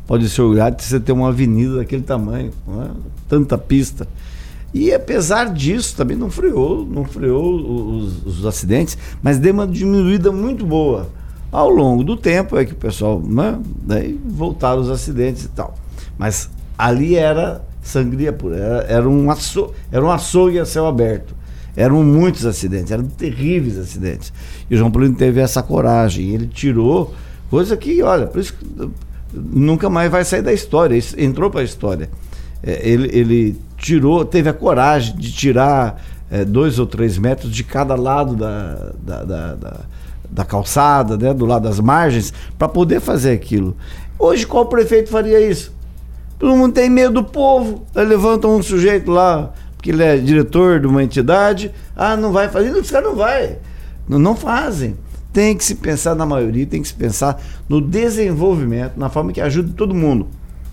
podem 0.06 0.26
se 0.26 0.40
orgulhar 0.40 0.70
de 0.70 0.82
você 0.82 0.98
ter 0.98 1.12
uma 1.12 1.28
avenida 1.28 1.76
daquele 1.76 2.02
tamanho, 2.02 2.50
é? 2.66 2.88
tanta 3.28 3.58
pista. 3.58 4.08
E 4.72 4.94
apesar 4.94 5.52
disso, 5.52 5.94
também 5.94 6.16
não 6.16 6.30
freou, 6.30 6.86
não 6.86 7.04
freou 7.04 7.54
os, 7.54 8.24
os 8.24 8.46
acidentes, 8.46 8.96
mas 9.22 9.38
deu 9.38 9.52
uma 9.52 9.66
diminuída 9.66 10.32
muito 10.32 10.64
boa. 10.64 11.10
Ao 11.52 11.68
longo 11.68 12.02
do 12.02 12.16
tempo 12.16 12.56
é 12.56 12.64
que 12.64 12.72
o 12.72 12.76
pessoal, 12.76 13.20
né, 13.22 13.58
daí 13.82 14.18
voltaram 14.24 14.80
os 14.80 14.88
acidentes 14.88 15.44
e 15.44 15.48
tal. 15.48 15.74
Mas 16.16 16.48
ali 16.78 17.14
era 17.14 17.60
sangria 17.82 18.32
pura, 18.32 18.56
era, 18.56 18.82
era, 18.84 19.06
um, 19.06 19.30
aço, 19.30 19.70
era 19.92 20.02
um 20.02 20.10
açougue 20.10 20.58
a 20.58 20.64
céu 20.64 20.86
aberto. 20.86 21.38
Eram 21.76 22.02
muitos 22.02 22.44
acidentes, 22.46 22.90
eram 22.90 23.04
terríveis 23.04 23.78
acidentes. 23.78 24.32
E 24.68 24.74
o 24.74 24.78
João 24.78 24.90
Paulino 24.90 25.14
teve 25.14 25.40
essa 25.40 25.62
coragem, 25.62 26.30
ele 26.30 26.46
tirou 26.46 27.14
coisa 27.48 27.76
que, 27.76 28.02
olha, 28.02 28.26
por 28.26 28.40
isso 28.40 28.54
nunca 29.32 29.88
mais 29.88 30.10
vai 30.10 30.24
sair 30.24 30.42
da 30.42 30.52
história, 30.52 30.96
isso 30.96 31.18
entrou 31.18 31.50
para 31.50 31.60
a 31.60 31.64
história. 31.64 32.10
É, 32.62 32.88
ele, 32.88 33.08
ele 33.12 33.60
tirou, 33.76 34.24
teve 34.24 34.48
a 34.48 34.52
coragem 34.52 35.16
de 35.16 35.32
tirar 35.32 36.02
é, 36.30 36.44
dois 36.44 36.78
ou 36.78 36.86
três 36.86 37.18
metros 37.18 37.50
de 37.50 37.64
cada 37.64 37.94
lado 37.94 38.36
da, 38.36 38.92
da, 39.02 39.24
da, 39.24 39.54
da, 39.54 39.80
da 40.30 40.44
calçada, 40.44 41.16
né, 41.16 41.34
do 41.34 41.46
lado 41.46 41.62
das 41.62 41.80
margens, 41.80 42.32
para 42.58 42.68
poder 42.68 43.00
fazer 43.00 43.32
aquilo. 43.32 43.76
Hoje, 44.18 44.46
qual 44.46 44.66
prefeito 44.66 45.10
faria 45.10 45.40
isso? 45.40 45.72
Todo 46.38 46.56
mundo 46.56 46.72
tem 46.72 46.88
medo 46.88 47.14
do 47.14 47.24
povo. 47.24 47.84
Aí 47.94 48.04
levanta 48.04 48.46
um 48.46 48.62
sujeito 48.62 49.10
lá, 49.10 49.52
porque 49.80 49.92
ele 49.92 50.02
é 50.02 50.18
diretor 50.18 50.78
de 50.78 50.86
uma 50.86 51.02
entidade. 51.02 51.72
Ah, 51.96 52.14
não 52.14 52.32
vai 52.32 52.50
fazer. 52.50 52.70
Os 52.70 52.90
caras 52.90 53.08
não 53.08 53.16
vai. 53.16 53.56
Não, 54.06 54.18
não 54.18 54.36
fazem. 54.36 54.94
Tem 55.32 55.56
que 55.56 55.64
se 55.64 55.74
pensar 55.74 56.14
na 56.14 56.26
maioria, 56.26 56.66
tem 56.66 56.82
que 56.82 56.88
se 56.88 56.92
pensar 56.92 57.40
no 57.66 57.80
desenvolvimento, 57.80 58.98
na 58.98 59.08
forma 59.08 59.32
que 59.32 59.40
ajude 59.40 59.72
todo 59.72 59.94
mundo. 59.94 60.28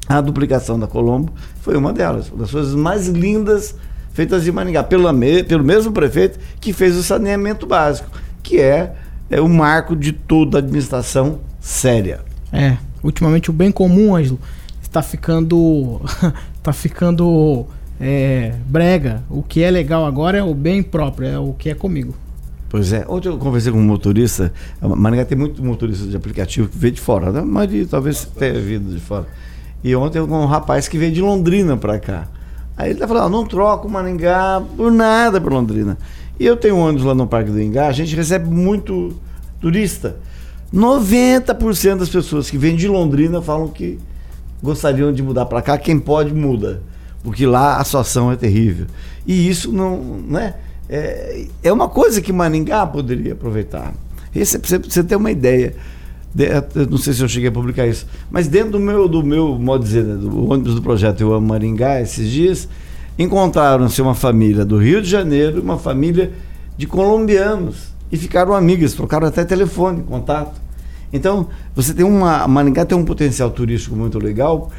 A 0.10 0.20
duplicação 0.20 0.78
da 0.78 0.88
Colombo 0.88 1.32
foi 1.62 1.78
uma 1.78 1.94
delas, 1.94 2.30
uma 2.30 2.40
das 2.40 2.52
coisas 2.52 2.76
mais 2.76 3.08
lindas 3.08 3.76
feitas 4.12 4.46
em 4.46 4.52
Maringá, 4.52 4.84
pelo, 4.84 5.08
pelo 5.48 5.64
mesmo 5.64 5.94
prefeito 5.94 6.38
que 6.60 6.74
fez 6.74 6.98
o 6.98 7.04
saneamento 7.04 7.66
básico, 7.66 8.10
que 8.44 8.60
é, 8.60 8.94
é 9.30 9.40
o 9.40 9.48
marco 9.48 9.96
de 9.96 10.12
toda 10.12 10.58
a 10.58 10.60
administração 10.60 11.40
séria. 11.62 12.20
É, 12.52 12.78
ultimamente 13.02 13.50
o 13.50 13.54
bem 13.54 13.72
comum, 13.72 14.18
Ângelo, 14.18 14.40
está 14.82 15.02
ficando. 15.02 16.02
está 16.60 16.74
ficando 16.74 17.68
é, 18.00 18.54
brega. 18.66 19.24
O 19.30 19.42
que 19.42 19.64
é 19.64 19.72
legal 19.72 20.06
agora 20.06 20.38
é 20.38 20.44
o 20.44 20.54
bem 20.54 20.84
próprio, 20.84 21.28
é 21.28 21.40
o 21.40 21.54
que 21.54 21.70
é 21.70 21.74
comigo. 21.74 22.14
Pois 22.70 22.92
é. 22.92 23.06
Ontem 23.08 23.30
eu 23.30 23.38
conversei 23.38 23.72
com 23.72 23.80
um 23.80 23.84
motorista. 23.84 24.52
Maringá 24.82 25.26
tem 25.26 25.38
muito 25.38 25.64
motorista 25.64 26.06
de 26.06 26.16
aplicativo 26.16 26.68
que 26.68 26.78
veio 26.78 26.94
de 26.94 27.02
fora, 27.02 27.32
né? 27.32 27.42
Mas 27.42 27.70
talvez 27.90 28.26
tenha 28.26 28.60
vindo 28.60 28.94
de 28.94 29.00
fora. 29.00 29.26
E 29.84 29.96
ontem 29.96 30.20
eu 30.20 30.28
com 30.28 30.42
um 30.42 30.46
rapaz 30.46 30.88
que 30.88 30.98
veio 30.98 31.12
de 31.12 31.22
Londrina 31.22 31.78
para 31.78 32.00
cá. 32.00 32.28
Aí 32.76 32.92
ele 32.92 33.00
tá 33.00 33.08
falando, 33.08 33.26
ah, 33.26 33.30
não 33.30 33.46
troco 33.46 33.90
Maringá 33.90 34.62
por 34.76 34.92
nada 34.92 35.40
para 35.40 35.54
Londrina. 35.54 35.98
E 36.40 36.46
eu 36.46 36.56
tenho 36.56 36.78
ônibus 36.78 37.06
lá 37.06 37.16
no 37.16 37.26
Parque 37.26 37.50
do 37.50 37.60
Ingá, 37.60 37.88
a 37.88 37.92
gente 37.92 38.16
recebe 38.16 38.48
muito 38.48 39.16
turista. 39.60 40.18
90% 40.74 41.98
das 41.98 42.10
pessoas 42.10 42.50
que 42.50 42.58
vêm 42.58 42.76
de 42.76 42.88
Londrina 42.88 43.42
falam 43.42 43.70
que 43.70 43.98
gostariam 44.62 45.12
de 45.12 45.24
mudar 45.24 45.46
para 45.46 45.62
cá. 45.62 45.78
Quem 45.78 45.98
pode, 45.98 46.34
muda. 46.34 46.84
Porque 47.24 47.46
lá 47.46 47.78
a 47.78 47.84
situação 47.84 48.32
é 48.32 48.36
terrível. 48.36 48.88
E 49.26 49.50
isso 49.50 49.72
não, 49.72 50.20
né? 50.28 50.54
É, 50.90 51.46
é 51.64 51.74
uma 51.74 51.90
coisa 51.90 52.22
que 52.22 52.32
Maringá 52.32 52.86
poderia 52.88 53.34
aproveitar. 53.34 53.94
Esse, 54.34 54.58
pra 54.60 54.80
você 54.88 55.04
ter 55.04 55.16
uma 55.16 55.32
ideia, 55.32 55.76
não 56.90 56.98
sei 56.98 57.14
se 57.14 57.22
eu 57.22 57.28
cheguei 57.28 57.50
a 57.50 57.52
publicar 57.52 57.88
isso, 57.88 58.06
mas 58.30 58.48
dentro 58.48 58.74
do 58.74 58.80
meu, 58.80 59.08
do 59.08 59.24
meu 59.24 59.58
modo 59.60 59.84
de 59.84 59.90
dizer, 59.90 60.04
né, 60.04 60.16
do 60.16 60.50
ônibus 60.50 60.76
do 60.76 60.82
projeto 60.82 61.22
Eu 61.22 61.34
Amo 61.34 61.48
Maringá, 61.48 62.00
esses 62.00 62.30
dias, 62.30 62.70
encontraram-se 63.18 64.02
uma 64.02 64.14
família 64.14 64.64
do 64.64 64.78
Rio 64.78 65.02
de 65.02 65.10
Janeiro, 65.10 65.62
uma 65.62 65.78
família 65.78 66.32
de 66.78 66.86
colombianos, 66.86 67.92
e 68.12 68.18
ficaram 68.18 68.54
amigas, 68.54 68.94
trocaram 68.94 69.28
até 69.28 69.44
telefone, 69.44 70.04
contato. 70.04 70.62
Então, 71.12 71.48
você 71.74 71.94
tem 71.94 72.06
uma. 72.06 72.48
Maringá 72.48 72.86
tem 72.86 72.98
um 72.98 73.06
potencial 73.06 73.50
turístico 73.50 73.96
muito 73.96 74.20
legal, 74.20 74.72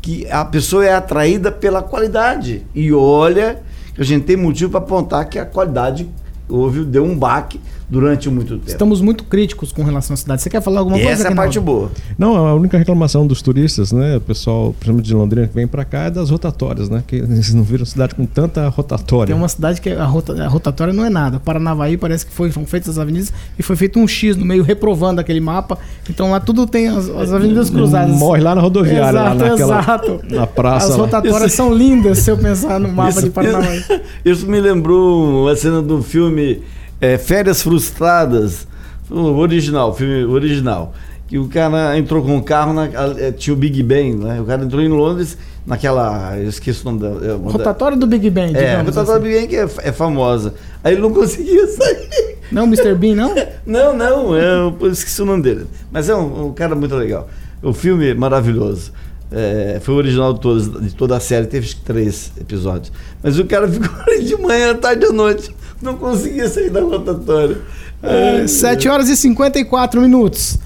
que 0.00 0.28
a 0.30 0.44
pessoa 0.44 0.84
é 0.84 0.94
atraída 0.94 1.52
pela 1.52 1.82
qualidade. 1.82 2.66
E 2.74 2.92
olha, 2.92 3.62
a 3.98 4.02
gente 4.02 4.24
tem 4.24 4.36
motivo 4.36 4.70
para 4.70 4.80
apontar 4.80 5.28
que 5.28 5.38
a 5.38 5.44
qualidade 5.44 6.08
houve, 6.48 6.84
deu 6.84 7.04
um 7.04 7.16
baque 7.16 7.60
durante 7.90 8.30
muito 8.30 8.56
tempo. 8.56 8.68
Estamos 8.68 9.00
muito 9.00 9.24
críticos 9.24 9.72
com 9.72 9.82
relação 9.82 10.14
à 10.14 10.16
cidade. 10.16 10.40
Você 10.40 10.48
quer 10.48 10.62
falar 10.62 10.78
alguma 10.78 10.96
e 10.96 11.02
coisa? 11.02 11.22
Essa 11.22 11.28
é 11.28 11.32
a 11.32 11.36
parte 11.36 11.58
boa. 11.58 11.90
Não, 12.16 12.36
a 12.46 12.54
única 12.54 12.78
reclamação 12.78 13.26
dos 13.26 13.42
turistas, 13.42 13.90
né? 13.90 14.16
O 14.16 14.20
pessoal, 14.20 14.72
principalmente 14.72 15.06
de 15.06 15.14
Londrina, 15.14 15.48
que 15.48 15.54
vem 15.54 15.66
para 15.66 15.84
cá 15.84 16.04
é 16.04 16.10
das 16.10 16.30
rotatórias, 16.30 16.88
né? 16.88 17.02
Que 17.04 17.16
eles 17.18 17.52
não 17.52 17.64
viram 17.64 17.84
cidade 17.84 18.14
com 18.14 18.24
tanta 18.24 18.68
rotatória. 18.68 19.26
Tem 19.26 19.36
uma 19.36 19.48
cidade 19.48 19.80
que 19.80 19.90
a, 19.90 20.04
rota, 20.04 20.40
a 20.40 20.46
rotatória 20.46 20.92
não 20.92 21.04
é 21.04 21.10
nada. 21.10 21.40
Paranavaí 21.40 21.96
parece 21.96 22.24
que 22.24 22.32
foi, 22.32 22.52
foram 22.52 22.66
feitas 22.66 22.90
as 22.90 22.98
avenidas 22.98 23.32
e 23.58 23.62
foi 23.62 23.74
feito 23.74 23.98
um 23.98 24.06
X 24.06 24.36
no 24.36 24.44
meio, 24.44 24.62
reprovando 24.62 25.20
aquele 25.20 25.40
mapa. 25.40 25.76
Então 26.08 26.30
lá 26.30 26.38
tudo 26.38 26.66
tem 26.68 26.86
as, 26.86 27.08
as 27.08 27.32
avenidas 27.32 27.70
cruzadas. 27.70 28.14
Morre 28.14 28.40
lá 28.40 28.54
na 28.54 28.60
rodoviária, 28.60 29.18
exato, 29.18 29.38
lá 29.38 29.48
naquela, 29.48 29.80
exato. 29.80 30.20
na 30.30 30.46
praça. 30.46 30.86
As 30.86 30.96
lá. 30.96 31.04
rotatórias 31.04 31.52
são 31.52 31.74
lindas 31.74 32.18
se 32.18 32.30
eu 32.30 32.38
pensar 32.38 32.78
no 32.78 32.88
mapa 32.88 33.10
Isso- 33.10 33.22
de 33.22 33.30
Paranavaí. 33.30 33.84
Isso 34.24 34.46
me 34.46 34.60
lembrou 34.60 35.48
a 35.48 35.56
cena 35.56 35.82
do 35.82 36.00
filme 36.02 36.62
é, 37.00 37.18
Férias 37.18 37.62
Frustradas, 37.62 38.66
original, 39.10 39.94
filme 39.94 40.24
original. 40.24 40.94
Que 41.26 41.38
o 41.38 41.48
cara 41.48 41.96
entrou 41.96 42.22
com 42.22 42.36
o 42.36 42.42
carro, 42.42 42.72
na, 42.72 42.86
eh, 42.86 43.30
tinha 43.30 43.54
o 43.54 43.56
Big 43.56 43.80
Ben, 43.84 44.16
né? 44.16 44.40
O 44.40 44.44
cara 44.44 44.64
entrou 44.64 44.82
em 44.82 44.88
Londres, 44.88 45.38
naquela. 45.64 46.36
Eu 46.36 46.48
esqueci 46.48 46.82
o 46.82 46.86
nome 46.86 47.00
da. 47.00 47.06
é, 47.24 47.32
Rotatória 47.36 47.96
do 47.96 48.04
Big 48.04 48.28
Ben, 48.30 48.52
É, 48.56 48.74
a 48.74 48.82
rotatória 48.82 49.12
assim. 49.12 49.20
do 49.20 49.22
Big 49.22 49.38
Ben 49.38 49.46
que 49.46 49.56
é, 49.56 49.88
é 49.88 49.92
famosa. 49.92 50.54
Aí 50.82 50.94
ele 50.94 51.02
não 51.02 51.12
conseguia 51.12 51.68
sair. 51.68 52.38
Não, 52.50 52.64
Mr. 52.64 52.94
Bean, 52.96 53.14
não? 53.14 53.32
Não, 53.64 53.96
não, 53.96 54.36
é, 54.36 54.54
eu 54.80 54.90
esqueci 54.90 55.22
o 55.22 55.24
nome 55.24 55.44
dele. 55.44 55.66
Mas 55.92 56.08
é 56.08 56.16
um, 56.16 56.46
um 56.46 56.52
cara 56.52 56.74
muito 56.74 56.96
legal. 56.96 57.28
O 57.62 57.72
filme 57.72 58.08
é 58.10 58.14
maravilhoso. 58.14 58.90
É, 59.30 59.78
foi 59.80 59.94
o 59.94 59.96
original 59.98 60.34
de, 60.34 60.40
todas, 60.40 60.82
de 60.82 60.94
toda 60.94 61.16
a 61.16 61.20
série, 61.20 61.46
teve 61.46 61.72
três 61.84 62.32
episódios. 62.40 62.90
Mas 63.22 63.38
o 63.38 63.44
cara 63.44 63.68
ficou 63.70 63.88
de 64.20 64.36
manhã, 64.36 64.74
tarde 64.74 65.06
à 65.06 65.12
noite, 65.12 65.54
não 65.80 65.96
conseguia 65.96 66.48
sair 66.48 66.70
da 66.70 66.80
rotatória. 66.80 67.58
É, 68.02 68.46
7 68.46 68.88
horas 68.88 69.08
e 69.08 69.16
54 69.16 70.00
minutos. 70.00 70.58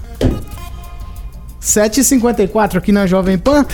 7 1.59 1.99
e 1.99 2.03
54 2.03 2.77
aqui 2.77 2.91
na 2.91 3.07
Jovem 3.07 3.37
Pan. 3.37 3.65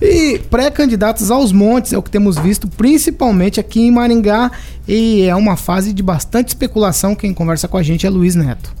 E 0.00 0.38
pré-candidatos 0.50 1.30
aos 1.30 1.52
montes 1.52 1.92
é 1.92 1.98
o 1.98 2.02
que 2.02 2.10
temos 2.10 2.36
visto, 2.36 2.68
principalmente 2.68 3.58
aqui 3.58 3.80
em 3.80 3.90
Maringá. 3.90 4.50
E 4.86 5.22
é 5.22 5.34
uma 5.34 5.56
fase 5.56 5.92
de 5.92 6.02
bastante 6.02 6.48
especulação. 6.48 7.14
Quem 7.14 7.32
conversa 7.32 7.66
com 7.66 7.76
a 7.76 7.82
gente 7.82 8.06
é 8.06 8.10
Luiz 8.10 8.34
Neto. 8.34 8.74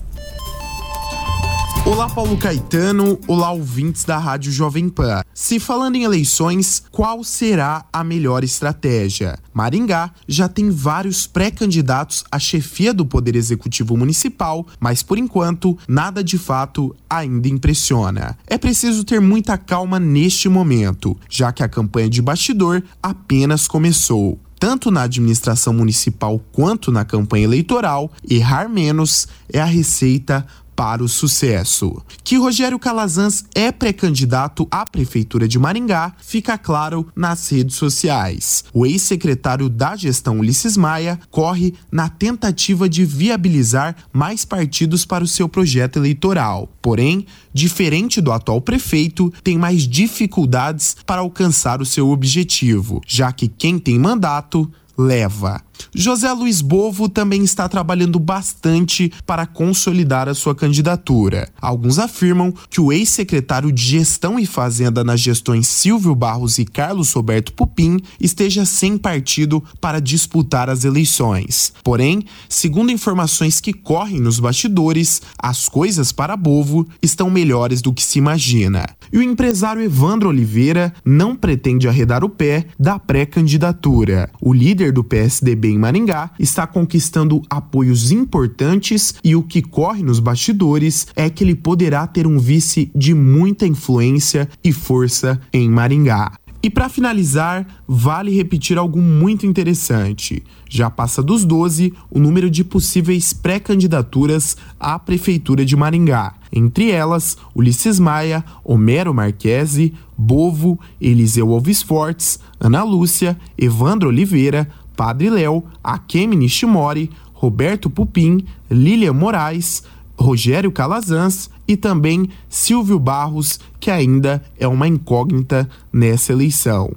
Olá, 1.86 2.08
Paulo 2.08 2.36
Caetano. 2.36 3.16
Olá, 3.28 3.52
ouvintes 3.52 4.02
da 4.02 4.18
Rádio 4.18 4.50
Jovem 4.50 4.88
Pan. 4.88 5.22
Se 5.32 5.60
falando 5.60 5.94
em 5.94 6.02
eleições, 6.02 6.82
qual 6.90 7.22
será 7.22 7.84
a 7.92 8.02
melhor 8.02 8.42
estratégia? 8.42 9.38
Maringá 9.54 10.10
já 10.26 10.48
tem 10.48 10.68
vários 10.68 11.28
pré-candidatos 11.28 12.24
à 12.28 12.40
chefia 12.40 12.92
do 12.92 13.06
Poder 13.06 13.36
Executivo 13.36 13.96
Municipal, 13.96 14.66
mas 14.80 15.04
por 15.04 15.16
enquanto, 15.16 15.78
nada 15.86 16.24
de 16.24 16.36
fato 16.36 16.92
ainda 17.08 17.46
impressiona. 17.46 18.36
É 18.48 18.58
preciso 18.58 19.04
ter 19.04 19.20
muita 19.20 19.56
calma 19.56 20.00
neste 20.00 20.48
momento, 20.48 21.16
já 21.30 21.52
que 21.52 21.62
a 21.62 21.68
campanha 21.68 22.10
de 22.10 22.20
bastidor 22.20 22.82
apenas 23.00 23.68
começou. 23.68 24.40
Tanto 24.58 24.90
na 24.90 25.02
administração 25.02 25.72
municipal 25.74 26.40
quanto 26.50 26.90
na 26.90 27.04
campanha 27.04 27.44
eleitoral, 27.44 28.10
errar 28.28 28.68
menos 28.68 29.28
é 29.52 29.60
a 29.60 29.66
receita 29.66 30.46
para 30.76 31.02
o 31.02 31.08
sucesso. 31.08 32.00
Que 32.22 32.36
Rogério 32.36 32.78
Calazans 32.78 33.44
é 33.54 33.72
pré-candidato 33.72 34.68
à 34.70 34.84
Prefeitura 34.84 35.48
de 35.48 35.58
Maringá 35.58 36.12
fica 36.20 36.58
claro 36.58 37.08
nas 37.16 37.48
redes 37.50 37.76
sociais. 37.76 38.62
O 38.74 38.84
ex-secretário 38.84 39.70
da 39.70 39.96
gestão 39.96 40.38
Ulisses 40.38 40.76
Maia 40.76 41.18
corre 41.30 41.74
na 41.90 42.10
tentativa 42.10 42.88
de 42.88 43.04
viabilizar 43.04 43.96
mais 44.12 44.44
partidos 44.44 45.06
para 45.06 45.24
o 45.24 45.28
seu 45.28 45.48
projeto 45.48 45.96
eleitoral. 45.96 46.68
Porém, 46.82 47.26
diferente 47.52 48.20
do 48.20 48.30
atual 48.30 48.60
prefeito, 48.60 49.32
tem 49.42 49.56
mais 49.56 49.88
dificuldades 49.88 50.94
para 51.06 51.22
alcançar 51.22 51.80
o 51.80 51.86
seu 51.86 52.10
objetivo, 52.10 53.00
já 53.06 53.32
que 53.32 53.48
quem 53.48 53.78
tem 53.78 53.98
mandato 53.98 54.70
leva. 54.98 55.60
José 55.94 56.30
Luiz 56.32 56.60
Bovo 56.60 57.08
também 57.08 57.42
está 57.42 57.68
trabalhando 57.68 58.18
bastante 58.18 59.12
para 59.24 59.46
consolidar 59.46 60.28
a 60.28 60.34
sua 60.34 60.54
candidatura. 60.54 61.48
Alguns 61.60 61.98
afirmam 61.98 62.52
que 62.70 62.80
o 62.80 62.92
ex-secretário 62.92 63.72
de 63.72 63.82
Gestão 63.82 64.38
e 64.38 64.46
Fazenda 64.46 65.04
nas 65.04 65.20
gestões 65.20 65.66
Silvio 65.66 66.14
Barros 66.14 66.58
e 66.58 66.64
Carlos 66.64 67.12
Roberto 67.12 67.52
Pupim 67.52 67.98
esteja 68.20 68.64
sem 68.64 68.96
partido 68.98 69.62
para 69.80 70.00
disputar 70.00 70.68
as 70.68 70.84
eleições. 70.84 71.72
Porém, 71.82 72.24
segundo 72.48 72.92
informações 72.92 73.60
que 73.60 73.72
correm 73.72 74.20
nos 74.20 74.38
bastidores, 74.38 75.22
as 75.38 75.68
coisas 75.68 76.12
para 76.12 76.36
Bovo 76.36 76.86
estão 77.02 77.30
melhores 77.30 77.80
do 77.80 77.92
que 77.92 78.02
se 78.02 78.18
imagina. 78.18 78.86
E 79.12 79.18
o 79.18 79.22
empresário 79.22 79.82
Evandro 79.82 80.28
Oliveira 80.28 80.92
não 81.04 81.36
pretende 81.36 81.88
arredar 81.88 82.24
o 82.24 82.28
pé 82.28 82.66
da 82.78 82.98
pré-candidatura. 82.98 84.30
O 84.40 84.52
líder 84.52 84.85
do 84.92 85.04
PSDB 85.04 85.68
em 85.68 85.78
Maringá 85.78 86.30
está 86.38 86.66
conquistando 86.66 87.42
apoios 87.48 88.12
importantes 88.12 89.14
e 89.22 89.34
o 89.36 89.42
que 89.42 89.62
corre 89.62 90.02
nos 90.02 90.20
bastidores 90.20 91.06
é 91.14 91.28
que 91.28 91.44
ele 91.44 91.54
poderá 91.54 92.06
ter 92.06 92.26
um 92.26 92.38
vice 92.38 92.90
de 92.94 93.14
muita 93.14 93.66
influência 93.66 94.48
e 94.62 94.72
força 94.72 95.40
em 95.52 95.68
Maringá. 95.68 96.32
E 96.66 96.70
para 96.70 96.88
finalizar, 96.88 97.64
vale 97.86 98.34
repetir 98.34 98.76
algo 98.76 99.00
muito 99.00 99.46
interessante. 99.46 100.42
Já 100.68 100.90
passa 100.90 101.22
dos 101.22 101.44
12 101.44 101.94
o 102.10 102.18
número 102.18 102.50
de 102.50 102.64
possíveis 102.64 103.32
pré-candidaturas 103.32 104.56
à 104.80 104.98
Prefeitura 104.98 105.64
de 105.64 105.76
Maringá. 105.76 106.34
Entre 106.52 106.90
elas, 106.90 107.38
Ulisses 107.54 108.00
Maia, 108.00 108.44
Homero 108.64 109.14
Marquesi, 109.14 109.94
Bovo, 110.18 110.76
Eliseu 111.00 111.52
Alves 111.52 111.82
Fortes, 111.82 112.40
Ana 112.58 112.82
Lúcia, 112.82 113.38
Evandro 113.56 114.08
Oliveira, 114.08 114.68
Padre 114.96 115.30
Léo, 115.30 115.62
Akemi 115.84 116.34
Nishimori, 116.34 117.10
Roberto 117.32 117.88
Pupim, 117.88 118.44
Lilian 118.68 119.12
Moraes, 119.12 119.84
Rogério 120.18 120.72
Calazans 120.72 121.50
e 121.68 121.76
também 121.76 122.28
Silvio 122.48 122.98
Barros, 122.98 123.60
que 123.78 123.90
ainda 123.90 124.42
é 124.58 124.66
uma 124.66 124.88
incógnita 124.88 125.68
nessa 125.92 126.32
eleição. 126.32 126.92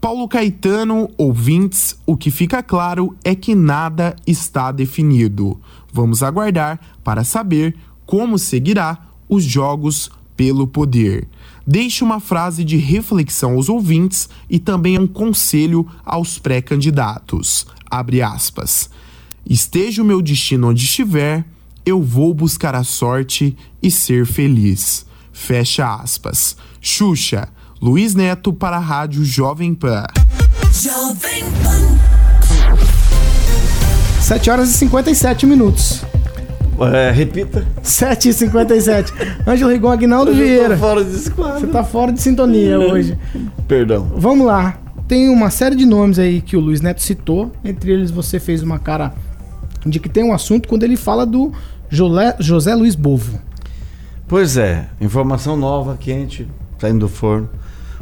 Paulo 0.00 0.26
Caetano, 0.26 1.08
ouvintes, 1.16 1.96
o 2.04 2.16
que 2.16 2.30
fica 2.30 2.62
claro 2.62 3.14
é 3.22 3.34
que 3.34 3.54
nada 3.54 4.16
está 4.26 4.72
definido. 4.72 5.60
Vamos 5.92 6.22
aguardar 6.22 6.80
para 7.04 7.22
saber 7.22 7.76
como 8.04 8.38
seguirá 8.38 8.98
os 9.28 9.44
jogos 9.44 10.10
pelo 10.36 10.66
poder. 10.66 11.28
Deixe 11.64 12.02
uma 12.02 12.18
frase 12.18 12.64
de 12.64 12.76
reflexão 12.76 13.52
aos 13.52 13.68
ouvintes 13.68 14.28
e 14.50 14.58
também 14.58 14.98
um 14.98 15.06
conselho 15.06 15.86
aos 16.04 16.38
pré-candidatos. 16.38 17.66
Abre 17.88 18.22
aspas. 18.22 18.90
Esteja 19.48 20.02
o 20.02 20.04
meu 20.04 20.20
destino 20.20 20.70
onde 20.70 20.84
estiver, 20.84 21.44
eu 21.84 22.00
vou 22.02 22.32
buscar 22.32 22.74
a 22.74 22.84
sorte 22.84 23.56
e 23.82 23.90
ser 23.90 24.26
feliz. 24.26 25.04
Fecha 25.32 25.94
aspas. 25.94 26.56
Xuxa, 26.80 27.48
Luiz 27.80 28.14
Neto 28.14 28.52
para 28.52 28.76
a 28.76 28.80
Rádio 28.80 29.24
Jovem 29.24 29.74
Pan. 29.74 30.04
Jovem 30.72 31.44
Pan. 31.62 31.98
7 34.20 34.50
horas 34.50 34.70
e 34.70 34.74
57 34.74 35.46
minutos. 35.46 36.02
É, 36.92 37.10
repita. 37.10 37.66
7 37.82 38.28
e 38.28 38.32
57. 38.32 39.12
Ângelo 39.46 39.70
Rigon, 39.70 39.90
Aguinaldo 39.90 40.32
Vieira. 40.34 40.76
fora 40.76 41.04
desse 41.04 41.30
quadro. 41.30 41.60
Você 41.60 41.66
tá 41.66 41.84
fora 41.84 42.12
de 42.12 42.20
sintonia 42.20 42.78
hoje. 42.78 43.18
Perdão. 43.68 44.10
Vamos 44.16 44.46
lá. 44.46 44.78
Tem 45.06 45.28
uma 45.28 45.50
série 45.50 45.76
de 45.76 45.84
nomes 45.84 46.18
aí 46.18 46.40
que 46.40 46.56
o 46.56 46.60
Luiz 46.60 46.80
Neto 46.80 47.02
citou. 47.02 47.52
Entre 47.64 47.90
eles, 47.92 48.10
você 48.10 48.40
fez 48.40 48.62
uma 48.62 48.78
cara 48.78 49.12
de 49.84 49.98
que 49.98 50.08
tem 50.08 50.24
um 50.24 50.32
assunto 50.32 50.68
quando 50.68 50.84
ele 50.84 50.96
fala 50.96 51.26
do 51.26 51.52
José 51.92 52.74
Luiz 52.74 52.94
Bovo. 52.94 53.38
Pois 54.26 54.56
é, 54.56 54.88
informação 54.98 55.58
nova, 55.58 55.94
quente, 55.94 56.48
saindo 56.78 57.00
do 57.00 57.08
forno. 57.08 57.50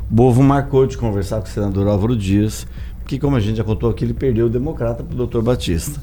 Bovo 0.08 0.44
marcou 0.44 0.86
de 0.86 0.96
conversar 0.96 1.40
com 1.40 1.46
o 1.48 1.50
senador 1.50 1.88
Álvaro 1.88 2.16
Dias, 2.16 2.68
que, 3.04 3.18
como 3.18 3.34
a 3.34 3.40
gente 3.40 3.56
já 3.56 3.64
contou 3.64 3.90
aqui, 3.90 4.04
ele 4.04 4.14
perdeu 4.14 4.46
o 4.46 4.48
democrata 4.48 5.02
para 5.02 5.12
o 5.12 5.16
doutor 5.16 5.42
Batista. 5.42 6.00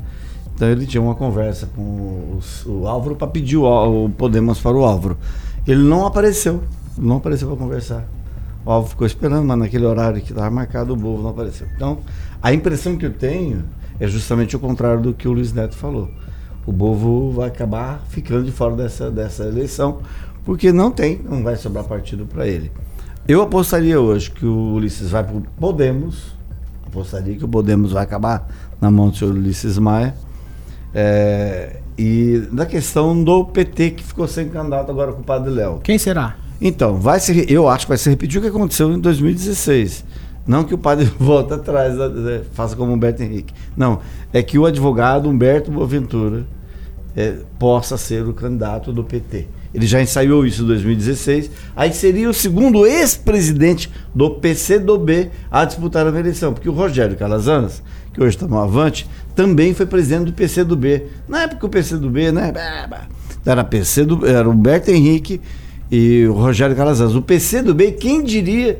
Então 0.53 0.67
ele 0.67 0.85
tinha 0.85 1.01
uma 1.01 1.15
conversa 1.15 1.69
com 1.73 2.35
os- 2.38 2.65
o, 2.65 2.85
Álvaro 2.88 3.15
para 3.15 3.27
pedir 3.27 3.55
o, 3.55 4.05
o 4.05 4.09
Podemos 4.09 4.59
para 4.59 4.75
o 4.75 4.83
Álvaro. 4.83 5.17
Ele 5.65 5.81
não 5.81 6.05
apareceu, 6.05 6.63
não 6.97 7.17
apareceu 7.17 7.47
para 7.47 7.55
conversar. 7.57 8.05
O 8.65 8.71
Álvaro 8.71 8.89
ficou 8.89 9.07
esperando, 9.07 9.45
mas 9.45 9.57
naquele 9.59 9.85
horário 9.85 10.21
que 10.21 10.31
estava 10.33 10.51
marcado, 10.51 10.91
o 10.91 10.95
Bovo 10.97 11.23
não 11.23 11.29
apareceu. 11.29 11.65
Então, 11.73 11.99
a 12.41 12.51
impressão 12.53 12.97
que 12.97 13.05
eu 13.05 13.13
tenho 13.13 13.63
é 13.97 14.07
justamente 14.07 14.57
o 14.57 14.59
contrário 14.59 15.01
do 15.01 15.13
que 15.13 15.25
o 15.25 15.31
Luiz 15.31 15.53
Neto 15.53 15.75
falou. 15.77 16.09
O 16.68 16.72
Bovo 16.72 17.32
vai 17.32 17.47
acabar 17.47 18.03
ficando 18.09 18.43
de 18.43 18.51
fora 18.51 18.76
dessa, 18.76 19.09
dessa 19.09 19.45
eleição, 19.45 19.99
porque 20.45 20.72
não 20.72 20.91
tem, 20.91 21.20
não 21.28 21.41
vai 21.41 21.55
sobrar 21.55 21.86
partido 21.86 22.26
para 22.26 22.45
ele. 22.45 22.72
Eu 23.28 23.41
apostaria 23.41 23.99
hoje 23.99 24.30
que 24.30 24.45
o 24.45 24.74
Ulisses 24.74 25.09
vai 25.09 25.24
para 25.24 25.36
o 25.38 25.41
Podemos, 25.59 26.36
apostaria 26.86 27.36
que 27.36 27.43
o 27.45 27.47
Podemos 27.47 27.93
vai 27.93 28.03
acabar 28.03 28.47
na 28.80 28.91
mão 28.91 29.09
do 29.09 29.15
senhor 29.18 29.34
Ulisses 29.34 29.78
Maia. 29.78 30.13
É, 30.93 31.78
e 31.97 32.47
da 32.51 32.65
questão 32.65 33.22
do 33.24 33.45
PT 33.45 33.91
que 33.91 34.03
ficou 34.03 34.28
sem 34.28 34.47
candidato 34.49 34.91
agora 34.91 35.11
com 35.13 35.22
o 35.22 35.24
Padre 35.24 35.51
Léo. 35.51 35.80
Quem 35.84 35.97
será? 35.97 36.36
Então, 36.59 36.95
vai 36.97 37.20
se, 37.20 37.45
eu 37.51 37.68
acho 37.68 37.86
que 37.86 37.89
vai 37.89 37.97
se 37.97 38.09
repetir 38.09 38.39
o 38.39 38.41
que 38.41 38.47
aconteceu 38.49 38.91
em 38.91 38.99
2016. 38.99 40.03
Não 40.45 40.63
que 40.63 40.74
o 40.74 40.78
padre 40.78 41.05
volte 41.20 41.53
atrás, 41.53 41.97
da- 41.97 42.09
faça 42.53 42.76
como 42.76 42.93
Humberto 42.93 43.22
Henrique. 43.22 43.53
Não, 43.76 43.99
é 44.32 44.41
que 44.41 44.57
o 44.57 44.65
advogado 44.65 45.30
Humberto 45.30 45.70
Boaventura 45.72 46.45
é, 47.18 47.38
possa 47.57 47.97
ser 47.97 48.28
o 48.28 48.34
candidato 48.34 48.93
do 48.93 49.03
PT. 49.03 49.47
Ele 49.74 49.88
já 49.88 49.99
ensaiou 49.99 50.45
isso 50.45 50.61
em 50.61 50.68
2016. 50.68 51.49
Aí 51.76 51.91
seria 51.91 52.30
o 52.30 52.34
segundo 52.34 52.86
ex-presidente 52.86 53.91
do 54.13 54.30
PCdoB 54.30 55.32
a 55.49 55.65
disputar 55.65 56.05
a 56.05 56.20
eleição, 56.20 56.53
porque 56.53 56.70
o 56.70 56.74
Rogério 56.74 57.18
Calazans, 57.18 57.82
que 58.13 58.22
hoje 58.22 58.36
está 58.36 58.47
no 58.47 58.59
Avante, 58.59 59.09
também 59.36 59.74
foi 59.74 59.88
presidente 59.88 60.26
do 60.26 60.34
PCdoB. 60.34 61.07
Na 61.28 61.41
época 61.41 61.65
o 61.65 61.70
PCdoB, 61.70 62.32
né? 62.32 62.53
Era 63.43 63.63
PC 63.63 64.05
do, 64.05 64.26
era 64.26 64.47
Humberto 64.47 64.91
Henrique 64.91 65.41
e 65.89 66.28
o 66.28 66.34
Rogério 66.34 66.76
Calazans. 66.76 67.15
O 67.15 67.22
PCdoB, 67.22 67.93
quem 67.93 68.24
diria 68.24 68.80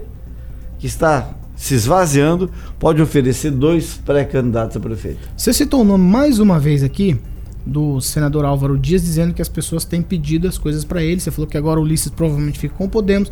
que 0.78 0.86
está 0.86 1.32
se 1.56 1.74
esvaziando, 1.74 2.52
pode 2.78 3.02
oferecer 3.02 3.50
dois 3.50 4.00
pré-candidatos 4.06 4.78
a 4.78 4.80
prefeito. 4.80 5.28
Você 5.36 5.52
citou 5.52 5.82
o 5.82 5.84
nome 5.84 6.04
mais 6.04 6.38
uma 6.38 6.60
vez 6.60 6.84
aqui 6.84 7.20
do 7.68 8.00
senador 8.00 8.46
Álvaro 8.46 8.78
Dias 8.78 9.04
dizendo 9.04 9.34
que 9.34 9.42
as 9.42 9.50
pessoas 9.50 9.84
têm 9.84 10.02
pedido 10.02 10.48
as 10.48 10.58
coisas 10.58 10.84
para 10.84 11.04
ele. 11.04 11.20
Você 11.20 11.30
falou 11.30 11.48
que 11.48 11.58
agora 11.58 11.80
o 11.80 11.84
Ulisses 11.84 12.10
provavelmente 12.10 12.58
fica 12.58 12.74
com 12.76 12.86
o 12.86 12.90
Podemos. 12.90 13.32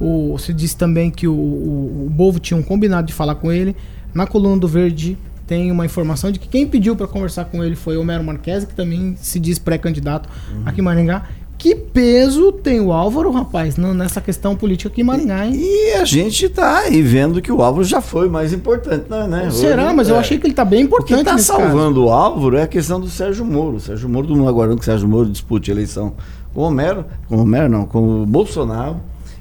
O, 0.00 0.38
você 0.38 0.52
disse 0.52 0.76
também 0.76 1.10
que 1.10 1.26
o, 1.26 1.34
o, 1.34 2.06
o 2.06 2.10
Bovo 2.10 2.38
tinha 2.38 2.58
um 2.58 2.62
combinado 2.62 3.06
de 3.06 3.12
falar 3.12 3.34
com 3.34 3.50
ele. 3.50 3.76
Na 4.14 4.26
coluna 4.26 4.58
do 4.58 4.68
Verde 4.68 5.18
tem 5.46 5.70
uma 5.70 5.84
informação 5.84 6.30
de 6.30 6.38
que 6.38 6.48
quem 6.48 6.66
pediu 6.66 6.94
para 6.96 7.06
conversar 7.06 7.46
com 7.46 7.62
ele 7.62 7.76
foi 7.76 7.96
Homero 7.96 8.22
Marques, 8.24 8.64
que 8.64 8.74
também 8.74 9.16
se 9.16 9.38
diz 9.38 9.58
pré-candidato 9.58 10.28
aqui 10.64 10.80
em 10.80 10.84
Maringá. 10.84 11.28
Que 11.62 11.76
peso 11.76 12.50
tem 12.50 12.80
o 12.80 12.92
Álvaro, 12.92 13.30
rapaz, 13.30 13.76
nessa 13.76 14.20
questão 14.20 14.56
política 14.56 14.88
aqui 14.90 15.02
em 15.02 15.04
Maringá, 15.04 15.46
hein? 15.46 15.54
E 15.54 15.92
a 15.92 16.04
gente 16.04 16.48
tá 16.48 16.78
aí 16.78 17.00
vendo 17.00 17.40
que 17.40 17.52
o 17.52 17.62
Álvaro 17.62 17.84
já 17.84 18.00
foi 18.00 18.28
mais 18.28 18.52
importante, 18.52 19.04
né? 19.08 19.28
né? 19.28 19.48
Será? 19.52 19.84
Hoje, 19.86 19.94
Mas 19.94 20.08
eu 20.08 20.16
é. 20.16 20.18
achei 20.18 20.38
que 20.38 20.46
ele 20.48 20.54
tá 20.54 20.64
bem 20.64 20.82
importante 20.82 21.20
está 21.20 21.34
nesse 21.34 21.46
caso. 21.46 21.60
salvando 21.62 22.04
o 22.04 22.10
Álvaro 22.10 22.56
é 22.56 22.62
a 22.62 22.66
questão 22.66 22.98
do 23.00 23.08
Sérgio 23.08 23.44
Moro. 23.44 23.76
O 23.76 23.80
Sérgio 23.80 24.08
Moro, 24.08 24.26
todo 24.26 24.36
mundo 24.36 24.48
aguardando 24.48 24.78
que 24.78 24.82
o 24.82 24.86
Sérgio 24.86 25.06
Moro 25.08 25.28
dispute 25.28 25.70
a 25.70 25.74
eleição 25.74 26.14
com 26.52 26.62
o 26.62 26.64
Homero, 26.64 27.04
com 27.28 27.36
o 27.36 27.42
Homero 27.42 27.68
não, 27.68 27.84
com 27.86 28.22
o 28.22 28.26
Bolsonaro. 28.26 28.96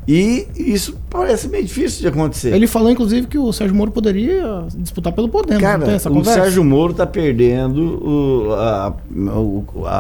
E 0.07 0.47
isso 0.55 0.95
parece 1.09 1.47
meio 1.47 1.63
difícil 1.65 2.01
de 2.01 2.07
acontecer. 2.07 2.53
Ele 2.53 2.67
falou, 2.67 2.91
inclusive, 2.91 3.26
que 3.26 3.38
o 3.39 3.51
Sérgio 3.51 3.76
Moro 3.76 3.89
poderia 3.89 4.63
disputar 4.78 5.11
pelo 5.11 5.28
Podemos. 5.28 5.59
Cara, 5.61 5.80
o 5.86 6.09
conversa? 6.09 6.41
Sérgio 6.43 6.63
Moro 6.63 6.91
está 6.91 7.07
perdendo 7.07 7.82
o- 8.47 8.53
a, 8.53 8.93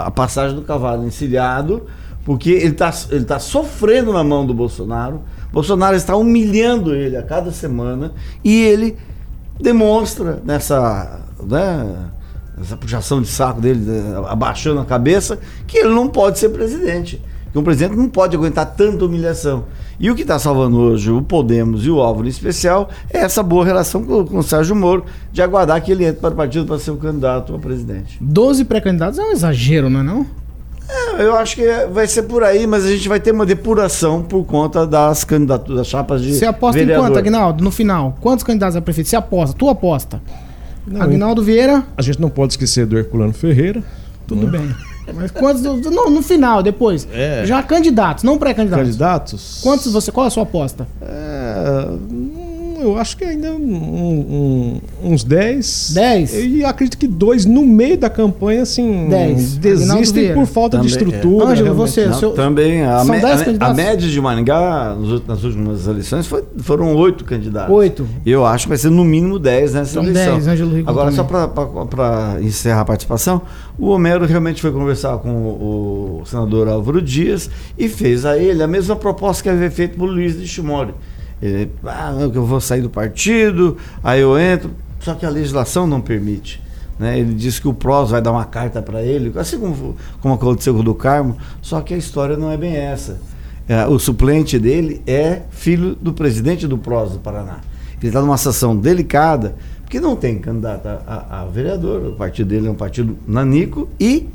a 0.05 0.11
passagem 0.11 0.55
do 0.55 0.61
cavalo 0.61 1.03
encilhado, 1.05 1.83
porque 2.23 2.51
ele 2.51 2.69
está 2.69 2.93
ele 3.09 3.25
tá 3.25 3.39
sofrendo 3.39 4.13
na 4.13 4.23
mão 4.23 4.45
do 4.45 4.53
Bolsonaro. 4.53 5.21
Bolsonaro 5.51 5.95
está 5.95 6.15
humilhando 6.15 6.93
ele 6.93 7.17
a 7.17 7.23
cada 7.23 7.51
semana 7.51 8.13
e 8.43 8.61
ele 8.63 8.97
demonstra 9.59 10.41
nessa, 10.43 11.21
né, 11.43 12.09
nessa 12.57 12.77
puxação 12.77 13.21
de 13.21 13.27
saco 13.27 13.61
dele, 13.61 13.79
né, 13.79 14.23
abaixando 14.27 14.79
a 14.79 14.85
cabeça, 14.85 15.39
que 15.67 15.77
ele 15.77 15.89
não 15.89 16.07
pode 16.07 16.39
ser 16.39 16.49
presidente. 16.49 17.21
Que 17.51 17.59
um 17.59 17.63
presidente 17.63 17.97
não 17.97 18.07
pode 18.07 18.33
aguentar 18.35 18.65
tanta 18.65 19.03
humilhação. 19.03 19.65
E 19.99 20.09
o 20.09 20.15
que 20.15 20.21
está 20.21 20.39
salvando 20.39 20.79
hoje 20.79 21.11
o 21.11 21.21
Podemos 21.21 21.85
e 21.85 21.89
o 21.89 21.99
Álvaro 21.99 22.25
em 22.25 22.29
especial 22.29 22.89
é 23.09 23.19
essa 23.19 23.43
boa 23.43 23.65
relação 23.65 24.03
com, 24.03 24.25
com 24.25 24.37
o 24.37 24.43
Sérgio 24.43 24.73
Moro, 24.73 25.03
de 25.33 25.41
aguardar 25.41 25.81
que 25.83 25.91
ele 25.91 26.05
entre 26.05 26.21
para 26.21 26.33
o 26.33 26.37
partido 26.37 26.65
para 26.65 26.79
ser 26.79 26.91
o 26.91 26.97
candidato 26.97 27.53
a 27.53 27.59
presidente. 27.59 28.17
12 28.21 28.63
pré-candidatos 28.65 29.19
é 29.19 29.23
um 29.23 29.31
exagero, 29.31 29.89
não 29.89 29.99
é 29.99 30.03
não? 30.03 30.25
É, 31.17 31.21
eu 31.23 31.35
acho 31.35 31.55
que 31.55 31.65
vai 31.91 32.05
ser 32.07 32.23
por 32.23 32.43
aí, 32.43 32.67
mas 32.67 32.85
a 32.85 32.89
gente 32.89 33.07
vai 33.07 33.19
ter 33.19 33.31
uma 33.31 33.45
depuração 33.45 34.21
por 34.21 34.43
conta 34.45 34.85
das 34.85 35.23
candidaturas, 35.23 35.77
das 35.77 35.87
chapas 35.87 36.21
de 36.21 36.33
Você 36.33 36.45
aposta 36.45 36.79
vereador. 36.79 37.05
em 37.05 37.07
quanto, 37.09 37.19
Agnaldo, 37.19 37.63
no 37.63 37.71
final? 37.71 38.17
Quantos 38.19 38.43
candidatos 38.43 38.75
a 38.75 38.81
prefeito? 38.81 39.09
Você 39.09 39.15
aposta? 39.15 39.55
Tu 39.57 39.69
aposta? 39.69 40.21
Não, 40.85 41.01
Agnaldo 41.01 41.43
Vieira, 41.43 41.83
A 41.95 42.01
gente 42.01 42.19
não 42.19 42.29
pode 42.29 42.53
esquecer 42.53 42.85
do 42.85 42.97
Herculano 42.97 43.33
Ferreira. 43.33 43.83
tudo 44.27 44.47
bem. 44.47 44.69
Mas 45.13 45.31
quantos... 45.31 45.61
No, 45.63 46.09
no 46.09 46.21
final, 46.21 46.63
depois. 46.63 47.07
É. 47.11 47.43
Já 47.45 47.61
candidatos, 47.63 48.23
não 48.23 48.37
pré-candidatos. 48.37 48.85
Candidatos? 48.85 49.59
Quantos 49.61 49.91
você... 49.91 50.11
Qual 50.11 50.25
é 50.25 50.27
a 50.27 50.29
sua 50.29 50.43
aposta? 50.43 50.87
É, 51.01 51.85
Eu 52.81 52.97
acho 52.97 53.15
que 53.17 53.23
ainda 53.23 53.51
um- 53.51 54.81
um- 55.03 55.11
uns 55.11 55.23
10. 55.23 55.91
10? 55.93 56.33
E 56.33 56.63
acredito 56.65 56.97
que 56.97 57.07
dois 57.07 57.45
no 57.45 57.65
meio 57.65 57.97
da 57.97 58.09
campanha, 58.09 58.63
assim, 58.63 59.07
10. 59.09 59.57
Aguinaldo 59.57 59.59
desistem 60.01 60.33
por 60.33 60.45
falta 60.45 60.77
de 60.79 60.83
Também, 60.93 61.05
é. 61.13 61.15
estrutura. 61.17 61.45
Ângelo, 61.45 61.63
realmente. 61.73 61.91
você- 61.91 62.05
Não, 62.07 62.13
seu- 62.19 62.31
também 62.31 62.83
a, 62.83 62.99
são 62.99 63.15
me- 63.15 63.21
dez 63.21 63.41
a- 63.59 63.73
média 63.73 64.09
de 64.09 64.21
Maringá 64.21 64.95
nas 65.27 65.43
últimas 65.43 65.87
eleições 65.87 66.25
foi- 66.27 66.43
foram 66.59 66.95
oito 66.95 67.23
candidatos. 67.23 67.73
Oito. 67.75 68.07
E 68.25 68.31
eu 68.31 68.45
acho 68.45 68.65
que 68.65 68.69
vai 68.69 68.77
ser 68.77 68.89
no 68.89 69.03
mínimo 69.03 69.37
dez 69.39 69.73
nessa 69.73 69.93
São 69.93 70.03
eleição. 70.03 70.33
10, 70.33 70.47
Ângelo 70.47 70.75
Rigon 70.75 70.89
Agora, 70.89 71.11
também. 71.11 71.15
só 71.29 71.85
para 71.85 72.37
encerrar 72.41 72.81
a 72.81 72.85
participação, 72.85 73.41
o 73.77 73.87
Homero 73.87 74.25
realmente 74.25 74.61
foi 74.61 74.71
conversar 74.71 75.17
com 75.19 75.29
o, 75.29 76.21
o 76.21 76.25
senador 76.25 76.67
Álvaro 76.67 77.01
Dias 77.01 77.49
e 77.77 77.87
fez 77.87 78.25
a 78.25 78.37
ele 78.37 78.61
a 78.63 78.67
mesma 78.67 78.95
proposta 78.95 79.43
que 79.43 79.49
havia 79.49 79.69
feito 79.71 79.95
para 79.97 80.05
o 80.05 80.07
Luiz 80.11 80.39
de 80.39 80.47
Chimori. 80.47 80.93
Ele, 81.41 81.71
ah, 81.85 82.13
eu 82.33 82.45
vou 82.45 82.61
sair 82.61 82.81
do 82.81 82.89
partido, 82.89 83.77
aí 84.03 84.21
eu 84.21 84.37
entro, 84.37 84.71
só 84.99 85.15
que 85.15 85.25
a 85.25 85.29
legislação 85.29 85.87
não 85.87 85.99
permite. 85.99 86.61
né? 86.99 87.17
Ele 87.17 87.33
disse 87.33 87.59
que 87.59 87.67
o 87.67 87.73
PROS 87.73 88.11
vai 88.11 88.21
dar 88.21 88.31
uma 88.31 88.45
carta 88.45 88.81
para 88.81 89.01
ele, 89.01 89.31
assim 89.37 89.57
como, 89.59 89.95
como 90.21 90.33
aconteceu 90.35 90.73
com 90.73 90.81
o 90.81 90.83
do 90.83 90.93
Carmo, 90.93 91.35
só 91.61 91.81
que 91.81 91.93
a 91.93 91.97
história 91.97 92.37
não 92.37 92.51
é 92.51 92.57
bem 92.57 92.75
essa. 92.75 93.19
É, 93.67 93.87
o 93.87 93.97
suplente 93.97 94.59
dele 94.59 95.01
é 95.07 95.41
filho 95.49 95.95
do 95.95 96.13
presidente 96.13 96.67
do 96.67 96.77
PROS 96.77 97.13
do 97.13 97.19
Paraná. 97.19 97.59
Ele 97.99 98.07
está 98.09 98.21
numa 98.21 98.37
situação 98.37 98.75
delicada, 98.75 99.55
porque 99.83 99.99
não 99.99 100.15
tem 100.15 100.39
candidato 100.39 100.87
a, 100.87 101.01
a- 101.31 101.41
a 101.41 101.45
vereador, 101.45 102.05
o 102.07 102.13
partido 102.15 102.47
dele 102.49 102.67
é 102.67 102.71
um 102.71 102.75
partido 102.75 103.17
nanico 103.27 103.87
e 103.99 104.27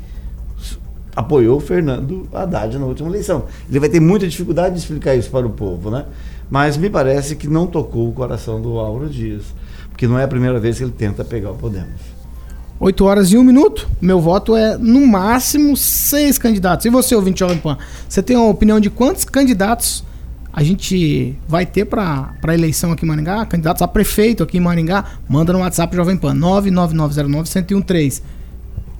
apoiou 1.15 1.57
o 1.57 1.59
Fernando 1.59 2.27
Haddad 2.33 2.77
na 2.77 2.85
última 2.85 3.09
eleição. 3.09 3.45
Ele 3.69 3.79
vai 3.79 3.89
ter 3.89 3.99
muita 3.99 4.27
dificuldade 4.27 4.75
de 4.75 4.81
explicar 4.81 5.15
isso 5.15 5.29
para 5.31 5.45
o 5.47 5.49
povo, 5.49 5.89
né? 5.89 6.05
Mas 6.49 6.77
me 6.77 6.89
parece 6.89 7.35
que 7.35 7.47
não 7.47 7.67
tocou 7.67 8.09
o 8.09 8.13
coração 8.13 8.61
do 8.61 8.77
Álvaro 8.79 9.09
Dias, 9.09 9.43
porque 9.89 10.07
não 10.07 10.17
é 10.17 10.23
a 10.23 10.27
primeira 10.27 10.59
vez 10.59 10.77
que 10.77 10.83
ele 10.83 10.93
tenta 10.93 11.25
pegar 11.25 11.51
o 11.51 11.55
Podemos. 11.55 12.17
8 12.79 13.05
horas 13.05 13.31
e 13.31 13.37
1 13.37 13.43
minuto. 13.43 13.87
Meu 13.99 14.21
voto 14.21 14.55
é 14.55 14.77
no 14.77 15.05
máximo 15.05 15.75
seis 15.75 16.37
candidatos. 16.37 16.85
E 16.85 16.89
você, 16.89 17.15
ouvinte 17.15 17.39
Jovem 17.39 17.57
Pan, 17.57 17.77
você 18.07 18.21
tem 18.21 18.37
uma 18.37 18.49
opinião 18.49 18.79
de 18.79 18.89
quantos 18.89 19.25
candidatos 19.25 20.03
a 20.53 20.63
gente 20.63 21.35
vai 21.47 21.65
ter 21.65 21.85
para 21.85 22.53
eleição 22.53 22.91
aqui 22.91 23.05
em 23.05 23.07
Maringá? 23.07 23.45
Candidatos 23.45 23.81
a 23.81 23.87
prefeito 23.87 24.43
aqui 24.43 24.57
em 24.57 24.61
Maringá? 24.61 25.05
Manda 25.27 25.53
no 25.53 25.59
WhatsApp 25.59 25.95
Jovem 25.95 26.17
Pan 26.17 26.35
99909-1013. 26.35 28.21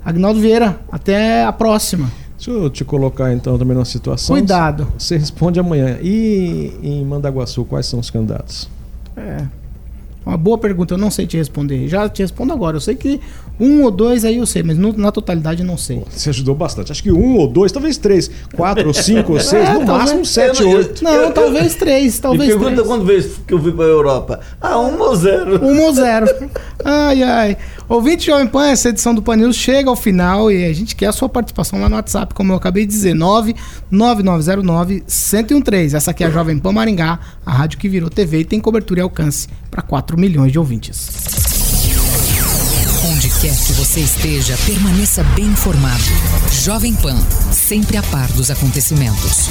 Agnaldo 0.03 0.39
Vieira, 0.39 0.79
até 0.91 1.43
a 1.43 1.51
próxima. 1.51 2.11
Deixa 2.47 2.63
eu 2.63 2.69
te 2.69 2.85
colocar 2.85 3.33
então 3.33 3.57
também 3.57 3.75
numa 3.75 3.83
situação. 3.85 4.33
Cuidado. 4.35 4.87
Você 4.97 5.17
responde 5.17 5.59
amanhã. 5.59 5.97
E 6.01 6.71
em 6.81 7.03
Mandaguaçu, 7.03 7.65
quais 7.65 7.85
são 7.85 7.99
os 7.99 8.09
candidatos? 8.09 8.69
É. 9.17 9.43
Uma 10.25 10.37
boa 10.37 10.57
pergunta, 10.57 10.93
eu 10.93 10.97
não 10.97 11.09
sei 11.11 11.25
te 11.27 11.35
responder. 11.37 11.87
Já 11.87 12.07
te 12.09 12.21
respondo 12.21 12.51
agora. 12.53 12.75
Eu 12.77 12.81
sei 12.81 12.95
que 12.95 13.19
um 13.59 13.83
ou 13.83 13.91
dois 13.91 14.23
aí 14.25 14.37
eu 14.37 14.45
sei, 14.45 14.61
mas 14.61 14.77
no- 14.77 14.91
na 14.97 15.09
totalidade 15.11 15.61
eu 15.61 15.65
não 15.67 15.77
sei. 15.77 16.03
Você 16.09 16.29
ajudou 16.29 16.53
bastante. 16.53 16.91
Acho 16.91 17.01
que 17.01 17.11
um 17.11 17.35
ou 17.37 17.47
dois, 17.47 17.71
talvez 17.71 17.97
três, 17.97 18.29
quatro 18.55 18.87
ou 18.87 18.93
cinco 18.93 19.33
ou 19.33 19.39
seis, 19.39 19.67
É, 19.67 19.73
no 19.73 19.85
talvez- 19.85 19.87
máximo 19.99 20.25
sete, 20.25 20.61
Eu 20.63 20.69
oito. 20.69 21.03
Não, 21.03 21.13
Eu- 21.13 21.31
talvez 21.31 21.75
três, 21.75 22.19
talvez 22.19 22.43
Me 22.43 22.47
pergunta 22.55 22.71
três. 22.75 22.87
quando 22.87 23.05
vez 23.05 23.39
que 23.47 23.53
eu 23.53 23.61
fui 23.61 23.71
para 23.71 23.85
a 23.85 23.87
Europa. 23.89 24.39
Ah, 24.61 24.77
um 24.79 24.99
ou 25.01 25.15
zero. 25.15 25.65
Um 25.65 25.81
ou 25.81 25.93
zero. 25.93 26.25
Ai, 26.85 27.23
ai. 27.23 27.57
Ouvinte 27.89 28.25
Jovem 28.25 28.47
Pan, 28.47 28.67
essa 28.67 28.89
edição 28.89 29.15
do 29.15 29.21
Panil 29.21 29.53
chega 29.53 29.89
ao 29.89 29.95
final 29.95 30.51
e 30.51 30.65
a 30.65 30.73
gente 30.73 30.93
quer 30.93 31.07
a 31.07 31.13
sua 31.13 31.29
participação 31.29 31.79
lá 31.79 31.88
no 31.88 31.95
WhatsApp, 31.95 32.33
como 32.33 32.51
eu 32.51 32.57
acabei 32.57 32.85
de 32.85 32.91
dizer, 32.91 33.15
99909-1013. 33.15 35.93
Essa 35.93 36.11
aqui 36.11 36.25
é 36.25 36.27
a 36.27 36.29
Jovem 36.29 36.59
Pan 36.59 36.73
Maringá, 36.73 37.17
a 37.45 37.53
rádio 37.53 37.79
que 37.79 37.88
virou 37.88 38.09
TV 38.09 38.39
e 38.39 38.45
tem 38.45 38.59
cobertura 38.59 38.99
e 38.99 39.03
alcance 39.03 39.47
para 39.71 39.81
4 39.81 40.19
milhões 40.19 40.51
de 40.51 40.59
ouvintes. 40.59 41.07
Onde 43.09 43.29
quer 43.39 43.55
que 43.55 43.71
você 43.71 44.01
esteja, 44.01 44.57
permaneça 44.65 45.23
bem 45.35 45.45
informado. 45.45 46.03
Jovem 46.51 46.93
Pan, 46.93 47.15
sempre 47.53 47.95
a 47.95 48.03
par 48.03 48.27
dos 48.33 48.51
acontecimentos. 48.51 49.47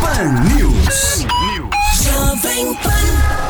Pan 0.00 0.32
News. 0.54 1.26
Jovem 2.02 2.74
Pan. 2.76 3.49